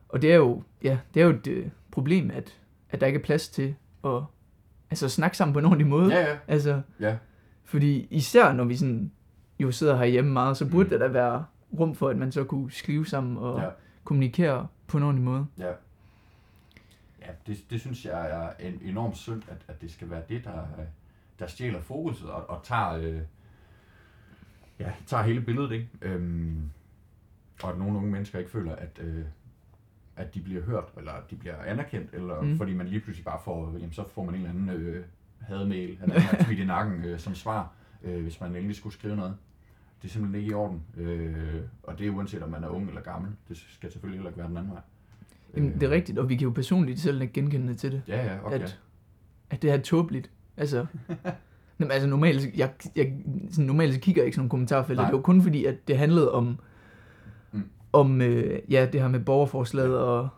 og 0.10 0.22
det 0.22 0.32
er 0.32 0.36
jo, 0.36 0.64
ja, 0.84 0.98
det 1.14 1.22
er 1.22 1.26
jo 1.26 1.32
et 1.32 1.48
øh, 1.48 1.66
problem, 1.92 2.32
at, 2.34 2.58
at 2.90 3.02
der 3.02 3.08
ikke 3.08 3.20
er 3.20 3.24
plads 3.24 3.50
til 3.50 3.76
at 4.06 4.22
altså, 4.90 5.10
snakke 5.10 5.38
sammen 5.38 5.54
på 5.54 5.60
en 5.60 5.66
ordentlig 5.66 5.88
måde. 5.88 6.14
Ja, 6.16 6.22
ja. 6.30 6.38
Altså, 6.48 6.82
Ja. 7.00 7.18
fordi 7.64 8.08
især 8.12 8.54
når 8.54 8.64
vi 8.64 8.76
sådan, 8.76 9.12
jo 9.60 9.72
sidder 9.72 9.98
herhjemme 9.98 10.32
meget, 10.32 10.58
så 10.58 10.70
burde 10.70 10.84
Mm. 10.84 10.90
der 10.90 10.98
da 10.98 11.08
være 11.08 11.46
rum 11.80 11.96
for, 11.96 12.10
at 12.10 12.18
man 12.18 12.32
så 12.32 12.44
kunne 12.44 12.72
skrive 12.72 13.06
sammen 13.06 13.38
og 13.38 13.60
Ja. 13.62 13.68
Kommunikere 14.04 14.68
på 14.88 14.98
en 14.98 15.04
ordentlig 15.04 15.26
måde. 15.26 15.46
Ja. 15.58 15.72
Ja, 17.22 17.32
det, 17.48 17.58
det 17.70 17.82
synes 17.82 18.06
jeg 18.06 18.32
er 18.32 18.68
en 18.68 18.80
enormt 18.84 19.18
synd, 19.18 19.44
at, 19.48 19.58
at 19.68 19.82
det 19.82 19.92
skal 19.92 20.10
være 20.10 20.22
det, 20.30 20.44
der, 20.44 20.66
der 21.39 21.48
stjæler 21.48 21.82
fokuset 21.82 22.30
og, 22.30 22.50
og 22.50 22.63
tager, 22.63 22.92
øh, 22.94 23.22
ja, 24.80 24.92
tager 25.08 25.24
hele 25.24 25.42
billedet, 25.42 25.72
ikke? 25.72 25.89
Øhm, 26.02 26.70
og 27.63 27.70
at 27.70 27.78
nogle 27.78 27.98
unge 27.98 28.12
mennesker 28.12 28.39
ikke 28.39 28.52
føler, 28.52 28.76
at, 28.76 29.00
øh, 29.02 29.26
at 30.16 30.34
de 30.34 30.42
bliver 30.42 30.62
hørt, 30.62 30.94
eller 30.98 31.12
at 31.12 31.32
de 31.32 31.36
bliver 31.36 31.58
anerkendt, 31.58 32.13
eller 32.13 32.42
mm. 32.42 32.58
Fordi 32.58 32.74
man 32.74 32.88
lige 32.88 33.00
pludselig 33.00 33.26
bare 33.26 33.39
får, 33.46 33.72
jamen 33.74 33.94
så 33.94 34.08
får 34.08 34.24
man 34.24 34.36
en 34.36 34.42
eller 34.42 34.50
anden 34.50 34.70
øh, 34.70 35.06
hademail, 35.39 35.98
eller 36.02 36.16
en 36.16 36.46
tweet 36.46 36.60
i 36.60 36.66
nakken 36.66 37.04
øh, 37.06 37.20
som 37.20 37.36
svar, 37.36 37.74
øh, 38.04 38.22
hvis 38.24 38.42
man 38.42 38.56
endelig 38.56 38.76
skulle 38.76 38.94
skrive 38.94 39.16
noget. 39.16 39.38
Det 40.04 40.10
er 40.10 40.13
simpelthen 40.13 40.42
ikke 40.42 40.52
i 40.52 40.54
orden, 40.54 40.82
øh, 40.98 41.36
og 41.84 42.00
det 42.00 42.08
er 42.08 42.12
uanset 42.12 42.44
om 42.44 42.50
man 42.50 42.63
er 42.63 42.68
ung 42.68 42.88
eller 42.88 43.02
gammel. 43.02 43.32
Det 43.50 43.58
skal 43.58 43.92
selvfølgelig 43.92 44.20
heller 44.20 44.30
ikke 44.30 44.39
være 44.39 44.48
den 44.50 44.58
anden 44.58 44.72
vej. 44.72 44.82
Jamen, 45.56 45.74
det 45.74 45.84
er 45.84 45.89
Øh, 45.89 45.96
rigtigt, 45.96 46.20
og 46.20 46.30
vi 46.30 46.36
kan 46.36 46.44
jo 46.44 46.52
personligt 46.52 47.00
selv 47.00 47.22
ikke 47.22 47.34
genkende 47.34 47.74
til 47.76 47.92
det, 47.92 48.02
Ja, 48.08 48.26
ja, 48.26 48.46
okay. 48.46 48.60
at, 48.60 48.80
at 49.50 49.62
det 49.62 49.72
er 49.72 49.78
tåbeligt. 49.78 50.32
Altså, 50.58 50.86
Jamen, 51.80 51.92
altså 51.92 52.08
normalt, 52.10 52.58
jeg, 52.58 52.72
jeg, 52.96 53.13
sådan, 53.52 53.66
normalt 53.66 54.02
kigger 54.02 54.22
jeg 54.22 54.26
ikke 54.26 54.36
sådan 54.36 54.42
nogle 54.42 54.50
kommentarfelter. 54.50 55.06
Det 55.06 55.13
var 55.13 55.22
kun 55.22 55.42
fordi, 55.42 55.66
at 55.66 55.88
det 55.88 55.98
handlede 55.98 56.32
om, 56.32 56.60
Mm. 57.52 57.63
om 57.94 58.22
øh, 58.22 58.60
ja, 58.70 58.88
det 58.94 59.02
her 59.02 59.08
med 59.08 59.20
borgerforslaget, 59.20 59.98
og, 60.00 60.30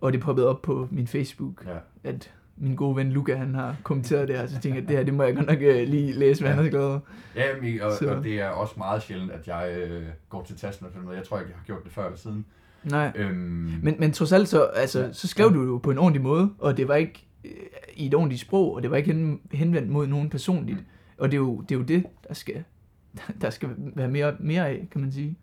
og 0.00 0.12
det 0.12 0.20
poppede 0.20 0.48
op 0.48 0.62
på 0.62 0.88
min 0.90 1.06
Facebook. 1.06 1.66
Ja. 1.66 1.78
at 2.04 2.34
min 2.56 2.74
gode 2.76 2.96
ven 2.96 3.12
Luca, 3.12 3.34
han 3.34 3.54
har 3.54 3.76
kommenteret 3.82 4.28
det 4.28 4.36
her, 4.38 4.46
så 4.46 4.60
tænker 4.60 4.80
jeg, 4.80 4.88
det 4.88 4.96
her, 4.96 5.04
det 5.04 5.14
må 5.14 5.22
jeg 5.22 5.34
godt 5.36 5.46
nok 5.46 5.58
øh, 5.60 5.88
lige 5.88 6.12
læse, 6.12 6.40
hvad 6.42 6.50
Ja. 6.50 6.54
han 6.56 6.64
har 6.64 6.70
skrevet. 6.70 7.00
Ja, 7.36 7.46
men, 7.62 7.80
og, 7.80 7.92
Så- 7.92 8.14
og, 8.14 8.24
det 8.24 8.40
er 8.40 8.48
også 8.48 8.74
meget 8.76 9.02
sjældent, 9.02 9.30
at 9.32 9.48
jeg 9.48 9.74
øh, 9.78 10.02
går 10.28 10.44
til 10.44 10.56
tasten 10.56 10.86
og 10.86 10.92
sådan 10.92 11.04
noget. 11.04 11.18
Jeg 11.18 11.26
tror 11.26 11.38
ikke, 11.38 11.50
jeg 11.50 11.58
har 11.58 11.64
gjort 11.64 11.84
det 11.84 11.92
før 11.92 12.04
eller 12.06 12.18
siden. 12.18 12.44
Nej. 12.84 13.12
Øhm, 13.14 13.34
Men, 13.82 13.96
men 13.98 14.12
trods 14.12 14.32
alt, 14.32 14.48
så, 14.48 14.62
altså, 14.64 15.00
Ja. 15.00 15.12
så 15.12 15.28
skrev 15.28 15.54
du 15.54 15.62
jo 15.62 15.78
på 15.78 15.90
en 15.90 15.98
ordentlig 15.98 16.22
måde, 16.22 16.50
og 16.58 16.76
det 16.76 16.88
var 16.88 16.94
ikke 16.94 17.26
øh, 17.44 17.50
i 17.94 18.06
et 18.06 18.14
ordentligt 18.14 18.40
sprog, 18.40 18.74
og 18.74 18.82
det 18.82 18.90
var 18.90 18.96
ikke 18.96 19.12
hen, 19.12 19.40
henvendt 19.52 19.88
mod 19.90 20.06
nogen 20.06 20.30
personligt. 20.30 20.78
Mm. 20.78 20.84
Og 21.18 21.30
det 21.30 21.34
er, 21.36 21.40
jo, 21.40 21.60
det 21.60 21.74
er 21.74 21.78
jo 21.78 21.84
det, 21.84 22.04
der 22.28 22.34
skal, 22.34 22.64
der 23.40 23.50
skal 23.50 23.68
være 23.76 24.08
mere, 24.08 24.36
mere 24.40 24.68
af, 24.68 24.88
kan 24.90 25.00
man 25.00 25.12
sige. 25.12 25.36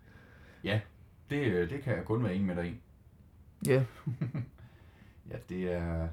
det, 1.30 1.38
øh, 1.46 1.70
det 1.70 1.82
kan 1.84 1.96
jeg 1.96 2.06
kun 2.06 2.24
være 2.24 2.34
enig 2.36 2.48
med 2.48 2.56
dig 2.56 2.66
i. 2.66 2.76
Ja, 3.68 3.84
Ja, 5.32 5.36
det 5.50 5.74
er... 5.74 6.08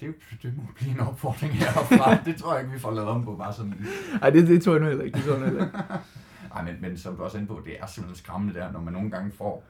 Det, 0.00 0.14
det 0.42 0.56
må 0.56 0.62
blive 0.76 0.90
en 0.92 1.00
opfordring 1.00 1.52
herfra. 1.52 2.16
det 2.30 2.36
tror 2.36 2.52
jeg 2.54 2.62
ikke, 2.62 2.72
vi 2.72 2.78
får 2.78 2.90
lavet 2.90 3.08
om 3.08 3.24
på 3.24 3.36
bare 3.36 3.52
sådan 3.52 3.74
lige. 3.78 3.90
Ej, 4.22 4.30
det, 4.30 4.48
det 4.48 4.62
tror 4.62 4.72
jeg 4.72 4.80
nu 4.80 4.86
heller 4.88 5.04
ikke. 5.04 5.16
Det 5.16 5.24
tror 5.24 5.32
jeg 5.32 5.40
nu 5.40 5.46
heller 5.46 5.64
ikke. 5.64 5.78
Ej, 6.54 6.62
men, 6.64 6.76
men 6.80 6.98
som 6.98 7.16
du 7.16 7.22
også 7.22 7.36
er 7.36 7.40
inde 7.40 7.54
på, 7.54 7.62
det 7.64 7.76
er 7.80 7.86
simpelthen 7.86 8.16
skræmmende 8.24 8.54
der, 8.54 8.72
når 8.72 8.80
man 8.80 8.92
nogle 8.92 9.10
gange 9.10 9.30
får... 9.30 9.64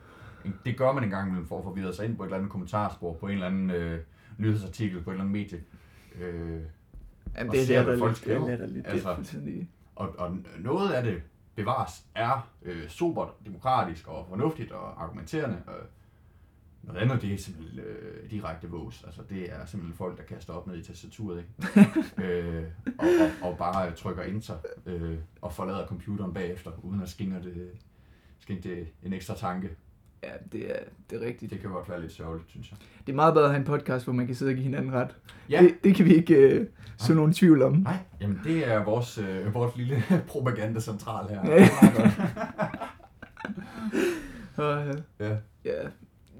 Det 0.64 0.76
gør 0.76 0.92
man 0.92 1.04
en 1.04 1.10
gang 1.10 1.28
imellem 1.28 1.48
for 1.48 1.58
at 1.58 1.64
forvirre 1.64 1.94
sig 1.94 2.04
ind 2.04 2.16
på 2.16 2.22
et 2.22 2.26
eller 2.26 2.36
andet 2.36 2.50
kommentarspor, 2.50 3.14
på 3.14 3.26
en 3.26 3.32
eller 3.32 3.46
anden 3.46 3.70
øh, 3.70 4.00
nyhedsartikel, 4.38 5.02
på 5.02 5.10
et 5.10 5.14
eller 5.14 5.24
andet 5.24 5.32
medie. 5.32 5.60
Øh, 6.20 6.60
Jamen, 7.36 7.48
Og 7.50 7.54
det 7.54 7.62
er 7.62 7.66
latterligt. 7.76 7.98
folk 7.98 8.24
Det 8.24 8.32
er 8.32 8.40
skriver. 8.40 8.56
Det 8.56 8.82
Altså. 8.86 9.14
fuldstændig... 9.14 9.70
Og, 9.96 10.14
og 10.18 10.36
noget 10.58 10.90
af 10.92 11.02
det 11.02 11.22
bevares 11.54 12.04
er 12.14 12.48
øh, 12.62 12.88
sobert, 12.88 13.28
demokratisk 13.46 14.08
og 14.08 14.26
fornuftigt 14.28 14.72
og 14.72 15.02
argumenterende. 15.02 15.56
Og 15.66 15.74
noget 16.82 17.00
andet, 17.00 17.22
det 17.22 17.34
er 17.34 17.38
simpelthen 17.38 17.80
øh, 17.80 18.30
direkte 18.30 18.68
vås. 18.68 19.04
Altså, 19.04 19.22
det 19.30 19.52
er 19.52 19.66
simpelthen 19.66 19.96
folk, 19.96 20.18
der 20.18 20.22
kaster 20.24 20.52
op 20.52 20.66
ned 20.66 20.76
i 20.76 20.82
tastaturet, 20.82 21.38
ikke? 21.38 21.88
øh, 22.28 22.64
og, 22.98 23.06
og, 23.20 23.50
og, 23.50 23.58
bare 23.58 23.92
trykker 23.92 24.22
enter 24.22 24.54
øh, 24.86 25.18
og 25.42 25.52
forlader 25.52 25.86
computeren 25.86 26.34
bagefter, 26.34 26.70
uden 26.82 27.02
at 27.02 27.08
skænke 27.08 27.36
det, 27.36 27.68
skænke 28.40 28.68
det 28.68 28.88
en 29.02 29.12
ekstra 29.12 29.34
tanke. 29.34 29.68
Ja, 30.22 30.30
det 30.52 30.70
er, 30.70 30.78
det 31.10 31.22
er 31.22 31.26
rigtigt. 31.26 31.52
Det 31.52 31.60
kan 31.60 31.70
godt 31.70 31.88
være 31.88 32.00
lidt 32.00 32.12
sørgeligt, 32.12 32.50
synes 32.50 32.70
jeg. 32.70 32.78
Det 33.06 33.12
er 33.12 33.16
meget 33.16 33.34
bedre 33.34 33.44
at 33.44 33.50
have 33.50 33.58
en 33.60 33.64
podcast, 33.66 34.04
hvor 34.06 34.12
man 34.12 34.26
kan 34.26 34.34
sidde 34.34 34.50
og 34.50 34.54
give 34.54 34.64
hinanden 34.64 34.92
ret. 34.92 35.16
Ja, 35.50 35.62
Det, 35.62 35.84
det 35.84 35.94
kan 35.94 36.04
vi 36.04 36.14
ikke 36.14 36.34
øh, 36.34 36.66
så 36.96 37.14
nogen 37.14 37.32
tvivl 37.32 37.62
om. 37.62 37.72
nej, 37.72 37.96
jamen 38.20 38.40
det 38.44 38.68
er 38.68 38.84
vores, 38.84 39.18
øh, 39.18 39.54
vores 39.54 39.76
lille 39.76 40.02
propagandacentral 40.28 41.28
her. 41.28 41.50
Ja. 41.50 41.56
Det 41.56 41.62
er 41.62 41.82
meget 41.82 41.96
godt. 41.96 42.78
Ja. 45.20 45.36
ja, 45.64 45.88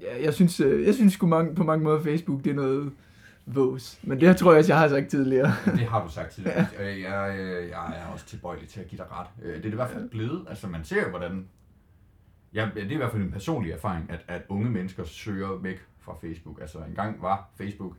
ja, 0.01 0.23
jeg 0.23 0.33
synes, 0.33 0.59
øh, 0.59 0.85
jeg 0.85 0.93
synes 0.95 1.13
sgu 1.13 1.27
mange, 1.27 1.55
på 1.55 1.63
mange 1.63 1.83
måder, 1.83 2.01
Facebook, 2.03 2.43
det 2.43 2.49
er 2.51 2.55
noget 2.55 2.91
vås. 3.45 3.99
Men 4.03 4.19
det 4.21 4.37
tror 4.37 4.51
jeg 4.51 4.59
også, 4.59 4.71
jeg 4.73 4.79
har 4.79 4.87
sagt 4.87 5.07
tidligere. 5.09 5.51
Det 5.65 5.79
har 5.79 6.05
du 6.05 6.11
sagt 6.11 6.31
tidligere. 6.35 6.65
Øh, 6.81 7.01
Jeg, 7.01 7.35
øh, 7.39 7.69
jeg 7.69 7.93
er 8.01 8.05
også 8.13 8.25
tilbøjelig 8.25 8.67
til 8.69 8.79
at 8.79 8.87
give 8.87 8.97
dig 8.97 9.05
ret. 9.11 9.27
Det 9.43 9.57
er 9.57 9.61
det 9.61 9.71
i 9.71 9.75
hvert 9.75 9.89
fald 9.89 10.09
blevet. 10.09 10.45
Altså 10.49 10.67
man 10.67 10.83
ser 10.83 11.03
jo, 11.03 11.09
hvordan... 11.09 11.45
Ja, 12.53 12.69
det 12.75 12.83
er 12.83 12.91
i 12.91 12.95
hvert 12.95 13.11
fald 13.11 13.23
en 13.23 13.31
personlig 13.31 13.71
erfaring, 13.71 14.05
at, 14.11 14.19
at 14.27 14.41
unge 14.49 14.69
mennesker 14.69 15.03
søger 15.03 15.57
væk 15.61 15.79
fra 15.99 16.15
Facebook. 16.21 16.61
Altså 16.61 16.77
engang 16.87 17.21
var 17.21 17.49
Facebook 17.57 17.93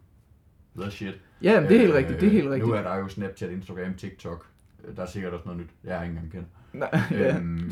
the 0.80 0.90
shit. 0.90 1.14
Ja, 1.42 1.60
det 1.68 1.72
er 1.76 1.78
helt 1.78 1.90
Øh, 1.90 1.96
rigtigt, 1.96 2.20
det 2.20 2.26
er 2.26 2.30
helt 2.32 2.48
rigtigt. 2.48 2.66
Nu 2.68 2.74
er 2.74 2.82
der 2.82 2.96
jo 2.96 3.08
Snapchat, 3.08 3.50
Instagram, 3.50 3.94
TikTok. 3.94 4.46
Der 4.96 5.02
er 5.02 5.06
sikkert 5.06 5.32
også 5.32 5.44
noget 5.46 5.60
nyt, 5.60 5.70
jeg 5.84 6.02
ikke 6.04 6.10
engang 6.16 6.32
kender. 6.32 6.46
Nej, 6.72 7.02
ja. 7.20 7.36
Øhm, 7.36 7.70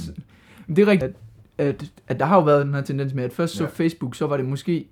det 0.68 0.78
er 0.78 0.86
rigtigt, 0.86 1.16
at, 1.58 1.92
at, 2.08 2.20
der 2.20 2.26
har 2.26 2.36
jo 2.36 2.42
været 2.42 2.66
den 2.66 2.74
her 2.74 2.80
tendens 2.82 3.14
med, 3.14 3.24
at 3.24 3.32
først 3.32 3.54
så 3.54 3.64
Ja. 3.64 3.70
Facebook, 3.70 4.14
så 4.14 4.26
var 4.26 4.36
det 4.36 4.46
måske, 4.46 4.88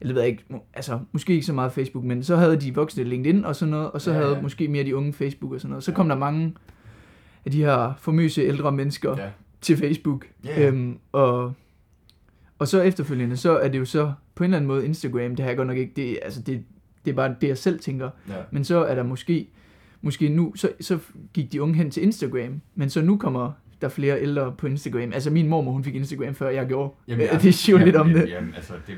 eller 0.00 0.14
ved 0.14 0.22
jeg 0.22 0.30
ikke, 0.30 0.44
altså 0.74 0.98
måske 1.12 1.32
ikke 1.32 1.46
så 1.46 1.52
meget 1.52 1.72
Facebook, 1.72 2.04
men 2.04 2.22
så 2.22 2.36
havde 2.36 2.56
de 2.60 2.74
voksne 2.74 3.04
LinkedIn 3.04 3.44
og 3.44 3.56
sådan 3.56 3.70
noget, 3.70 3.90
og 3.90 4.00
så 4.00 4.12
Ja, 4.12 4.18
havde 4.18 4.34
ja. 4.36 4.40
måske 4.42 4.68
mere 4.68 4.84
de 4.84 4.96
unge 4.96 5.12
Facebook 5.12 5.52
og 5.52 5.60
sådan 5.60 5.70
noget. 5.70 5.84
Så 5.84 5.90
Ja. 5.90 5.94
kom 5.96 6.08
der 6.08 6.16
mange 6.16 6.54
af 7.44 7.50
de 7.50 7.64
her 7.64 7.94
famøse 7.98 8.42
ældre 8.42 8.72
mennesker 8.72 9.14
Ja. 9.18 9.28
til 9.60 9.76
Facebook. 9.76 10.26
Ja. 10.44 10.68
Øhm, 10.68 10.98
og, 11.12 11.52
og 12.58 12.68
så 12.68 12.80
efterfølgende, 12.82 13.36
så 13.36 13.58
er 13.58 13.68
det 13.68 13.78
jo 13.78 13.84
så 13.84 14.12
på 14.34 14.44
en 14.44 14.50
eller 14.50 14.56
anden 14.56 14.68
måde 14.68 14.84
Instagram, 14.86 15.30
det 15.36 15.40
har 15.40 15.46
jeg 15.46 15.56
godt 15.56 15.68
nok 15.68 15.76
ikke, 15.76 15.92
det, 15.96 16.18
altså 16.22 16.42
det, 16.42 16.64
det 17.04 17.10
er 17.10 17.14
bare 17.14 17.34
det, 17.40 17.48
jeg 17.48 17.58
selv 17.58 17.78
tænker. 17.80 18.10
ja. 18.28 18.34
Men 18.50 18.64
så 18.64 18.84
er 18.84 18.94
der 18.94 19.02
måske, 19.02 19.48
måske 20.02 20.28
nu, 20.28 20.52
så, 20.56 20.68
så 20.80 20.98
gik 21.34 21.52
de 21.52 21.62
unge 21.62 21.74
hen 21.74 21.90
til 21.90 22.02
Instagram, 22.02 22.60
men 22.74 22.90
så 22.90 23.00
nu 23.02 23.16
kommer 23.16 23.52
der 23.80 23.88
flere 23.88 24.22
ældre 24.22 24.54
på 24.58 24.66
Instagram. 24.66 25.12
Altså 25.12 25.30
min 25.30 25.48
mormor, 25.48 25.72
hun 25.72 25.84
fik 25.84 25.94
Instagram, 25.94 26.34
før 26.34 26.48
jeg 26.48 26.66
gjorde. 26.66 26.94
Jamen, 27.08 27.26
ja, 27.26 27.38
det 27.38 27.54
siger 27.54 27.78
jo 27.78 27.84
lidt 27.84 27.96
om 27.96 28.08
jamen, 28.08 28.22
det. 28.22 28.30
Jamen, 28.30 28.54
altså, 28.54 28.72
det, 28.86 28.96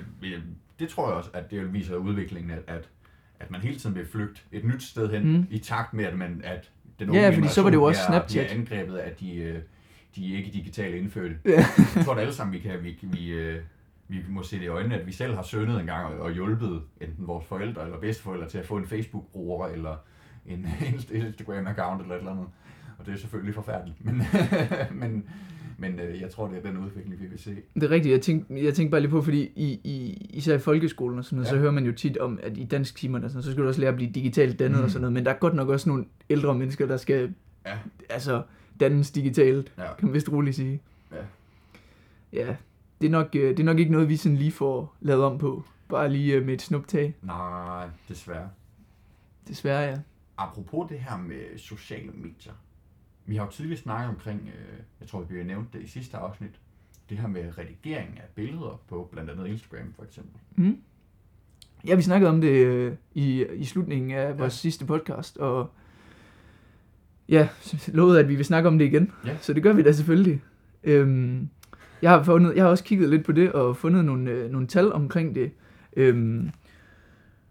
det 0.78 0.88
tror 0.88 1.08
jeg 1.08 1.16
også, 1.16 1.30
at 1.32 1.50
det 1.50 1.72
viser 1.74 1.96
udviklingen, 1.96 2.50
at, 2.50 2.62
at, 2.66 2.88
at 3.40 3.50
man 3.50 3.60
hele 3.60 3.76
tiden 3.78 3.96
vil 3.96 4.06
flygte 4.06 4.40
et 4.52 4.64
nyt 4.64 4.82
sted 4.82 5.10
hen, 5.10 5.32
Mm. 5.32 5.46
i 5.50 5.58
takt 5.58 5.94
med, 5.94 6.04
at, 6.04 6.16
man, 6.18 6.40
at 6.44 6.70
den 6.98 7.14
Ja, 7.14 7.30
fordi 7.30 7.48
så 7.48 7.62
var 7.62 7.70
det 7.70 7.76
jo 7.76 7.82
også 7.82 8.00
Snapchat. 8.08 8.46
Bliver 8.46 8.60
angrebet 8.60 8.96
af 8.96 9.12
de, 9.20 9.34
øh, 9.36 9.58
de 10.16 10.26
ikke-digitale 10.34 10.98
indfødte. 10.98 11.36
Ja. 11.44 11.64
Jeg 11.96 12.04
tror 12.04 12.14
da 12.14 12.20
alle 12.20 12.32
sammen, 12.32 12.54
vi, 12.54 12.58
kan, 12.58 12.72
vi, 12.82 12.98
vi, 13.02 13.28
øh, 13.28 13.56
vi 14.08 14.18
må 14.28 14.42
se 14.42 14.56
det 14.56 14.62
i 14.62 14.68
øjnene, 14.68 15.00
at 15.00 15.06
vi 15.06 15.12
selv 15.12 15.34
har 15.34 15.42
sønnet 15.42 15.80
en 15.80 15.86
gang 15.86 16.06
og, 16.06 16.20
og 16.20 16.32
hjulpet 16.32 16.82
enten 17.00 17.26
vores 17.26 17.46
forældre 17.46 17.84
eller 17.84 18.00
bedsteforældre 18.00 18.48
til 18.48 18.58
at 18.58 18.66
få 18.66 18.76
en 18.76 18.86
Facebook-bruger 18.86 19.68
eller 19.68 19.96
en 20.46 20.66
Inst- 20.80 21.14
Instagram-account 21.22 22.02
eller 22.02 22.14
et 22.14 22.18
eller 22.18 22.30
andet. 22.32 22.46
Og 22.98 23.06
det 23.06 23.14
er 23.14 23.18
selvfølgelig 23.18 23.54
forfærdeligt. 23.54 24.04
Men, 24.04 24.22
men, 25.00 25.24
Men 25.80 26.00
øh, 26.00 26.20
jeg 26.20 26.30
tror, 26.30 26.48
det 26.48 26.58
er 26.58 26.62
den 26.62 26.76
udvikling, 26.76 27.20
vi 27.22 27.26
vil 27.26 27.38
se. 27.38 27.56
Det 27.74 27.82
er 27.82 27.90
rigtigt. 27.90 28.12
Jeg 28.12 28.20
tænkte, 28.22 28.64
jeg 28.64 28.74
tænkte 28.74 28.90
bare 28.90 29.00
lige 29.00 29.10
på, 29.10 29.22
fordi 29.22 29.40
i, 29.56 29.80
i, 29.84 30.12
især 30.30 30.54
i 30.54 30.58
folkeskolen 30.58 31.18
og 31.18 31.24
sådan 31.24 31.36
noget, 31.36 31.46
ja. 31.46 31.50
Så 31.50 31.58
hører 31.58 31.72
man 31.72 31.84
jo 31.86 31.92
tit 31.92 32.16
om, 32.18 32.38
at 32.42 32.58
i 32.58 32.64
dansk 32.64 32.96
timerne, 32.96 33.24
og 33.26 33.30
sådan 33.30 33.42
så 33.42 33.50
skal 33.50 33.62
du 33.62 33.68
også 33.68 33.80
lære 33.80 33.88
at 33.88 33.96
blive 33.96 34.10
digitalt 34.10 34.58
dannet 34.58 34.78
mm. 34.78 34.84
og 34.84 34.90
sådan 34.90 35.00
noget. 35.00 35.12
Men 35.12 35.24
der 35.24 35.30
er 35.32 35.36
godt 35.38 35.54
nok 35.54 35.68
også 35.68 35.88
nogle 35.88 36.04
ældre 36.30 36.54
mennesker, 36.54 36.86
der 36.86 36.96
skal 36.96 37.34
Ja. 37.66 37.78
altså, 38.10 38.42
dannes 38.80 39.10
digitalt, 39.10 39.72
Ja. 39.78 39.94
kan 39.98 40.06
man 40.08 40.14
vist 40.14 40.32
roligt 40.32 40.56
sige. 40.56 40.80
Ja. 41.12 41.16
Ja, 42.32 42.56
det 43.00 43.06
er, 43.06 43.10
nok, 43.10 43.28
øh, 43.34 43.50
det 43.50 43.60
er 43.60 43.64
nok 43.64 43.78
ikke 43.78 43.92
noget, 43.92 44.08
vi 44.08 44.16
sådan 44.16 44.36
lige 44.38 44.52
får 44.52 44.96
lavet 45.00 45.24
om 45.24 45.38
på. 45.38 45.64
Bare 45.88 46.08
lige 46.12 46.34
øh, 46.34 46.46
med 46.46 46.54
et 46.54 46.62
snuptag. 46.62 47.14
Nej, 47.22 47.86
desværre. 48.08 48.48
Desværre, 49.48 49.80
ja. 49.82 49.96
Apropos 50.38 50.88
det 50.90 50.98
her 50.98 51.16
med 51.18 51.58
sociale 51.58 52.10
medier. 52.14 52.52
Vi 53.28 53.36
har 53.36 53.44
jo 53.44 53.50
tidligere 53.50 53.80
snakket 53.80 54.08
omkring, 54.08 54.40
øh, 54.46 54.78
jeg 55.00 55.08
tror, 55.08 55.20
vi 55.20 55.36
har 55.36 55.44
nævnt 55.44 55.72
det 55.72 55.82
i 55.82 55.86
sidste 55.86 56.16
afsnit, 56.16 56.60
det 57.10 57.18
her 57.18 57.28
med 57.28 57.58
redigering 57.58 58.18
af 58.18 58.28
billeder 58.34 58.80
på 58.88 59.08
blandt 59.12 59.30
andet 59.30 59.46
Instagram 59.46 59.92
for 59.96 60.04
eksempel. 60.04 60.40
Mm. 60.56 60.78
Ja, 61.86 61.94
vi 61.94 62.02
snakkede 62.02 62.30
om 62.30 62.40
det 62.40 62.66
øh, 62.66 62.94
i, 63.14 63.46
i 63.54 63.64
slutningen 63.64 64.10
af 64.10 64.38
vores 64.38 64.52
sidste 64.52 64.86
podcast, 64.86 65.36
og 65.36 65.70
ja, 67.28 67.48
lovede, 67.98 68.20
at 68.20 68.28
vi 68.28 68.34
vil 68.34 68.44
snakke 68.44 68.68
om 68.68 68.78
det 68.78 68.84
igen. 68.84 69.12
Ja. 69.26 69.36
Så 69.40 69.52
det 69.52 69.62
gør 69.62 69.72
vi 69.72 69.82
da 69.82 69.92
selvfølgelig. 69.92 70.42
Øhm, 70.84 71.48
jeg, 72.02 72.10
har 72.10 72.22
fundet, 72.22 72.56
jeg 72.56 72.64
har 72.64 72.70
også 72.70 72.84
kigget 72.84 73.10
lidt 73.10 73.24
på 73.24 73.32
det 73.32 73.52
og 73.52 73.76
fundet 73.76 74.04
nogle, 74.04 74.30
øh, 74.30 74.50
nogle 74.50 74.66
tal 74.66 74.92
omkring 74.92 75.34
det. 75.34 75.52
Øhm, 75.96 76.50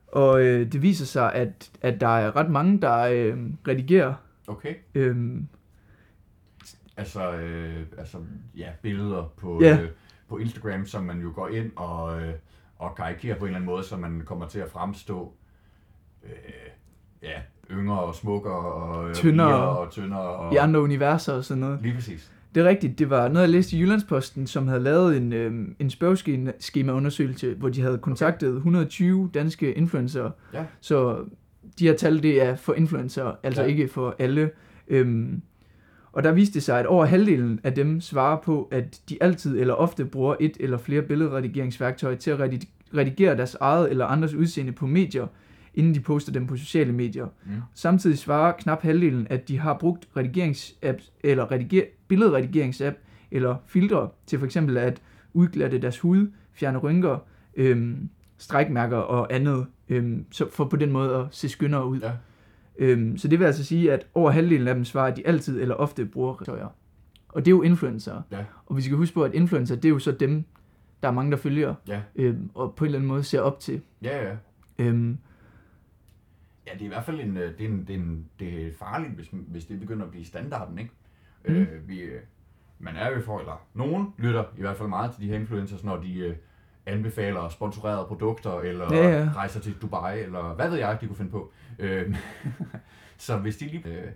og 0.07 0.45
øh, 0.45 0.71
det 0.71 0.81
viser 0.81 1.05
sig, 1.05 1.33
at, 1.33 1.71
at 1.81 2.01
der 2.01 2.17
er 2.17 2.35
ret 2.35 2.49
mange, 2.49 2.81
der 2.81 2.97
øh, 2.99 3.37
redigerer. 3.67 4.13
Okay. 4.47 4.73
Øhm, 4.95 5.47
Altså, 6.97 7.31
øh, 7.31 7.79
altså 7.97 8.17
ja, 8.57 8.67
billeder 8.81 9.33
på, 9.37 9.59
Ja. 9.61 9.77
øh, 9.81 9.89
på 10.29 10.37
Instagram, 10.37 10.85
som 10.85 11.03
man 11.03 11.21
jo 11.21 11.31
går 11.35 11.47
ind 11.47 11.71
og, 11.75 12.21
øh, 12.21 12.33
og 12.77 12.95
karikerer 12.95 13.35
på 13.39 13.45
en 13.45 13.47
eller 13.49 13.55
anden 13.57 13.65
måde, 13.65 13.83
så 13.83 13.97
man 13.97 14.21
kommer 14.25 14.47
til 14.47 14.59
at 14.59 14.69
fremstå 14.69 15.33
øh, 16.23 16.29
ja, 17.23 17.41
yngre 17.71 17.99
og 17.99 18.15
smukkere 18.15 18.73
og 18.73 19.09
øh, 19.09 19.15
Tyndere. 19.15 19.77
og 19.77 19.91
tyndere. 19.91 20.19
Og, 20.21 20.53
I 20.53 20.55
andre 20.57 20.81
universer 20.81 21.33
og 21.33 21.43
sådan 21.45 21.61
noget. 21.61 21.79
Lige 21.81 21.93
præcis. 21.95 22.31
Det 22.55 22.63
er 22.65 22.69
rigtigt. 22.69 22.99
Det 22.99 23.09
var 23.09 23.27
noget, 23.27 23.41
jeg 23.41 23.49
læste 23.49 23.75
i 23.77 23.79
Jyllandsposten, 23.81 24.47
som 24.47 24.67
havde 24.67 24.79
lavet 24.83 25.17
en, 25.17 25.33
øh, 25.33 25.67
en 25.79 25.89
spørgeskemaundersøgelse, 25.89 27.53
hvor 27.53 27.69
de 27.69 27.81
havde 27.81 27.97
kontaktet 27.97 28.55
120 28.55 29.29
danske 29.33 29.73
influencer. 29.73 30.31
Ja. 30.53 30.65
Så 30.81 31.25
de 31.79 31.87
her 31.87 31.95
tal, 31.97 32.23
det 32.23 32.41
er 32.43 32.55
for 32.55 32.73
influencer, 32.73 33.35
altså 33.43 33.61
Ja. 33.61 33.67
ikke 33.67 33.87
for 33.87 34.15
alle. 34.19 34.51
Øhm, 34.87 35.41
og 36.17 36.23
der 36.23 36.31
viste 36.31 36.53
det 36.53 36.63
sig, 36.63 36.79
at 36.79 36.85
over 36.85 37.05
halvdelen 37.05 37.59
af 37.63 37.73
dem 37.73 38.01
svarer 38.01 38.41
på, 38.41 38.67
at 38.71 39.01
de 39.09 39.17
altid 39.21 39.59
eller 39.59 39.73
ofte 39.73 40.05
bruger 40.05 40.35
et 40.39 40.57
eller 40.59 40.77
flere 40.77 41.01
billedredigeringsværktøjer 41.01 42.15
til 42.15 42.31
at 42.31 42.39
redi- 42.39 42.69
redigere 42.97 43.37
deres 43.37 43.55
eget 43.59 43.89
eller 43.89 44.05
andres 44.05 44.33
udseende 44.33 44.71
på 44.71 44.87
medier, 44.87 45.27
inden 45.73 45.95
de 45.95 45.99
poster 45.99 46.31
dem 46.31 46.47
på 46.47 46.55
sociale 46.55 46.91
medier. 46.93 47.27
Mm. 47.45 47.51
Samtidig 47.73 48.17
svarer 48.17 48.51
knap 48.51 48.81
halvdelen, 48.81 49.27
at 49.29 49.47
de 49.47 49.59
har 49.59 49.77
brugt 49.77 50.07
redigeringsapp 50.17 50.99
eller 51.23 51.51
rediger, 51.51 51.83
billedredigeringsapp 52.07 52.97
eller 53.31 53.55
filtre 53.65 54.09
til 54.27 54.39
for 54.39 54.45
eksempel 54.45 54.77
at 54.77 55.01
udglatte 55.33 55.77
deres 55.77 55.99
hud, 55.99 56.31
fjerne 56.53 56.77
rynker, 56.77 57.17
øhm, 57.55 58.09
strækmærker 58.37 58.97
og 58.97 59.33
andet, 59.33 59.65
øhm, 59.89 60.25
så 60.31 60.45
for 60.51 60.65
på 60.65 60.75
den 60.75 60.91
måde 60.91 61.15
at 61.15 61.25
se 61.31 61.49
skønnere 61.49 61.85
ud. 61.87 61.99
Ja. 61.99 62.11
Øhm, 62.79 63.17
så 63.17 63.27
det 63.27 63.39
vil 63.39 63.45
altså 63.45 63.65
sige, 63.65 63.93
at 63.93 64.07
over 64.13 64.31
halvdelen 64.31 64.67
af 64.67 64.75
dem 64.75 64.85
svarer, 64.85 65.11
at 65.11 65.17
de 65.17 65.27
altid 65.27 65.61
eller 65.61 65.75
ofte 65.75 66.05
bruger 66.05 66.35
tøjer. 66.45 66.67
Og 67.27 67.45
det 67.45 67.51
er 67.51 67.55
jo 67.55 67.61
influencer. 67.61 68.21
Ja. 68.31 68.45
Og 68.65 68.77
vi 68.77 68.81
skal 68.81 68.97
huske 68.97 69.13
på, 69.13 69.23
at 69.23 69.33
influencer, 69.33 69.75
det 69.75 69.85
er 69.85 69.89
jo 69.89 69.99
så 69.99 70.11
dem, 70.11 70.43
der 71.01 71.07
er 71.07 71.11
mange, 71.11 71.31
der 71.31 71.37
følger, 71.37 71.75
Ja, 71.87 72.01
øhm, 72.15 72.49
og 72.53 72.75
på 72.75 72.83
en 72.83 72.87
eller 72.87 72.97
anden 72.99 73.07
måde 73.07 73.23
ser 73.23 73.41
op 73.41 73.59
til. 73.59 73.81
ja, 74.03 74.27
ja. 74.27 74.35
Øhm, 74.79 75.17
Ja, 76.67 76.73
det 76.73 76.81
er 76.81 76.85
i 76.85 76.87
hvert 76.87 77.03
fald 77.05 77.19
en, 77.19 77.37
øh, 77.37 77.57
det 77.57 77.65
er, 77.65 77.69
en, 77.69 77.85
det 77.87 77.95
er, 77.95 77.99
en, 77.99 78.25
det 78.39 78.67
er 78.67 78.71
farligt, 78.79 79.13
hvis, 79.13 79.29
hvis 79.31 79.65
det 79.65 79.79
begynder 79.79 80.05
at 80.05 80.11
blive 80.11 80.25
standarden, 80.25 80.77
ikke? 80.79 80.91
Mm. 81.47 81.55
Øh, 81.55 81.87
vi, 81.89 81.99
øh, 81.99 82.21
man 82.79 82.95
er 82.95 83.09
jo 83.11 83.21
for, 83.21 83.39
eller 83.39 83.67
nogen 83.73 84.07
lytter 84.17 84.43
i 84.57 84.61
hvert 84.61 84.77
fald 84.77 84.89
meget 84.89 85.11
til 85.11 85.21
de 85.23 85.27
her 85.27 85.35
influencers, 85.35 85.83
når 85.83 85.97
de 86.01 86.19
øh, 86.19 86.35
anbefaler 86.87 87.49
sponsorerede 87.49 88.05
produkter, 88.07 88.59
eller 88.59 88.95
Ja, 88.95 89.09
ja. 89.19 89.29
rejser 89.35 89.59
til 89.59 89.75
Dubai, 89.81 90.19
eller 90.21 90.53
hvad 90.53 90.69
ved 90.69 90.77
jeg, 90.77 90.97
de 91.01 91.07
kunne 91.07 91.15
finde 91.17 91.31
på. 91.31 91.51
Øh, 91.79 92.15
så 93.17 93.37
hvis 93.37 93.57
de 93.57 93.65
lige 93.65 93.83
øh, 93.87 94.11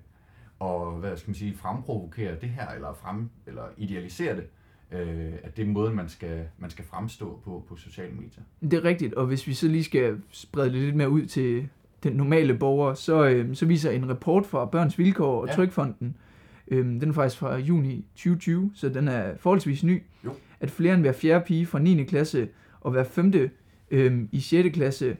og 0.59 0.91
hvad 0.91 1.17
skal 1.17 1.29
man 1.29 1.35
sige, 1.35 1.57
fremprovokerer 1.57 2.35
det 2.35 2.49
her, 2.49 2.67
eller, 2.75 2.93
frem, 2.93 3.29
eller 3.47 3.63
idealiserer 3.77 4.35
det, 4.35 4.43
øh, 4.91 5.33
at 5.43 5.57
det 5.57 5.63
er 5.63 5.67
måden, 5.69 5.95
man 5.95 6.09
skal, 6.09 6.43
man 6.57 6.69
skal 6.69 6.85
fremstå 6.85 7.39
på, 7.45 7.65
på 7.69 7.75
sociale 7.75 8.13
medier. 8.13 8.43
Det 8.61 8.73
er 8.73 8.83
rigtigt, 8.83 9.13
og 9.13 9.25
hvis 9.25 9.47
vi 9.47 9.53
så 9.53 9.67
lige 9.67 9.83
skal 9.83 10.21
sprede 10.31 10.65
det 10.65 10.81
lidt 10.81 10.95
mere 10.95 11.09
ud 11.09 11.25
til 11.25 11.67
den 12.03 12.13
normale 12.13 12.53
borger, 12.57 12.93
så, 12.93 13.25
øh, 13.25 13.55
så 13.55 13.65
viser 13.65 13.91
en 13.91 14.09
rapport 14.09 14.45
fra 14.45 14.65
Børns 14.65 14.97
Vilkår 14.97 15.41
og 15.41 15.47
Ja. 15.47 15.53
Trykfonden, 15.53 16.15
øh, 16.67 16.85
den 16.85 17.09
er 17.09 17.13
faktisk 17.13 17.39
fra 17.39 17.57
juni 17.57 18.05
2020, 18.15 18.71
så 18.75 18.89
den 18.89 19.07
er 19.07 19.37
forholdsvis 19.39 19.83
ny, 19.83 20.03
Jo. 20.25 20.33
At 20.61 20.71
flere 20.71 20.93
end 20.93 21.01
hver 21.01 21.11
fjerde 21.11 21.45
pige 21.45 21.65
fra 21.65 21.79
9. 21.79 22.03
klasse 22.03 22.47
og 22.81 22.91
hver 22.91 23.03
femte 23.03 23.51
øh, 23.91 24.21
i 24.31 24.39
6. 24.39 24.69
klasse 24.73 25.17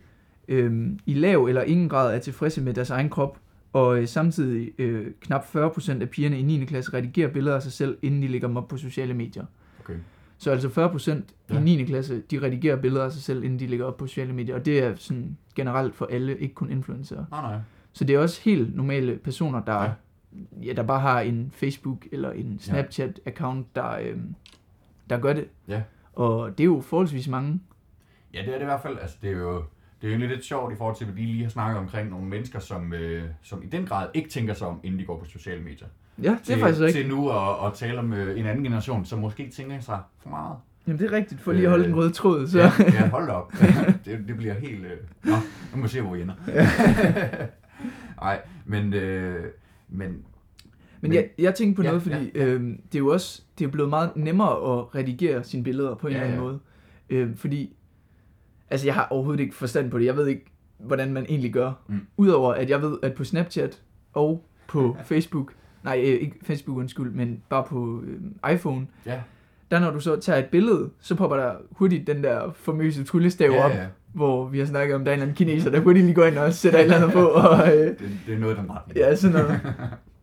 øh, 0.48 0.90
i 1.06 1.14
lav 1.14 1.46
eller 1.46 1.62
ingen 1.62 1.90
grad 1.90 2.16
er 2.16 2.20
tilfredse 2.20 2.62
med 2.62 2.74
deres 2.74 2.90
egen 2.90 3.10
krop, 3.10 3.40
og 3.74 4.00
øh, 4.00 4.08
samtidig 4.08 4.72
øh, 4.78 5.08
knap 5.22 5.44
40% 5.56 6.02
af 6.02 6.10
pigerne 6.10 6.40
i 6.40 6.42
9. 6.44 6.66
klasse 6.66 6.94
redigerer 6.94 7.34
billeder 7.34 7.56
af 7.56 7.62
sig 7.62 7.72
selv, 7.72 7.98
inden 8.02 8.22
de 8.22 8.28
lægger 8.28 8.48
dem 8.48 8.58
op 8.58 8.68
på 8.68 8.78
sociale 8.78 9.14
medier. 9.14 9.46
Okay. 9.80 9.96
Så 10.38 10.52
altså 10.52 10.68
40% 10.68 11.54
ja. 11.54 11.60
I 11.60 11.64
9. 11.64 11.84
klasse, 11.84 12.22
de 12.32 12.42
redigerer 12.42 12.76
billeder 12.76 13.06
af 13.06 13.12
sig 13.12 13.22
selv, 13.22 13.44
inden 13.44 13.60
de 13.60 13.68
lægger 13.68 13.86
op 13.86 13.98
på 13.98 14.08
sociale 14.08 14.34
medier. 14.34 14.56
Og 14.56 14.66
det 14.66 14.84
er 14.84 14.96
sådan 14.96 15.38
generelt 15.56 15.96
for 15.96 16.06
alle, 16.12 16.38
ikke 16.38 16.56
kun 16.56 16.72
influencer. 16.72 17.26
Nej, 17.32 17.42
nej. 17.42 17.60
Så 17.94 18.04
det 18.04 18.16
er 18.16 18.20
også 18.20 18.42
helt 18.44 18.76
normale 18.76 19.18
personer, 19.18 19.64
der, 19.64 19.74
ja. 19.74 19.84
Ja. 19.84 19.92
Ja, 20.64 20.74
der 20.74 20.84
bare 20.84 21.00
har 21.00 21.22
en 21.22 21.52
Facebook 21.54 22.08
eller 22.12 22.32
en 22.32 22.60
Snapchat-account, 22.62 23.64
der, 23.76 24.00
øhm, 24.02 24.36
der 25.10 25.20
gør 25.20 25.34
det. 25.34 25.48
Ja. 25.68 25.82
Og 26.14 26.58
det 26.58 26.60
er 26.60 26.66
jo 26.66 26.82
forholdsvis 26.82 27.28
mange. 27.28 27.62
Ja, 28.34 28.40
det 28.40 28.48
er 28.48 28.54
det 28.54 28.62
i 28.62 28.66
hvert 28.66 28.82
fald. 28.82 28.98
Altså, 29.00 29.18
det 29.22 29.30
er 29.30 29.38
jo 29.38 29.64
det 30.02 30.10
er 30.10 30.14
jo 30.14 30.20
lidt 30.20 30.46
sjovt 30.46 30.74
i 30.74 30.76
forhold 30.76 30.96
til, 30.96 31.06
hvad 31.06 31.16
vi 31.16 31.22
lige 31.22 31.44
har 31.44 31.50
snakket 31.50 31.80
omkring 31.80 32.10
nogle 32.10 32.26
mennesker, 32.26 32.60
som, 32.60 32.94
øh, 32.94 33.24
som 33.42 33.64
i 33.64 33.66
den 33.66 33.86
grad 33.86 34.08
ikke 34.14 34.30
tænker 34.30 34.54
sig 34.54 34.68
om, 34.68 34.80
inden 34.84 35.00
de 35.00 35.06
går 35.06 35.18
på 35.20 35.26
sociale 35.26 35.64
medier. 35.64 35.88
Ja, 36.24 36.30
det 36.30 36.40
til, 36.44 36.56
er 36.56 36.60
faktisk 36.60 36.82
rigtigt. 36.82 37.06
Til 37.06 37.16
nu 37.16 37.30
at, 37.30 37.68
at 37.68 37.74
tale 37.74 38.00
om 38.00 38.14
øh, 38.14 38.40
en 38.40 38.46
anden 38.46 38.64
generation, 38.64 39.06
som 39.06 39.20
måske 39.20 39.44
ikke 39.44 39.56
tænker 39.56 39.80
sig 39.80 40.00
for 40.20 40.30
meget. 40.30 40.58
Jamen 40.88 41.00
det 41.00 41.06
er 41.06 41.12
rigtigt, 41.12 41.42
for 41.42 41.52
lige 41.52 41.64
at 41.64 41.70
holde 41.70 41.84
Øh, 41.84 41.90
den 41.90 41.98
røde 41.98 42.12
tråd. 42.12 42.48
Så. 42.48 42.60
Ja, 42.60 42.72
ja 42.80 43.10
hold 43.10 43.30
op. 43.30 43.54
det, 44.06 44.24
det 44.28 44.38
bliver 44.38 44.54
helt... 44.54 44.86
Øh... 44.86 44.98
Nå, 45.24 45.36
nu 45.72 45.78
må 45.78 45.82
vi 45.82 45.88
se, 45.88 46.02
hvor 46.02 46.14
vi 46.14 46.22
ender. 46.22 46.36
Nej, 48.22 48.42
men, 48.66 48.94
øh, 48.94 49.46
men 49.90 50.26
Men 51.02 51.14
jeg, 51.14 51.30
jeg 51.38 51.56
tænkte 51.56 51.76
på 51.76 51.82
Ja, 51.84 51.88
noget, 51.88 52.02
fordi 52.04 52.32
ja, 52.36 52.46
ja. 52.46 52.46
øhm, 52.46 52.82
det 52.92 52.96
er 52.96 53.00
jo 53.00 53.08
også 53.08 53.42
det 53.60 53.66
er 53.66 53.70
blevet 53.72 53.90
meget 53.90 54.10
nemmere 54.16 54.80
at 54.80 54.96
redigere 54.96 55.44
sine 55.44 55.64
billeder 55.64 55.96
på 55.96 56.08
en 56.08 56.14
Ja, 56.14 56.20
eller 56.20 56.28
anden 56.34 56.44
ja. 56.46 56.52
måde. 56.52 56.60
Øhm, 57.10 57.38
fordi, 57.38 57.76
altså 58.70 58.88
jeg 58.88 58.94
har 58.94 59.08
overhovedet 59.10 59.40
ikke 59.42 59.56
forstand 59.56 59.92
på 59.92 60.00
det. 60.00 60.06
Jeg 60.06 60.18
ved 60.18 60.28
ikke, 60.28 60.46
hvordan 60.80 61.14
man 61.14 61.26
egentlig 61.30 61.54
gør. 61.54 61.72
Mm. 61.88 62.00
Udover 62.18 62.54
at 62.54 62.70
jeg 62.70 62.82
ved, 62.82 62.98
at 63.04 63.14
på 63.14 63.24
Snapchat 63.24 63.82
og 64.14 64.46
på 64.68 64.98
Facebook, 65.10 65.54
nej 65.84 65.98
øh, 66.00 66.06
ikke 66.08 66.36
Facebook 66.44 66.78
undskyld, 66.78 67.12
men 67.12 67.42
bare 67.50 67.64
på 67.64 68.04
øh, 68.08 68.54
iPhone, 68.54 68.88
ja, 69.06 69.22
der 69.72 69.80
når 69.80 69.92
du 69.92 70.00
så 70.00 70.16
tager 70.20 70.40
et 70.40 70.46
billede, 70.46 70.90
så 71.00 71.16
popper 71.16 71.38
der 71.38 71.54
hurtigt 71.72 72.08
den 72.08 72.24
der 72.24 72.52
famøse 72.56 73.04
tryllestav 73.04 73.52
ja, 73.52 73.66
op, 73.66 73.72
ja. 73.72 73.86
hvor 74.14 74.48
vi 74.48 74.60
har 74.60 74.66
snakket 74.66 74.96
om, 74.96 75.06
der 75.06 75.12
er 75.12 75.16
en 75.16 75.20
eller 75.22 75.32
anden 75.32 75.36
kineser, 75.48 75.70
der 75.72 75.80
hurtigt 75.80 76.06
lige 76.06 76.16
går 76.16 76.26
ind 76.26 76.38
og 76.38 76.54
sætter 76.54 76.80
et 76.80 76.84
eller 76.84 76.96
andet 76.98 77.12
på, 77.12 77.28
og 77.50 77.78
øh, 77.78 77.88
Det, 77.88 78.00
det 78.28 78.34
er 78.34 78.40
noget 78.40 78.58
den 78.58 78.72
retning. 78.72 78.98
Ja, 78.98 79.16
sådan 79.16 79.34
noget. 79.42 79.60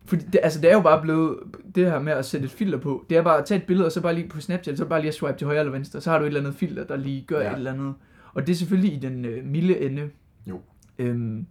Fordi 0.09 0.25
det, 0.25 0.39
altså, 0.43 0.61
det 0.61 0.69
er 0.69 0.73
jo 0.75 0.81
bare 0.81 1.01
blevet, 1.01 1.37
det 1.75 1.85
her 1.91 1.99
med 1.99 2.13
at 2.13 2.25
sætte 2.25 2.45
et 2.45 2.51
filter 2.51 2.77
på, 2.77 3.05
det 3.09 3.17
er 3.17 3.21
bare 3.21 3.37
at 3.37 3.45
tage 3.45 3.59
et 3.61 3.67
billede, 3.67 3.85
og 3.85 3.91
så 3.91 4.01
bare 4.01 4.15
lige 4.15 4.29
på 4.29 4.41
Snapchat, 4.41 4.77
så 4.77 4.85
bare 4.85 4.99
lige 5.01 5.07
at 5.09 5.13
swipe 5.13 5.37
til 5.37 5.45
højre 5.47 5.59
eller 5.59 5.71
venstre, 5.71 6.01
så 6.01 6.11
har 6.11 6.17
du 6.19 6.23
et 6.23 6.27
eller 6.27 6.39
andet 6.39 6.55
filter, 6.55 6.83
der 6.83 6.95
lige 6.97 7.21
gør 7.27 7.41
ja. 7.41 7.51
Et 7.51 7.57
eller 7.57 7.73
andet. 7.73 7.93
Og 8.33 8.47
det 8.47 8.53
er 8.53 8.57
selvfølgelig 8.57 8.93
i 8.93 8.99
den 8.99 9.25
øh, 9.25 9.45
milde 9.45 9.79
ende. 9.79 10.09
Jo. 10.47 10.61
Øhm, 10.99 11.45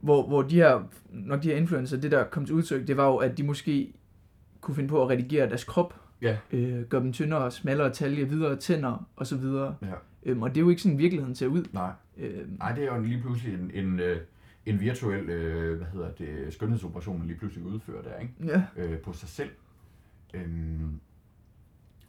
hvor, 0.00 0.26
hvor 0.28 0.42
de 0.42 0.54
her, 0.54 0.88
nok 1.10 1.42
de 1.42 1.48
her 1.48 1.56
influencer, 1.56 1.96
det 1.96 2.10
der 2.10 2.24
kom 2.24 2.44
til 2.46 2.54
udtryk, 2.54 2.86
det 2.88 2.96
var 2.96 3.06
jo, 3.06 3.16
at 3.16 3.38
de 3.38 3.42
måske 3.42 3.92
kunne 4.60 4.74
finde 4.74 4.88
på 4.88 5.02
at 5.02 5.08
redigere 5.08 5.48
deres 5.48 5.64
krop, 5.64 5.94
Ja. 6.22 6.36
øh, 6.52 6.82
gøre 6.82 7.00
dem 7.02 7.12
tyndere, 7.12 7.50
smallere 7.50 7.90
talje, 7.90 8.24
videre 8.28 8.56
tænder 8.56 9.08
og 9.16 9.26
så 9.26 9.36
videre. 9.36 9.74
Ja. 9.82 9.86
Øhm, 10.30 10.42
og 10.42 10.48
det 10.50 10.56
er 10.56 10.60
jo 10.60 10.68
ikke 10.70 10.82
sådan 10.82 10.98
virkeligheden 10.98 11.34
ser 11.34 11.46
ud. 11.46 11.64
Nej, 11.72 11.90
Øhm, 12.18 12.56
nej, 12.58 12.72
det 12.72 12.84
er 12.84 12.96
jo 12.96 13.02
lige 13.02 13.20
pludselig 13.20 13.54
en, 13.54 13.70
en, 13.84 14.00
øh, 14.00 14.16
en 14.66 14.80
virtuel 14.80 15.30
øh, 15.30 15.76
hvad 15.76 15.86
hedder 15.86 16.12
det, 16.12 16.52
skønhedsoperation, 16.52 17.26
lige 17.26 17.38
pludselig 17.38 17.66
udfører 17.66 18.02
der, 18.02 18.18
ikke? 18.18 18.34
ja. 18.44 18.62
øh, 18.76 19.00
på 19.00 19.12
sig 19.12 19.28
selv. 19.28 19.50
Øhm, 20.34 21.00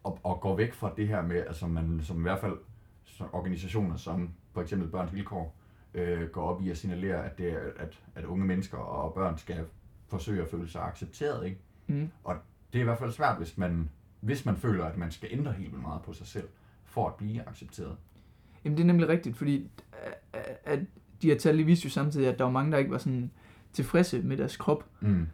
og, 0.03 0.19
og 0.23 0.41
går 0.41 0.55
væk 0.55 0.73
fra 0.73 0.93
det 0.97 1.07
her 1.07 1.21
med, 1.21 1.35
altså 1.35 1.67
man 1.67 1.99
som 2.03 2.17
i 2.17 2.21
hvert 2.21 2.39
fald 2.39 2.57
som 3.05 3.29
organisationer 3.33 3.97
som 3.97 4.29
for 4.53 4.61
eksempel 4.61 4.89
Børns 4.89 5.13
Vilkår 5.13 5.55
øh, 5.93 6.29
går 6.29 6.43
op 6.43 6.61
i 6.61 6.69
at 6.69 6.77
signalere, 6.77 7.25
at, 7.25 7.37
det 7.37 7.45
at, 7.77 7.99
at 8.15 8.25
unge 8.25 8.45
mennesker 8.45 8.77
og 8.77 9.13
børn 9.13 9.37
skal 9.37 9.65
forsøge 10.07 10.41
at 10.41 10.49
føle 10.49 10.69
sig 10.69 10.81
accepteret. 10.81 11.45
Ikke? 11.45 11.59
Mm. 11.87 12.09
det 12.73 12.79
er 12.79 12.81
i 12.81 12.83
hvert 12.83 12.99
fald 12.99 13.11
svært, 13.11 13.37
hvis 13.37 13.57
man, 13.57 13.89
hvis 14.19 14.45
man 14.45 14.57
føler, 14.57 14.85
at 14.85 14.97
man 14.97 15.11
skal 15.11 15.29
ændre 15.31 15.51
helt 15.51 15.71
vildt 15.71 15.81
meget 15.81 16.01
på 16.01 16.13
sig 16.13 16.27
selv, 16.27 16.47
for 16.85 17.07
at 17.07 17.15
blive 17.15 17.49
accepteret. 17.49 17.97
Jamen 18.63 18.77
det 18.77 18.83
er 18.83 18.87
nemlig 18.87 19.07
rigtigt, 19.07 19.37
fordi 19.37 19.69
at, 20.33 20.59
at 20.63 20.79
de 21.21 21.27
her 21.27 21.37
tal 21.37 21.65
viste 21.67 21.85
jo 21.85 21.89
samtidig, 21.89 22.27
at 22.27 22.37
der 22.37 22.43
var 22.43 22.51
mange, 22.51 22.71
der 22.71 22.77
ikke 22.77 22.91
var 22.91 22.97
sådan 22.97 23.31
tilfredse 23.73 24.21
med 24.21 24.37
deres 24.37 24.57
krop. 24.57 24.85
Mm. 25.01 25.27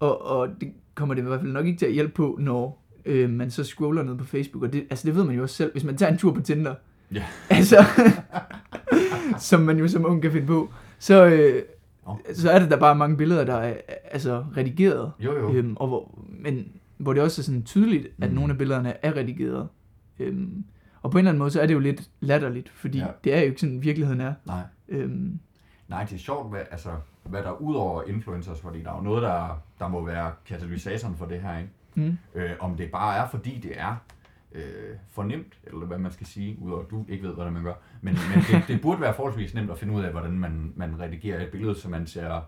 Og, 0.00 0.22
og 0.26 0.48
det 0.60 0.72
kommer 0.94 1.14
det 1.14 1.22
i 1.22 1.26
hvert 1.26 1.40
fald 1.40 1.52
nok 1.52 1.66
ikke 1.66 1.78
til 1.78 1.86
at 1.86 1.92
hjælpe 1.92 2.12
på, 2.14 2.36
når 2.40 2.84
øh, 3.04 3.30
man 3.30 3.50
så 3.50 3.64
scroller 3.64 4.02
ned 4.02 4.16
på 4.18 4.24
Facebook. 4.24 4.62
Og 4.62 4.72
det, 4.72 4.86
altså 4.90 5.06
det 5.06 5.16
ved 5.16 5.24
man 5.24 5.36
jo 5.36 5.42
også 5.42 5.54
selv, 5.54 5.72
hvis 5.72 5.84
man 5.84 5.96
tager 5.96 6.12
en 6.12 6.18
tur 6.18 6.32
på 6.34 6.40
Tinder. 6.40 6.74
Ja. 7.14 7.24
Altså, 7.50 7.84
som 9.38 9.60
man 9.60 9.78
jo 9.78 9.88
som 9.88 10.06
ung 10.06 10.22
kan 10.22 10.32
finde 10.32 10.46
på. 10.46 10.72
Så, 10.98 11.26
øh, 11.26 11.62
Nå. 12.06 12.18
så 12.34 12.50
er 12.50 12.58
det 12.58 12.70
der 12.70 12.76
bare 12.76 12.94
mange 12.94 13.16
billeder, 13.16 13.44
der 13.44 13.54
er 13.54 13.76
altså, 14.10 14.44
redigeret. 14.56 15.12
Jo, 15.20 15.38
jo. 15.38 15.52
Øhm, 15.54 15.76
og 15.76 15.88
hvor, 15.88 16.18
men 16.38 16.68
hvor 16.98 17.12
det 17.12 17.22
også 17.22 17.40
er 17.40 17.44
sådan 17.44 17.62
tydeligt, 17.62 18.06
at 18.20 18.28
Mm. 18.30 18.34
nogle 18.34 18.52
af 18.52 18.58
billederne 18.58 19.04
er 19.04 19.16
redigeret. 19.16 19.68
Øhm, 20.18 20.64
og 21.02 21.10
på 21.10 21.18
en 21.18 21.20
eller 21.20 21.30
anden 21.30 21.38
måde, 21.38 21.50
så 21.50 21.60
er 21.60 21.66
det 21.66 21.74
jo 21.74 21.78
lidt 21.78 22.08
latterligt, 22.20 22.68
fordi 22.68 22.98
Ja. 22.98 23.06
det 23.24 23.34
er 23.34 23.38
jo 23.40 23.44
ikke 23.46 23.60
sådan, 23.60 23.82
virkeligheden 23.82 24.20
er. 24.20 24.34
Nej. 24.44 24.62
Øhm, 24.88 25.38
Nej, 25.88 26.04
det 26.04 26.12
er 26.14 26.18
sjovt, 26.18 26.50
hvad, 26.50 26.60
altså, 26.70 26.90
hvad 27.24 27.42
der 27.42 27.48
er 27.48 27.60
ud 27.62 27.74
over 27.74 28.02
influencers, 28.06 28.60
fordi 28.60 28.82
der 28.82 28.90
er 28.90 28.96
jo 28.96 29.02
noget, 29.02 29.22
der, 29.22 29.62
der 29.78 29.88
må 29.88 30.04
være 30.04 30.32
katalysatoren 30.46 31.16
for 31.16 31.26
det 31.26 31.40
her, 31.40 31.58
ikke? 31.58 31.70
mm, 31.94 32.18
Øh, 32.34 32.50
om 32.60 32.74
det 32.76 32.90
bare 32.90 33.16
er, 33.16 33.28
fordi 33.28 33.60
det 33.62 33.72
er 33.76 33.96
øh, 34.54 34.62
for 35.10 35.22
nemt, 35.22 35.52
eller 35.66 35.86
hvad 35.86 35.98
man 35.98 36.12
skal 36.12 36.26
sige, 36.26 36.56
udover 36.60 36.82
at 36.82 36.90
du 36.90 37.04
ikke 37.08 37.26
ved, 37.28 37.34
hvordan 37.34 37.52
man 37.52 37.62
gør. 37.62 37.72
Men, 38.00 38.14
men 38.34 38.44
det, 38.50 38.68
det 38.68 38.80
burde 38.82 39.00
være 39.00 39.14
forholdsvis 39.14 39.54
nemt 39.54 39.70
at 39.70 39.78
finde 39.78 39.94
ud 39.94 40.02
af, 40.02 40.10
hvordan 40.10 40.32
man, 40.32 40.72
man 40.76 41.00
redigerer 41.00 41.42
et 41.42 41.48
billede, 41.48 41.74
så 41.74 41.88
man 41.88 42.06
ser 42.06 42.40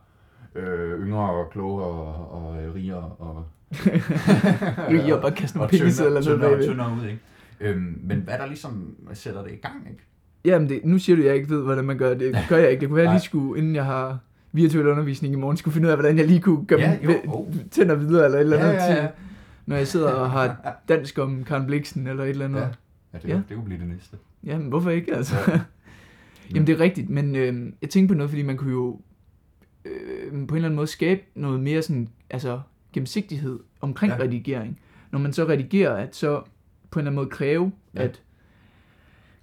øh, 0.55 1.01
yngre 1.01 1.31
og 1.31 1.51
klogere 1.51 1.87
og, 1.87 2.31
og 2.33 2.75
rigere 2.75 3.03
og, 3.19 3.47
Lige 4.91 5.17
op 5.17 5.25
og 5.25 5.35
kaste 5.35 5.57
nogle 5.59 5.67
og 5.67 5.71
penge 5.71 5.87
eller 5.87 6.11
noget 6.11 6.25
tyndere, 6.25 6.63
tyndere 6.63 6.93
ud, 7.01 7.05
ikke? 7.07 7.21
Øhm, 7.65 7.99
men 8.03 8.19
hvad 8.19 8.39
der 8.39 8.47
ligesom 8.47 8.97
sætter 9.13 9.43
det 9.43 9.53
i 9.53 9.57
gang, 9.57 9.87
ikke? 9.91 10.03
Jamen, 10.45 10.69
det, 10.69 10.81
nu 10.85 10.99
siger 10.99 11.17
du, 11.17 11.23
at 11.23 11.29
jeg 11.29 11.37
ikke 11.37 11.51
ved, 11.51 11.63
hvordan 11.63 11.85
man 11.85 11.99
gør 11.99 12.15
det. 12.15 12.37
Gør 12.49 12.57
jeg 12.57 12.71
ikke. 12.71 12.81
Det 12.81 12.89
kunne 12.89 12.97
være, 12.97 13.05
at 13.05 13.09
jeg 13.09 13.15
lige 13.15 13.25
skulle, 13.25 13.59
inden 13.59 13.75
jeg 13.75 13.85
har 13.85 14.19
virtuel 14.53 14.87
undervisning 14.87 15.35
i 15.35 15.37
morgen, 15.37 15.57
skulle 15.57 15.75
finde 15.75 15.87
ud 15.89 15.91
af, 15.91 15.97
hvordan 15.97 16.19
jeg 16.19 16.27
lige 16.27 16.41
kunne 16.41 16.67
gøre 16.67 16.81
Ja, 16.81 16.99
ja, 17.03 17.13
jo, 17.13 17.21
jo. 17.27 17.47
tænder 17.71 17.95
videre, 17.95 18.25
eller 18.25 18.39
et 18.39 18.43
eller 18.43 18.57
Ja, 18.57 18.63
andet 18.65 18.79
ja, 18.83 18.93
ja. 18.95 19.01
til, 19.01 19.09
når 19.67 19.77
jeg 19.77 19.87
sidder 19.87 20.11
og 20.11 20.31
har 20.31 20.57
dansk 20.89 21.19
om 21.19 21.45
Karen 21.45 21.67
Bliksen, 21.67 22.07
eller 22.07 22.25
et 22.25 22.31
eller 22.31 22.45
andet. 22.45 22.61
Ja, 22.61 22.65
Ja. 22.65 22.71
ja 23.13 23.19
det, 23.19 23.29
Ja. 23.29 23.35
ja. 23.35 23.41
det 23.49 23.55
kunne 23.57 23.65
blive 23.65 23.81
det 23.81 23.89
næste. 23.89 24.17
Jamen, 24.45 24.69
hvorfor 24.69 24.91
ikke, 24.91 25.15
altså? 25.15 25.35
Ja. 25.49 25.61
Jamen, 26.55 26.67
det 26.67 26.73
er 26.73 26.81
rigtigt, 26.81 27.11
men 27.11 27.37
øh, 27.37 27.73
jeg 27.83 27.91
tænker 27.91 28.09
på 28.09 28.15
noget, 28.15 28.31
fordi 28.31 28.43
man 28.43 28.57
kunne 28.57 28.73
jo 28.73 29.01
øh, 29.85 29.93
på 30.31 30.37
en 30.37 30.41
eller 30.55 30.55
anden 30.69 30.77
måde 30.77 30.87
skabe 30.87 31.21
noget 31.35 31.61
mere 31.61 31.83
sådan, 31.83 32.09
altså, 32.31 32.61
gennemsigtighed 32.93 33.59
omkring 33.81 34.11
Ja. 34.13 34.17
ja. 34.17 34.23
redigering. 34.23 34.79
Når 35.13 35.19
man 35.19 35.33
så 35.33 35.45
redigerer, 35.49 35.97
at 35.97 36.17
så 36.17 36.43
på 36.95 36.99
en 36.99 37.03
eller 37.07 37.11
anden 37.11 37.15
måde 37.25 37.31
kræve, 37.31 37.73
Ja. 37.95 38.01
ja. 38.03 38.09
at 38.09 38.23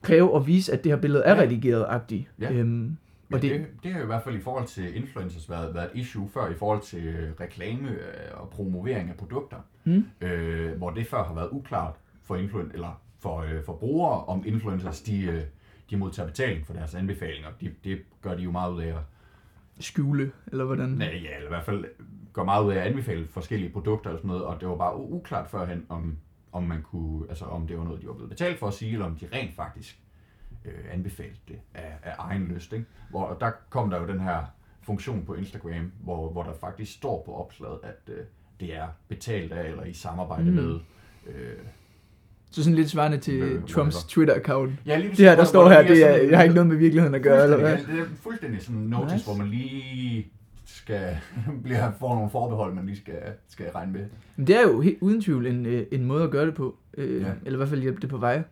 kræve 0.01 0.33
og 0.33 0.47
vise, 0.47 0.73
at 0.73 0.83
det 0.83 0.91
her 0.91 0.99
billede 1.01 1.23
er 1.23 1.35
Ja. 1.35 1.41
redigeret-agtigt. 1.41 2.25
Ja. 2.39 2.51
Øhm, 2.53 2.97
og 3.33 3.41
det, 3.41 3.51
det, 3.51 3.59
det, 3.59 3.67
det 3.83 3.91
har 3.91 3.99
jo 3.99 4.03
i 4.03 4.07
hvert 4.07 4.23
fald 4.23 4.35
i 4.35 4.41
forhold 4.41 4.67
til 4.67 4.95
influencers 4.95 5.49
været, 5.49 5.73
været 5.75 5.89
et 5.93 5.99
issue 5.99 6.29
før 6.33 6.49
i 6.49 6.53
forhold 6.53 6.81
til 6.81 7.03
øh, 7.07 7.31
reklame 7.39 7.89
øh, 7.89 7.97
og 8.41 8.49
promovering 8.49 9.09
af 9.09 9.15
produkter, 9.15 9.57
Mm. 9.83 10.05
øh, 10.21 10.77
hvor 10.77 10.89
det 10.89 11.07
før 11.07 11.23
har 11.23 11.33
været 11.33 11.49
uklart 11.51 11.95
for 12.23 12.35
influen 12.35 12.71
eller 12.73 13.01
for, 13.19 13.39
øh, 13.41 13.63
for 13.65 13.73
brugere, 13.73 14.25
om 14.25 14.43
influencers 14.45 15.01
de, 15.01 15.23
øh, 15.25 15.41
de 15.89 15.97
modtager 15.97 16.27
betaling 16.27 16.65
for 16.67 16.73
deres 16.73 16.95
anbefalinger. 16.95 17.49
De, 17.61 17.71
det 17.83 17.99
gør 18.21 18.35
de 18.35 18.43
jo 18.43 18.51
meget 18.51 18.73
ud 18.73 18.81
af 18.81 18.87
at, 18.87 18.95
skjule, 19.79 20.31
eller 20.51 20.65
hvordan? 20.65 20.89
nej, 20.89 21.07
ja, 21.07 21.35
eller 21.35 21.47
i 21.47 21.49
hvert 21.49 21.63
fald 21.65 21.85
gør 22.33 22.43
meget 22.43 22.65
ud 22.65 22.71
af 22.71 22.75
at 22.75 22.81
anbefale 22.87 23.27
forskellige 23.27 23.69
produkter 23.71 24.09
og 24.09 24.17
sådan 24.17 24.27
noget, 24.27 24.43
og 24.43 24.59
det 24.61 24.67
var 24.69 24.75
bare 24.75 24.97
uklart 24.97 25.49
førhen, 25.49 25.85
om, 25.89 26.17
om 26.51 26.63
man 26.63 26.81
kunne, 26.81 27.25
altså 27.29 27.45
om 27.45 27.67
det 27.67 27.77
var 27.77 27.83
noget, 27.83 28.01
de 28.01 28.07
var 28.07 28.13
blevet 28.13 28.29
betalt 28.29 28.59
for 28.59 28.67
at 28.67 28.73
sige, 28.73 28.91
eller 28.93 29.05
om 29.05 29.15
de 29.15 29.27
rent 29.33 29.55
faktisk 29.55 29.99
øh, 30.65 30.73
anbefalte 30.93 31.39
det 31.47 31.59
af, 31.73 31.91
af 32.03 32.13
egen 32.19 32.43
lyst. 32.47 32.73
Ikke? 32.73 32.85
Hvor 33.09 33.23
og 33.23 33.39
der 33.41 33.51
kom 33.69 33.89
der 33.89 34.01
jo 34.01 34.07
den 34.07 34.19
her 34.19 34.43
funktion 34.81 35.25
på 35.25 35.33
Instagram, 35.33 35.91
hvor, 36.03 36.31
hvor 36.31 36.43
der 36.43 36.53
faktisk 36.53 36.93
står 36.93 37.23
på 37.25 37.33
opslaget, 37.33 37.79
at 37.83 38.13
øh, 38.13 38.23
det 38.59 38.75
er 38.75 38.87
betalt 39.07 39.51
af 39.51 39.69
eller 39.69 39.83
i 39.83 39.93
samarbejde 39.93 40.43
Mm. 40.49 40.55
med. 40.55 40.79
Øh, 41.27 41.53
Så 42.53 42.63
sådan 42.63 42.75
lidt 42.75 42.89
svarende 42.89 43.17
til 43.17 43.33
Øh, 43.41 43.63
Trumps. 43.67 43.95
Twitter-account. 43.95 44.71
ja, 44.85 44.97
lige 44.97 45.09
Det 45.09 45.17
her, 45.17 45.35
der 45.35 45.43
står 45.43 45.69
her, 45.69 45.81
det 45.81 46.03
er, 46.03 46.13
sådan- 46.13 46.29
jeg 46.29 46.37
har 46.37 46.43
ikke 46.43 46.55
noget 46.55 46.67
med 46.67 46.77
virkeligheden 46.77 47.15
at 47.15 47.21
gøre, 47.23 47.43
eller 47.43 47.57
hvad? 47.57 47.77
det 47.77 47.99
er 47.99 48.05
fuldstændig 48.15 48.61
sådan 48.61 48.81
en 48.81 48.87
notice, 48.87 49.15
Nice. 49.15 49.25
hvor 49.25 49.35
man 49.35 49.47
lige 49.47 50.27
skal 50.81 51.17
bliver, 51.63 51.91
får 51.99 52.15
nogle 52.15 52.29
forbehold, 52.29 52.73
man 52.73 52.85
lige 52.85 52.97
skal, 52.97 53.21
skal 53.47 53.69
regne 53.71 53.91
med. 53.91 54.05
Men 54.35 54.47
det 54.47 54.55
er 54.55 54.61
jo 54.61 54.81
helt 54.81 54.97
uden 55.01 55.21
tvivl 55.21 55.45
en, 55.47 55.65
øh, 55.65 55.85
en 55.91 56.05
måde 56.05 56.23
at 56.23 56.31
gøre 56.31 56.45
det 56.45 56.55
på. 56.55 56.75
Øh, 56.97 57.21
Ja. 57.21 57.31
Eller 57.45 57.53
i 57.53 57.57
hvert 57.57 57.69
fald 57.69 57.81
hjælpe 57.81 58.01
det 58.01 58.09
på 58.09 58.17
vej. 58.17 58.43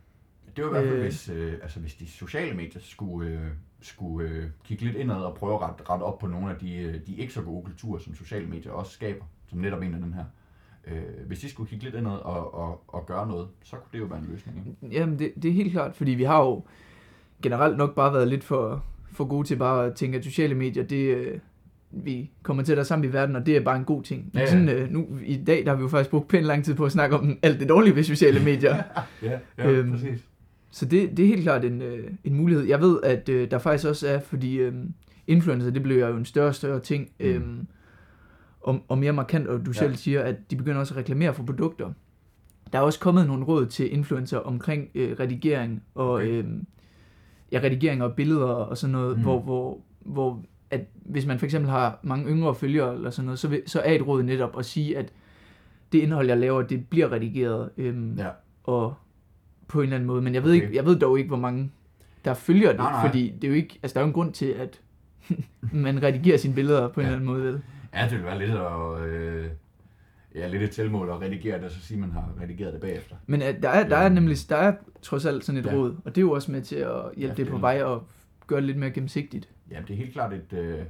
Det 0.55 0.63
var 0.63 0.69
i 0.69 0.71
hvert 0.73 0.84
fald, 0.84 0.95
Øh. 0.95 1.01
hvis, 1.01 1.30
øh, 1.30 1.53
altså, 1.61 1.80
hvis 1.80 1.95
de 1.95 2.07
sociale 2.07 2.55
medier 2.55 2.82
skulle, 2.82 3.30
øh, 3.30 3.39
skulle 3.82 4.30
øh, 4.30 4.43
kigge 4.63 4.86
lidt 4.86 4.95
indad 4.95 5.15
og 5.15 5.36
prøve 5.36 5.53
at 5.53 5.61
rette, 5.61 5.84
rette 5.89 6.03
op 6.03 6.19
på 6.19 6.27
nogle 6.27 6.49
af 6.51 6.55
de, 6.55 6.75
øh, 6.77 6.93
de 7.07 7.15
ikke 7.15 7.34
så 7.34 7.41
gode 7.41 7.63
kulturer, 7.65 7.99
som 7.99 8.15
sociale 8.15 8.47
medier 8.47 8.71
også 8.71 8.91
skaber, 8.91 9.25
som 9.47 9.59
netop 9.59 9.82
en 9.82 9.93
af 9.93 9.99
den 10.01 10.13
her. 10.13 10.23
Øh, 10.88 11.27
hvis 11.27 11.39
de 11.39 11.49
skulle 11.49 11.69
kigge 11.69 11.86
lidt 11.86 11.95
indad 11.95 12.11
og, 12.11 12.53
og, 12.53 12.84
og 12.88 13.05
gøre 13.05 13.27
noget, 13.27 13.47
så 13.63 13.75
kunne 13.75 13.89
det 13.93 13.99
jo 13.99 14.05
være 14.05 14.19
en 14.19 14.27
løsning. 14.32 14.75
Ikke? 14.82 14.95
Jamen, 14.95 15.19
det, 15.19 15.34
det 15.43 15.49
er 15.49 15.53
helt 15.53 15.71
klart, 15.71 15.95
fordi 15.95 16.11
vi 16.11 16.23
har 16.23 16.39
jo 16.43 16.63
generelt 17.43 17.77
nok 17.77 17.95
bare 17.95 18.13
været 18.13 18.27
lidt 18.27 18.43
for, 18.43 18.84
for 19.11 19.25
gode 19.25 19.47
til 19.47 19.55
bare 19.55 19.86
at 19.86 19.95
tænke, 19.95 20.17
at 20.17 20.23
sociale 20.23 20.55
medier, 20.55 20.84
det, 20.84 21.15
øh, 21.17 21.39
vi 21.92 22.32
kommer 22.44 22.64
til 22.64 22.74
at 22.74 22.88
sammen 22.88 23.10
i 23.10 23.14
verden, 23.14 23.36
og 23.36 23.46
det 23.46 23.56
er 23.58 23.62
bare 23.62 23.78
en 23.78 23.84
god 23.86 24.04
ting. 24.04 24.22
Men 24.26 24.32
Ja, 24.36 24.40
ja. 24.40 24.46
sådan, 24.48 24.70
øh, 24.70 24.92
nu 24.92 25.08
i 25.26 25.38
dag, 25.48 25.64
der 25.66 25.70
har 25.70 25.76
vi 25.78 25.82
jo 25.82 25.88
faktisk 25.88 26.10
brugt 26.10 26.28
pænt 26.28 26.46
lang 26.46 26.66
tid 26.66 26.76
på 26.76 26.86
at 26.86 26.92
snakke 26.92 27.16
om 27.20 27.38
alt 27.42 27.60
det 27.60 27.70
dårlige 27.70 27.96
ved 27.96 28.04
sociale 28.04 28.44
medier. 28.44 28.76
Ja, 29.24 29.40
ja, 29.58 29.70
Øhm, 29.72 29.92
præcis. 29.92 30.24
Så 30.72 30.86
det, 30.86 31.18
det 31.18 31.24
er 31.24 31.28
helt 31.28 31.42
klart 31.44 31.66
en, 31.66 31.82
øh, 31.82 32.12
en 32.24 32.34
mulighed. 32.34 32.66
Jeg 32.66 32.82
ved, 32.82 33.00
at 33.04 33.30
øh, 33.30 33.52
der 33.52 33.58
faktisk 33.58 33.88
også 33.88 34.08
er, 34.08 34.20
fordi 34.20 34.56
øh, 34.56 34.74
influencer, 35.28 35.70
det 35.72 35.84
bliver 35.84 36.08
jo 36.08 36.18
en 36.18 36.26
større 36.26 36.48
og 36.48 36.56
større 36.56 36.80
ting, 36.80 37.10
Mm. 37.20 37.26
øh, 37.26 37.42
og, 38.62 38.80
og 38.88 38.98
mere 38.98 39.14
markant, 39.14 39.48
og 39.48 39.66
du 39.66 39.72
Ja. 39.72 39.80
selv 39.80 39.96
siger, 39.96 40.22
at 40.22 40.36
de 40.52 40.56
begynder 40.56 40.80
også 40.80 40.94
at 40.94 40.98
reklamere 40.98 41.34
for 41.34 41.44
produkter. 41.44 41.92
Der 42.74 42.80
er 42.80 42.84
også 42.84 43.00
kommet 43.00 43.28
nogle 43.28 43.46
råd 43.46 43.66
til 43.66 43.94
influencer 43.94 44.38
omkring 44.38 44.90
øh, 44.96 45.16
redigering, 45.20 45.84
og 45.96 46.10
Okay. 46.12 46.28
øh, 46.28 46.46
ja, 47.52 47.60
redigering 47.64 48.04
og 48.04 48.14
billeder 48.14 48.46
og 48.46 48.78
sådan 48.78 48.92
noget, 48.92 49.12
Mm. 49.12 49.18
mm. 49.18 49.24
hvor, 49.24 49.40
hvor, 49.42 49.78
hvor 50.06 50.42
at 50.72 50.82
hvis 50.93 51.26
man 51.26 51.39
for 51.39 51.45
eksempel 51.45 51.70
har 51.72 51.99
mange 52.03 52.30
yngre 52.32 52.55
følgere 52.55 52.95
eller 52.95 53.09
sådan 53.09 53.26
noget, 53.26 53.39
så, 53.39 53.47
vil, 53.47 53.61
så 53.65 53.80
er 53.80 53.91
et 53.93 54.07
råd 54.07 54.24
netop 54.24 54.59
at 54.59 54.65
sige, 54.65 54.97
at 54.97 55.11
det 55.91 55.99
indhold, 55.99 56.28
jeg 56.28 56.38
laver, 56.38 56.61
det 56.61 56.88
bliver 56.88 57.11
redigeret. 57.11 57.70
Øh, 57.78 58.17
Ja. 58.17 58.28
og 58.63 58.93
på 59.67 59.80
en 59.80 59.84
eller 59.84 59.95
anden 59.95 60.07
måde. 60.07 60.22
Men 60.22 60.34
jeg 60.34 60.43
ved, 60.43 60.51
Okay. 60.51 60.61
ikke, 60.63 60.76
jeg 60.76 60.86
ved 60.86 60.99
dog 60.99 61.17
ikke, 61.17 61.28
hvor 61.28 61.38
mange 61.38 61.72
der 62.26 62.34
følger 62.34 62.67
det, 62.67 62.78
Nej, 62.78 62.91
nej. 62.91 63.07
fordi 63.07 63.30
det 63.41 63.43
er 63.43 63.47
jo 63.47 63.53
ikke, 63.55 63.80
altså 63.84 63.93
der 63.93 63.99
er 63.99 64.03
jo 64.03 64.07
en 64.07 64.13
grund 64.13 64.34
til, 64.34 64.45
at 64.45 64.82
man 65.74 66.03
redigerer 66.03 66.38
sine 66.38 66.53
billeder 66.55 66.88
på 66.88 66.99
en 66.99 67.03
Ja. 67.05 67.07
eller 67.07 67.15
anden 67.20 67.26
måde, 67.36 67.43
vel? 67.53 67.61
Ja, 67.93 68.03
det 68.03 68.11
ville 68.11 68.26
være 68.26 68.39
lidt, 68.39 68.51
at, 68.51 69.01
øh, 69.09 69.45
ja, 70.36 70.47
lidt 70.47 70.63
et 70.63 70.72
tilmål 70.72 71.09
at 71.09 71.22
redigere 71.22 71.57
det, 71.57 71.65
og 71.65 71.72
så 71.72 71.80
sige, 71.82 71.95
at 71.95 72.01
man 72.01 72.11
har 72.11 72.30
redigeret 72.41 72.74
det 72.74 72.82
bagefter. 72.82 73.15
Men 73.28 73.41
at 73.41 73.55
der, 73.63 73.70
er, 73.70 73.89
der 73.89 73.97
er 73.97 74.05
Øhm. 74.05 74.13
nemlig, 74.15 74.38
der 74.49 74.55
er 74.55 74.74
trods 75.01 75.26
alt 75.26 75.45
sådan 75.45 75.59
et 75.59 75.65
Ja. 75.65 75.74
råd, 75.74 75.95
og 76.05 76.15
det 76.15 76.17
er 76.17 76.26
jo 76.26 76.32
også 76.32 76.51
med 76.51 76.61
til 76.61 76.76
at 76.76 76.91
hjælpe 77.17 77.36
Ja, 77.38 77.43
det 77.43 77.51
på 77.51 77.57
vej 77.57 77.84
og 77.84 78.03
gøre 78.47 78.59
det 78.59 78.65
lidt 78.67 78.78
mere 78.78 78.91
gennemsigtigt. 78.91 79.49
Ja, 79.72 79.82
det 79.88 79.89
er 79.93 79.97
helt 79.97 80.13
klart 80.13 80.34
et, 80.34 80.53
øh, 80.53 80.86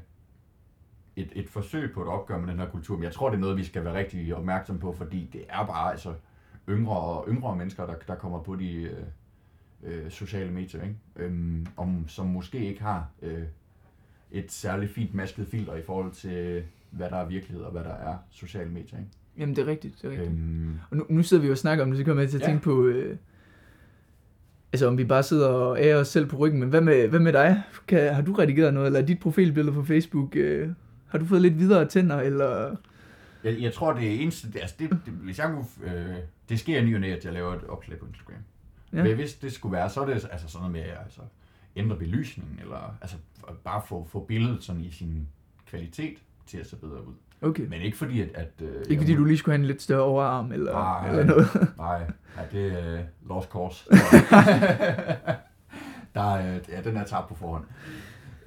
et, 1.15 1.29
et 1.35 1.49
forsøg 1.49 1.91
på 1.93 2.01
et 2.01 2.07
opgør 2.07 2.37
med 2.39 2.47
den 2.47 2.59
her 2.59 2.69
kultur, 2.69 2.95
men 2.95 3.03
jeg 3.03 3.11
tror, 3.13 3.29
det 3.29 3.35
er 3.35 3.41
noget, 3.41 3.57
vi 3.57 3.63
skal 3.63 3.83
være 3.83 3.93
rigtig 3.93 4.35
opmærksom 4.35 4.79
på, 4.79 4.93
fordi 4.93 5.29
det 5.33 5.41
er 5.49 5.65
bare 5.65 5.91
altså 5.91 6.13
yngre 6.69 6.97
og 6.99 7.25
yngre 7.29 7.55
mennesker, 7.55 7.85
der, 7.85 7.93
der 8.07 8.15
kommer 8.15 8.43
på 8.43 8.55
de 8.55 8.73
øh, 8.81 8.93
øh, 9.83 10.09
sociale 10.11 10.51
medier, 10.51 10.81
ikke? 10.83 10.95
Øhm, 11.15 11.67
om, 11.77 12.07
som 12.07 12.25
måske 12.27 12.65
ikke 12.65 12.81
har 12.81 13.07
øh, 13.21 13.43
et 14.31 14.51
særligt 14.51 14.91
fint 14.91 15.13
masket 15.13 15.47
filter 15.47 15.75
i 15.75 15.81
forhold 15.81 16.11
til, 16.11 16.63
hvad 16.91 17.09
der 17.09 17.17
er 17.17 17.25
virkelighed 17.27 17.61
og 17.63 17.71
hvad 17.71 17.83
der 17.83 17.93
er 17.93 18.17
sociale 18.29 18.69
medier. 18.71 18.99
Ikke? 18.99 19.11
Jamen 19.37 19.55
det 19.55 19.61
er 19.61 19.67
rigtigt, 19.67 19.95
det 20.01 20.07
er 20.07 20.11
rigtigt. 20.11 20.29
Øhm, 20.31 20.79
Og 20.91 20.97
nu, 20.97 21.05
nu 21.09 21.23
sidder 21.23 21.41
vi 21.41 21.47
jo 21.47 21.51
og 21.53 21.57
snakker 21.57 21.83
om 21.83 21.89
det, 21.91 21.97
så 21.97 22.03
kommer 22.05 22.23
jeg 22.23 22.29
til 22.29 22.37
at 22.37 22.41
Ja. 22.41 22.47
tænke 22.47 22.63
på, 22.63 22.85
øh, 22.85 23.17
altså 24.73 24.87
om 24.87 24.97
vi 24.97 25.03
bare 25.03 25.23
sidder 25.23 25.47
og 25.47 25.79
ærer 25.79 25.99
os 25.99 26.07
selv 26.07 26.25
på 26.25 26.37
ryggen, 26.37 26.59
men 26.59 26.69
hvad 26.69 26.81
med, 26.81 27.07
hvad 27.07 27.19
med 27.19 27.33
dig? 27.33 27.63
Kan, 27.87 28.13
har 28.15 28.21
du 28.21 28.33
redigeret 28.33 28.73
noget, 28.73 28.87
eller 28.87 28.99
er 28.99 29.05
dit 29.05 29.19
profilbillede 29.19 29.75
på 29.75 29.83
Facebook, 29.83 30.35
øh, 30.35 30.69
har 31.07 31.17
du 31.17 31.25
fået 31.25 31.41
lidt 31.41 31.59
videre 31.59 31.85
tænder, 31.85 32.21
eller... 32.21 32.75
Jeg, 33.43 33.61
jeg 33.61 33.73
tror, 33.73 33.93
det 33.93 34.21
eneste, 34.21 34.51
det, 34.51 34.59
altså 34.59 34.75
det, 34.79 34.89
det, 34.89 35.13
hvis 35.13 35.39
jeg 35.39 35.47
kunne, 35.47 35.93
øh, 35.93 36.15
det 36.49 36.59
sker 36.59 36.83
ny 36.83 36.95
og 36.95 37.01
næ, 37.01 37.07
at 37.07 37.25
jeg 37.25 37.33
laver 37.33 37.53
et 37.53 37.63
opslag 37.63 37.99
på 37.99 38.05
Instagram. 38.05 38.35
Ja. 38.93 39.03
Men 39.03 39.15
hvis 39.15 39.33
det 39.33 39.53
skulle 39.53 39.73
være, 39.73 39.89
så 39.89 40.01
er 40.01 40.05
det 40.05 40.13
altså 40.13 40.47
sådan 40.47 40.59
noget 40.59 40.71
med 40.71 40.81
at 40.81 40.97
altså, 41.03 41.21
ændre 41.75 41.95
belysningen, 41.95 42.59
eller 42.61 42.97
altså 43.01 43.17
bare 43.63 43.81
få, 43.87 44.07
få 44.11 44.19
billedet 44.19 44.63
sådan 44.63 44.81
i 44.81 44.91
sin 44.91 45.27
kvalitet 45.69 46.17
til 46.49 46.57
at 46.57 46.67
se 46.67 46.75
bedre 46.75 47.07
ud. 47.07 47.13
Okay. 47.41 47.63
Men 47.67 47.81
ikke 47.81 47.97
fordi, 47.97 48.21
at... 48.21 48.29
at 48.33 48.51
øh, 48.61 48.69
Ikke 48.89 49.01
fordi 49.01 49.15
du 49.15 49.23
lige 49.25 49.37
skulle 49.37 49.53
have 49.55 49.61
en 49.61 49.67
lidt 49.67 49.81
større 49.81 50.01
overarm, 50.01 50.51
eller, 50.51 50.71
Nej, 50.71 51.09
eller 51.09 51.23
noget. 51.25 51.47
Nej, 51.77 52.01
ja, 52.37 52.41
det 52.59 52.73
er 52.83 52.93
øh, 52.93 52.99
lost 53.29 53.49
course. 53.49 53.89
der 56.15 56.21
er, 56.21 56.55
øh, 56.55 56.59
ja, 56.69 56.81
den 56.81 56.97
er 56.97 57.03
tabt 57.03 57.27
på 57.27 57.35
forhånd. 57.35 57.63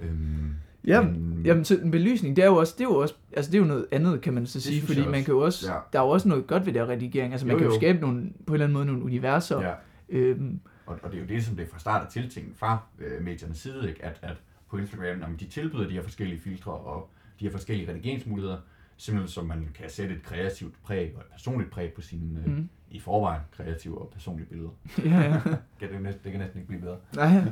Øhm, 0.01 0.55
Ja, 0.87 1.03
Men- 1.03 1.43
jamen 1.45 1.65
så 1.65 1.79
en 1.83 1.91
belysning, 1.91 2.37
det 2.37 2.43
er 2.43 2.47
jo 2.49 2.57
også, 2.57 2.75
det 2.79 2.85
er 2.85 2.89
jo 2.89 2.97
også, 2.97 3.15
altså 3.37 3.51
det 3.53 3.59
er 3.59 3.63
jo 3.63 3.69
noget 3.69 3.87
andet, 3.93 4.21
kan 4.21 4.35
man 4.35 4.47
så 4.47 4.61
sige, 4.61 4.83
fordi 4.83 5.07
man 5.07 5.25
kan 5.25 5.35
jo 5.35 5.41
også, 5.41 5.73
Ja. 5.73 5.79
der 5.93 5.99
er 6.01 6.05
jo 6.05 6.09
også 6.09 6.29
noget 6.29 6.47
godt 6.47 6.67
ved 6.67 6.73
det 6.73 6.83
her 6.83 6.89
redigering, 6.89 7.33
altså 7.33 7.47
man 7.47 7.53
Jo, 7.53 7.59
kan 7.59 7.67
jo 7.67 7.73
jo. 7.73 7.79
skabe 7.81 8.01
nogle, 8.01 8.21
på 8.47 8.53
en 8.53 8.55
eller 8.55 8.67
anden 8.67 8.73
måde 8.75 8.87
nogle 8.87 9.03
universer, 9.05 9.61
Ja. 9.61 9.73
øhm, 10.09 10.61
Og, 10.87 10.99
og 11.03 11.11
det 11.11 11.17
er 11.17 11.21
jo 11.23 11.27
det, 11.29 11.45
som 11.45 11.57
det 11.57 11.69
fra 11.69 11.79
start 11.79 12.07
er 12.07 12.11
tiltænkt 12.11 12.59
fra 12.59 12.79
øh, 12.99 13.25
mediernes 13.25 13.59
side, 13.59 13.89
ikke? 13.89 14.05
At, 14.05 14.19
at 14.23 14.37
på 14.71 14.77
Instagram, 14.77 15.19
når 15.19 15.29
de 15.41 15.47
tilbyder 15.47 15.87
de 15.89 15.95
her 15.95 16.03
forskellige 16.03 16.41
filtre 16.41 16.73
og 16.73 17.11
de 17.43 17.47
her 17.47 17.53
forskellige 17.53 17.91
redigeringsmuligheder, 17.91 18.57
simpelthen 18.97 19.29
så 19.29 19.43
man 19.43 19.69
kan 19.75 19.91
sætte 19.91 20.15
et 20.15 20.23
kreativt 20.23 20.75
præg 20.83 21.13
og 21.17 21.21
et 21.21 21.27
personligt 21.33 21.71
præg 21.71 21.93
på 21.93 22.01
sine 22.01 22.41
øh, 22.47 22.53
Mm. 22.57 22.69
i 22.91 22.99
forvejen 23.01 23.41
kreative 23.57 23.99
og 23.99 24.11
personlige 24.15 24.49
billeder. 24.49 24.71
ja, 25.05 25.21
ja. 25.21 25.41
Kan 25.81 25.93
det, 25.93 26.03
næsten, 26.03 26.25
det 26.25 26.33
kan 26.33 26.41
næsten 26.41 26.59
ikke 26.61 26.69
blive 26.69 26.81
bedre. 26.81 26.97
Nej. 27.17 27.43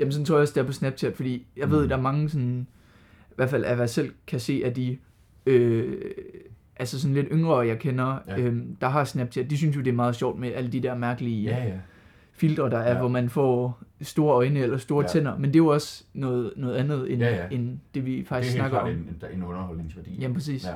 Jamen 0.00 0.12
sådan 0.12 0.24
tror 0.24 0.36
jeg 0.36 0.40
også, 0.42 0.54
det 0.54 0.60
er 0.60 0.66
på 0.66 0.72
Snapchat, 0.72 1.16
fordi 1.16 1.46
jeg 1.56 1.70
ved, 1.70 1.82
Mm. 1.82 1.88
der 1.88 1.96
er 1.96 2.00
mange 2.00 2.28
sådan, 2.28 2.66
i 3.30 3.32
hvert 3.36 3.50
fald 3.50 3.64
af 3.64 3.74
hvad 3.74 3.82
jeg 3.82 3.90
selv 3.90 4.12
kan 4.26 4.40
se, 4.40 4.62
at 4.64 4.76
de, 4.76 4.98
øh, 5.46 6.00
altså 6.76 7.00
sådan 7.00 7.14
lidt 7.14 7.26
yngre, 7.32 7.58
jeg 7.58 7.78
kender, 7.78 8.18
Ja. 8.26 8.32
ja. 8.36 8.40
øhm, 8.40 8.76
der 8.80 8.88
har 8.88 9.04
Snapchat, 9.04 9.50
de 9.50 9.56
synes 9.58 9.76
jo, 9.76 9.80
det 9.80 9.90
er 9.90 9.94
meget 9.94 10.16
sjovt 10.16 10.38
med 10.38 10.52
alle 10.52 10.72
de 10.72 10.80
der 10.82 10.94
mærkelige 10.94 11.42
Ja, 11.50 11.64
ja. 11.64 11.78
Filtre, 12.40 12.70
der 12.70 12.78
er, 12.78 12.92
Ja. 12.92 12.98
hvor 12.98 13.08
man 13.08 13.30
får 13.30 13.82
store 14.02 14.34
øjne 14.34 14.58
eller 14.60 14.76
store 14.78 15.02
Ja. 15.04 15.08
tænder, 15.08 15.38
men 15.38 15.44
det 15.44 15.54
er 15.56 15.62
jo 15.64 15.66
også 15.66 16.04
noget, 16.14 16.52
noget 16.56 16.76
andet, 16.76 17.12
end, 17.12 17.22
Ja, 17.22 17.34
ja, 17.36 17.48
end 17.50 17.78
det, 17.94 18.04
vi 18.06 18.12
Det 18.16 18.20
er 18.20 18.24
faktisk 18.26 18.54
snakker 18.56 18.78
om. 18.78 18.88
en, 18.88 18.94
en, 18.96 19.22
en 19.32 19.42
underholdningsværdi. 19.42 20.14
Jamen 20.20 20.34
præcis, 20.34 20.64
Ja. 20.64 20.74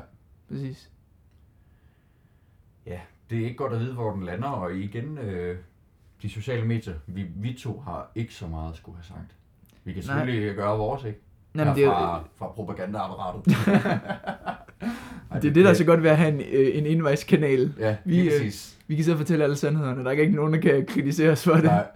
præcis. 0.48 0.90
Ja, 2.86 3.00
det 3.30 3.38
er 3.38 3.44
ikke 3.44 3.56
godt 3.56 3.72
at 3.72 3.80
vide, 3.80 3.94
hvor 3.94 4.12
den 4.12 4.22
lander, 4.24 4.48
og 4.48 4.74
igen, 4.74 5.18
øh, 5.18 5.56
de 6.22 6.28
sociale 6.28 6.66
medier, 6.66 6.94
vi, 7.06 7.26
vi 7.36 7.52
to 7.52 7.80
har 7.80 8.10
ikke 8.14 8.34
så 8.34 8.46
meget 8.46 8.70
at 8.70 8.76
skulle 8.76 8.96
have 8.96 9.04
sagt. 9.04 9.36
Vi 9.84 9.92
kan 9.92 10.02
Nej. 10.06 10.16
selvfølgelig 10.16 10.56
gøre 10.56 10.78
vores, 10.78 11.04
ikke? 11.04 11.20
Jamen, 11.54 11.74
det, 11.76 11.84
er, 11.84 11.90
fra, 11.90 12.18
jo- 12.18 12.24
fra 12.36 12.46
propagandaapparatet. 12.48 13.44
Ej, 15.34 15.40
det 15.40 15.48
er 15.50 15.52
det, 15.54 15.64
der 15.64 15.70
er 15.70 15.74
så 15.74 15.84
godt 15.84 16.02
ved 16.02 16.10
at 16.10 16.16
have 16.16 16.32
en, 16.34 16.40
øh, 16.40 16.78
en 16.78 16.86
indvejskanal. 16.86 17.74
Ja, 17.78 17.96
Vi, 18.04 18.20
øh, 18.20 18.30
præcis. 18.30 18.78
Vi 18.86 18.96
kan 18.96 19.04
så 19.04 19.16
fortælle 19.16 19.44
alle 19.44 19.56
sandhederne, 19.56 20.04
der 20.04 20.10
er 20.10 20.10
ikke 20.12 20.34
nogen, 20.36 20.52
der 20.52 20.60
kan 20.60 20.86
kritisere 20.86 21.30
os 21.30 21.44
for 21.44 21.54
det. 21.54 21.64
Nej. 21.64 21.86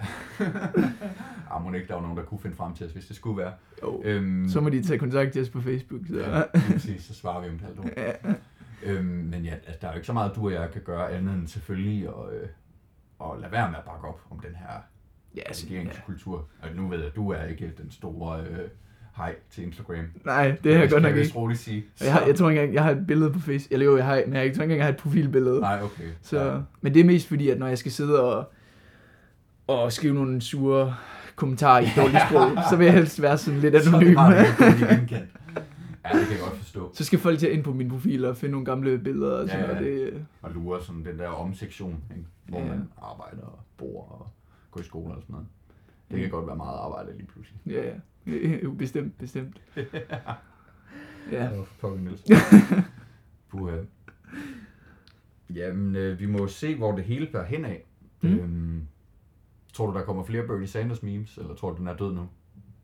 ah, 1.51 1.63
må 1.65 1.73
ikke, 1.73 1.89
der 1.89 1.95
var 1.95 2.03
nogen, 2.03 2.17
der 2.17 2.23
kunne 2.25 2.41
finde 2.41 2.57
frem 2.57 2.75
til 2.75 2.87
os, 2.87 2.93
hvis 2.93 3.07
det 3.07 3.17
skulle 3.17 3.39
være. 3.39 3.53
Jo. 3.83 4.03
Øhm, 4.05 4.49
Så 4.49 4.61
må 4.61 4.69
de 4.69 4.83
tage 4.83 4.99
kontakt 4.99 5.33
til 5.33 5.43
os 5.43 5.49
på 5.49 5.61
Facebook. 5.61 6.01
Så. 6.09 6.19
Ja, 6.19 6.43
præcis, 6.73 7.05
så 7.05 7.15
svarer 7.15 7.41
vi 7.43 7.49
om 7.49 7.55
et 7.55 7.61
halvt 7.61 7.79
år. 7.79 7.89
Ja. 8.03 8.13
Øhm, 8.93 9.05
men 9.07 9.45
ja, 9.45 9.55
altså, 9.55 9.79
der 9.81 9.89
er 9.89 9.93
jo 9.93 9.97
ikke 9.97 10.07
så 10.07 10.13
meget, 10.13 10.33
du 10.37 10.47
og 10.47 10.53
jeg 10.53 10.69
kan 10.73 10.83
gøre 10.83 11.13
andet 11.13 11.35
end 11.35 11.47
selvfølgelig 11.49 12.09
at, 12.09 12.15
øh, 12.43 12.49
at 13.21 13.41
lade 13.41 13.53
være 13.53 13.71
med 13.71 13.79
at 13.79 13.85
bakke 13.85 14.09
op 14.09 14.21
om 14.31 14.39
den 14.41 14.55
her 14.57 14.67
Ja, 15.37 15.41
altså, 15.47 15.67
ja. 15.67 15.73
regeringskultur. 15.73 16.49
Og 16.63 16.69
nu 16.77 16.89
ved 16.89 16.99
jeg, 16.99 17.07
at 17.07 17.17
du 17.17 17.31
er 17.31 17.45
ikke 17.45 17.73
den 17.79 17.91
store 17.91 18.41
øh, 18.51 18.69
hej 19.19 19.35
til 19.51 19.65
Instagram. 19.65 19.97
Nej, 20.25 20.57
det 20.65 20.75
er 20.75 20.79
jeg 20.79 20.91
godt 20.91 21.03
nok 21.03 21.17
ikke. 21.17 21.29
jeg 21.29 21.37
roligt 21.37 21.61
sige. 21.61 21.85
Jeg, 22.01 22.13
har, 22.13 22.27
jeg 22.27 22.35
tror 22.37 22.51
ikke 22.51 22.61
engang, 22.61 22.75
jeg 22.75 22.85
har 22.85 22.91
et 22.91 23.07
billede 23.07 23.33
på 23.33 23.39
Facebook. 23.39 23.73
Eller 23.73 23.87
jo, 23.87 23.97
jeg 23.97 24.05
har, 24.07 24.23
men 24.27 24.35
jeg 24.35 24.43
tror 24.43 24.47
ikke 24.47 24.63
engang, 24.63 24.77
jeg 24.79 24.85
har 24.85 24.93
et 24.93 24.97
profilbillede. 24.97 25.61
Nej, 25.61 25.81
okay. 25.83 26.05
Så, 26.23 26.45
Ja. 26.45 26.59
Men 26.81 26.95
det 26.95 27.01
er 27.01 27.05
mest 27.05 27.29
fordi, 27.29 27.51
at 27.51 27.59
når 27.59 27.67
jeg 27.67 27.79
skal 27.79 27.93
sidde 27.93 28.23
og, 28.23 28.53
og 29.67 29.93
skrive 29.93 30.15
nogle 30.15 30.41
sure 30.43 30.95
kommentarer 31.37 31.81
i 31.81 31.87
dårligt 31.97 32.23
sprog, 32.29 32.51
så 32.71 32.77
vil 32.77 32.85
jeg 32.85 32.95
helst 32.95 33.23
være 33.23 33.39
sådan 33.39 33.61
lidt 33.61 33.75
Så 33.85 33.97
er 33.97 34.01
det 34.01 34.07
anonym. 34.07 34.15
kan 34.59 34.75
blive 34.77 34.89
genkendt. 34.89 35.31
Ja, 36.05 36.19
det 36.19 36.27
kan 36.27 36.37
jeg 36.37 36.41
godt 36.45 36.57
forstå. 36.59 36.91
så 36.95 37.05
skal 37.05 37.19
folk 37.19 37.39
til 37.39 37.53
ind 37.53 37.65
på 37.65 37.73
min 37.73 37.89
profil 37.91 38.25
og 38.25 38.37
finde 38.37 38.53
nogle 38.53 38.65
gamle 38.65 38.99
billeder 38.99 39.33
og 39.33 39.49
sådan 39.49 39.65
Ja, 39.65 39.75
ja. 39.75 39.81
noget. 39.81 40.13
Det, 40.13 40.25
Og 40.43 40.51
lure 40.55 40.83
sådan 40.85 41.05
den 41.05 41.19
der 41.19 41.29
omsektion, 41.29 42.03
ikke? 42.11 42.27
hvor 42.49 42.59
Ja. 42.59 42.65
man 42.65 42.89
arbejder 43.03 43.43
og 43.47 43.59
bor 43.77 44.03
og 44.13 44.27
går 44.71 44.81
i 44.81 44.85
skole 44.85 45.15
og 45.15 45.23
sådan 45.23 45.33
noget. 45.33 45.47
Det 46.11 46.21
kan 46.21 46.31
godt 46.31 46.47
være 46.47 46.57
meget 46.57 46.79
arbejde 46.79 47.13
lige 47.17 47.27
pludselig. 47.27 47.61
ja, 47.67 47.83
ja. 47.89 47.93
Jo, 48.65 48.71
Bestemt, 48.73 49.19
bestemt. 49.19 49.63
Ja. 51.33 51.59
Åh, 51.59 51.67
fucking 51.67 52.05
Niels. 52.05 52.23
Puha. 53.51 53.77
Jamen, 55.55 55.97
øh, 55.97 56.21
vi 56.21 56.27
må 56.27 56.39
jo 56.39 56.47
se, 56.47 56.77
hvor 56.77 56.93
det 56.97 57.05
hele 57.05 57.27
bærer 57.33 57.45
hen 57.45 57.65
af. 57.65 57.85
Mm. 58.23 58.29
Øhm, 58.39 58.83
tror 59.73 59.87
du, 59.91 59.99
der 59.99 60.05
kommer 60.05 60.25
flere 60.25 60.47
Bernie 60.47 60.67
Sanders 60.67 61.03
memes, 61.03 61.37
eller 61.39 61.55
tror 61.55 61.71
du, 61.73 61.79
den 61.79 61.87
er 61.87 61.97
død 61.97 62.15
nu? 62.15 62.29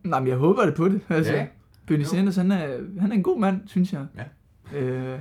Nej, 0.04 0.20
men 0.20 0.28
jeg 0.28 0.36
håber 0.36 0.66
det 0.66 0.74
på 0.74 0.88
det. 0.88 1.00
Altså, 1.08 1.32
Ja. 1.32 1.38
ja. 1.38 1.46
Bernie 1.86 2.02
Jo. 2.04 2.08
Sanders, 2.08 2.36
han 2.36 2.52
er, 2.52 3.00
han 3.00 3.10
er 3.12 3.16
en 3.16 3.22
god 3.22 3.40
mand, 3.40 3.60
synes 3.68 3.92
jeg. 3.92 4.06
Ja. 4.16 4.78
Øh, 4.78 5.20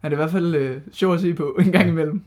han 0.00 0.12
er 0.12 0.12
i 0.12 0.14
hvert 0.14 0.30
fald 0.30 0.54
øh, 0.54 0.80
sjov 0.92 1.14
at 1.14 1.20
se 1.20 1.34
på 1.34 1.56
en 1.60 1.72
gang 1.72 1.88
imellem. 1.88 2.22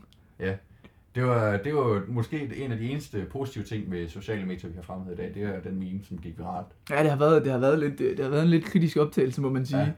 Det 1.14 1.24
var, 1.24 1.56
det 1.56 1.74
var 1.74 2.02
måske 2.08 2.56
en 2.64 2.72
af 2.72 2.78
de 2.78 2.88
eneste 2.90 3.26
positive 3.30 3.64
ting 3.64 3.90
ved 3.90 4.08
sociale 4.08 4.46
medier, 4.46 4.70
vi 4.70 4.76
har 4.76 4.82
fremhævet 4.82 5.18
i 5.18 5.22
dag. 5.22 5.34
Det 5.34 5.42
er 5.42 5.60
den 5.60 5.78
meme, 5.78 6.00
som 6.04 6.18
gik 6.18 6.38
viralt. 6.38 6.66
Ja, 6.90 7.02
det 7.02 7.10
har 7.10 7.18
været, 7.18 7.44
det 7.44 7.52
har 7.52 7.58
været, 7.58 7.78
lidt, 7.78 7.98
det 7.98 8.20
har 8.20 8.28
været 8.28 8.42
en 8.42 8.48
lidt 8.48 8.64
kritisk 8.64 8.96
optagelse, 8.96 9.40
må 9.40 9.50
man 9.50 9.66
sige. 9.66 9.80
Ja. 9.80 9.90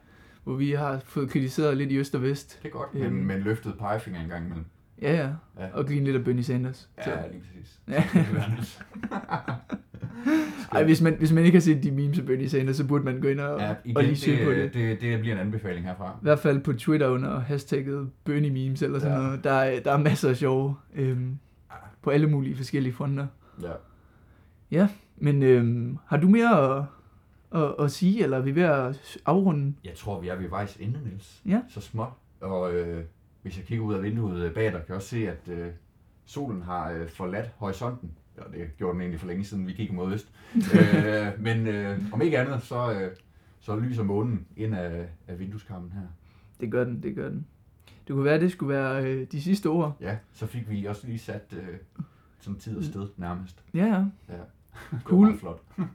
Hvor 0.44 0.54
vi 0.54 0.72
har 0.72 0.98
fået 1.04 1.30
kritiseret 1.30 1.76
lidt 1.76 1.92
i 1.92 1.96
øst 1.98 2.14
og 2.14 2.22
vest. 2.22 2.58
Det 2.62 2.68
er 2.68 2.72
godt, 2.72 2.88
Øhm. 2.94 3.12
men, 3.14 3.26
men 3.26 3.40
løftet 3.40 3.74
pegefinger 3.78 4.20
en 4.22 4.28
gang 4.28 4.44
imellem. 4.44 4.64
Ja, 5.02 5.12
ja. 5.12 5.28
Ja. 5.64 5.68
Og 5.72 5.86
grine 5.86 6.04
lidt 6.04 6.16
af 6.16 6.24
Bernie 6.24 6.44
Sanders. 6.44 6.88
Så. 7.04 7.10
Ja, 7.10 7.16
lige 7.32 7.40
præcis. 7.40 7.80
Ja. 7.88 8.04
Ej, 10.72 10.84
hvis 10.84 11.02
man, 11.02 11.14
hvis 11.18 11.32
man 11.32 11.44
ikke 11.44 11.56
har 11.56 11.60
set 11.60 11.82
de 11.82 11.90
memes 11.90 12.18
af 12.18 12.26
Bernie 12.26 12.48
Sanders, 12.48 12.76
så 12.76 12.86
burde 12.86 13.04
man 13.04 13.20
gå 13.20 13.28
ind 13.28 13.40
og, 13.40 13.60
Ja, 13.60 13.70
og 13.70 13.76
igen, 13.84 14.04
lige 14.04 14.16
søge 14.16 14.44
på 14.44 14.50
det, 14.50 14.74
det. 14.74 15.00
det, 15.00 15.20
bliver 15.20 15.34
en 15.34 15.40
anbefaling 15.40 15.86
herfra. 15.86 16.10
I 16.10 16.22
hvert 16.22 16.38
fald 16.38 16.60
på 16.60 16.72
Twitter 16.72 17.08
under 17.08 17.40
hashtagget 17.40 18.10
Bernie 18.24 18.50
memes 18.50 18.82
eller 18.82 18.98
sådan 18.98 19.12
Ja. 19.16 19.20
ja. 19.22 19.26
noget. 19.26 19.44
Der, 19.44 19.50
er- 19.52 19.80
der 19.80 19.92
er 19.92 19.98
masser 19.98 20.28
af 20.28 20.36
sjove 20.36 20.76
øhm, 20.94 21.38
på 22.02 22.10
alle 22.10 22.26
mulige 22.26 22.56
forskellige 22.56 22.92
fronter. 22.92 23.26
Ja. 24.70 24.88
Men 25.16 25.42
øhm, 25.42 25.98
har 26.06 26.16
du 26.16 26.28
mere 26.28 26.76
at, 26.78 26.84
at, 27.62 27.74
at 27.84 27.90
sige, 27.90 28.22
eller 28.22 28.36
er 28.36 28.42
vi 28.42 28.54
ved 28.54 28.62
at 28.62 29.18
afrunde? 29.26 29.74
Jeg 29.84 29.94
tror, 29.94 30.20
vi 30.20 30.28
er 30.28 30.36
ved 30.36 30.48
vejs 30.48 30.76
ende, 30.80 30.98
Niels. 31.04 31.42
Ja. 31.46 31.60
Så 31.68 31.80
småt. 31.80 32.08
Og 32.40 32.74
øh, 32.74 33.04
hvis 33.42 33.56
jeg 33.56 33.64
kigger 33.64 33.84
ud 33.84 33.94
af 33.94 34.02
vinduet 34.02 34.54
bag 34.54 34.64
dig, 34.64 34.72
kan 34.72 34.84
jeg 34.88 34.96
også 34.96 35.08
se, 35.08 35.28
at 35.28 35.48
øh, 35.48 35.66
solen 36.24 36.62
har 36.62 36.90
øh, 36.90 37.08
forladt 37.08 37.50
horisonten. 37.56 38.10
Ja, 38.38 38.58
det 38.58 38.76
gjorde 38.78 38.92
den 38.92 39.00
egentlig 39.00 39.20
for 39.20 39.26
længe 39.26 39.44
siden, 39.44 39.66
vi 39.66 39.72
gik 39.72 39.92
mod 39.92 40.12
øst. 40.12 40.28
øh, 40.74 41.26
men 41.38 41.66
øh, 41.66 41.98
om 42.12 42.22
ikke 42.22 42.38
andet, 42.38 42.62
så, 42.62 42.92
øh, 42.92 43.10
så 43.60 43.76
lyser 43.76 44.02
månen 44.02 44.46
ind 44.56 44.74
af, 44.74 45.06
af 45.28 45.38
vindueskarmen 45.38 45.92
her. 45.92 46.00
Det 46.60 46.70
gør 46.70 46.84
den, 46.84 47.02
det 47.02 47.14
gør 47.14 47.28
den. 47.28 47.46
Det 48.06 48.14
kunne 48.14 48.24
være, 48.24 48.34
at 48.34 48.40
det 48.40 48.52
skulle 48.52 48.74
være 48.74 49.04
øh, 49.04 49.26
de 49.32 49.42
sidste 49.42 49.66
ord. 49.66 49.96
Ja, 50.00 50.16
så 50.32 50.46
fik 50.46 50.70
vi 50.70 50.84
også 50.84 51.06
lige 51.06 51.18
sat 51.18 51.44
øh, 51.52 51.74
sådan 52.40 52.58
tid 52.60 52.76
og 52.76 52.84
sted 52.84 53.06
nærmest. 53.16 53.62
Ja, 53.74 53.84
ja. 53.86 54.04
Ja. 54.28 54.40
Det 54.90 55.00
Cool. 55.04 55.38
flot. 55.38 55.62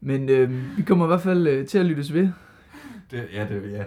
Men 0.00 0.28
øh, 0.28 0.76
vi 0.76 0.82
kommer 0.82 1.04
i 1.04 1.08
hvert 1.08 1.20
fald 1.20 1.46
øh, 1.46 1.66
til 1.66 1.78
at 1.78 1.86
lyttes 1.86 2.14
ved. 2.14 2.28
Det, 3.10 3.28
ja, 3.34 3.46
det 3.48 3.72
ja. 3.72 3.84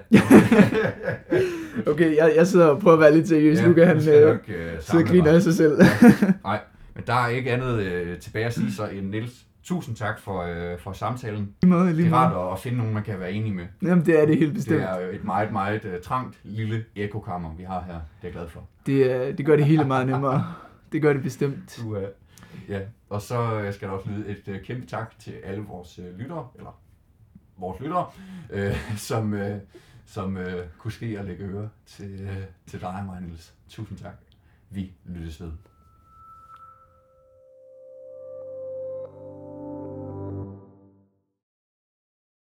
Okay, 1.92 2.16
jeg, 2.18 2.34
jeg 2.36 2.48
sidder 2.48 2.66
og 2.68 2.80
prøver 2.80 2.94
at 2.98 3.00
være 3.02 3.14
lidt 3.16 3.28
seriøs. 3.28 3.60
ja, 3.62 3.68
Luca, 3.68 3.86
han 3.86 3.98
øh, 3.98 4.28
nok, 4.28 4.40
øh, 4.50 4.82
sidder 4.82 5.06
og 5.06 5.10
griner 5.10 5.32
af 5.32 5.42
sig 5.42 5.54
selv. 5.54 5.78
Nej, 6.44 6.60
men 6.96 7.04
der 7.08 7.14
er 7.14 7.28
ikke 7.28 7.52
andet 7.52 7.80
øh, 7.80 8.20
tilbage 8.20 8.46
at 8.46 8.54
sige 8.54 8.72
så 8.74 8.88
end 8.88 9.10
Niels. 9.10 9.46
Tusind 9.64 9.96
tak 9.96 10.20
for, 10.20 10.42
øh, 10.42 10.80
for 10.80 10.94
samtalen. 10.94 11.56
Lige 11.62 11.70
måde, 11.72 11.88
Det 11.88 11.96
lige 11.96 12.06
er 12.06 12.10
måde. 12.10 12.22
rart 12.22 12.48
at, 12.48 12.54
at 12.54 12.60
finde 12.60 12.78
nogen, 12.78 12.94
man 12.94 13.04
kan 13.04 13.20
være 13.20 13.32
enig 13.32 13.56
med. 13.56 13.66
Jamen, 13.82 14.06
det 14.06 14.22
er 14.22 14.26
det 14.26 14.38
helt 14.38 14.48
Det 14.50 14.54
bestemt. 14.56 14.82
er 14.82 15.00
jo 15.02 15.12
et 15.12 15.24
meget, 15.24 15.52
meget 15.52 15.86
uh, 15.86 15.92
trangt 16.04 16.40
lille 16.44 16.86
ekokammer, 16.96 17.56
vi 17.56 17.64
har 17.64 17.82
her. 17.82 17.94
Det 17.94 18.00
er 18.00 18.02
jeg 18.24 18.32
glad 18.32 18.48
for. 18.48 18.68
Det, 18.86 19.12
er, 19.12 19.32
det 19.36 19.46
gør 19.46 19.56
det 19.56 19.66
hele 19.66 19.84
meget 19.86 20.08
nemmere. 20.08 20.54
Det 20.92 21.02
gør 21.02 21.14
det 21.14 21.24
bestemt. 21.24 21.80
Du, 21.82 21.98
uh, 21.98 22.04
ja. 22.70 22.80
Og 23.10 23.22
så 23.22 23.60
øh, 23.62 23.74
skal 23.74 23.88
der 23.88 23.94
også 23.94 24.10
lyde 24.10 24.28
et 24.30 24.48
uh, 24.48 24.62
kæmpe 24.64 24.86
tak 24.88 25.20
til 25.20 25.32
alle 25.44 25.64
vores 25.64 26.00
uh, 26.00 26.20
lyttere, 26.20 26.48
eller 26.58 26.80
vores 27.58 27.80
lyttere, 27.80 28.08
uh, 28.54 28.98
som, 28.98 29.34
uh, 29.34 29.40
som 30.06 30.36
uh, 30.38 30.44
kunne 30.78 30.92
ske 30.92 31.20
at 31.20 31.26
lægge 31.26 31.44
øre 31.46 31.70
til, 31.86 32.20
uh, 32.30 32.44
til 32.68 32.82
dig 32.82 32.90
og 33.00 33.06
mig, 33.06 33.22
Niels. 33.22 33.54
Tusind 33.70 33.98
tak. 33.98 34.16
Vi 34.70 34.92
lyttes 35.06 35.42
ved. 35.42 35.52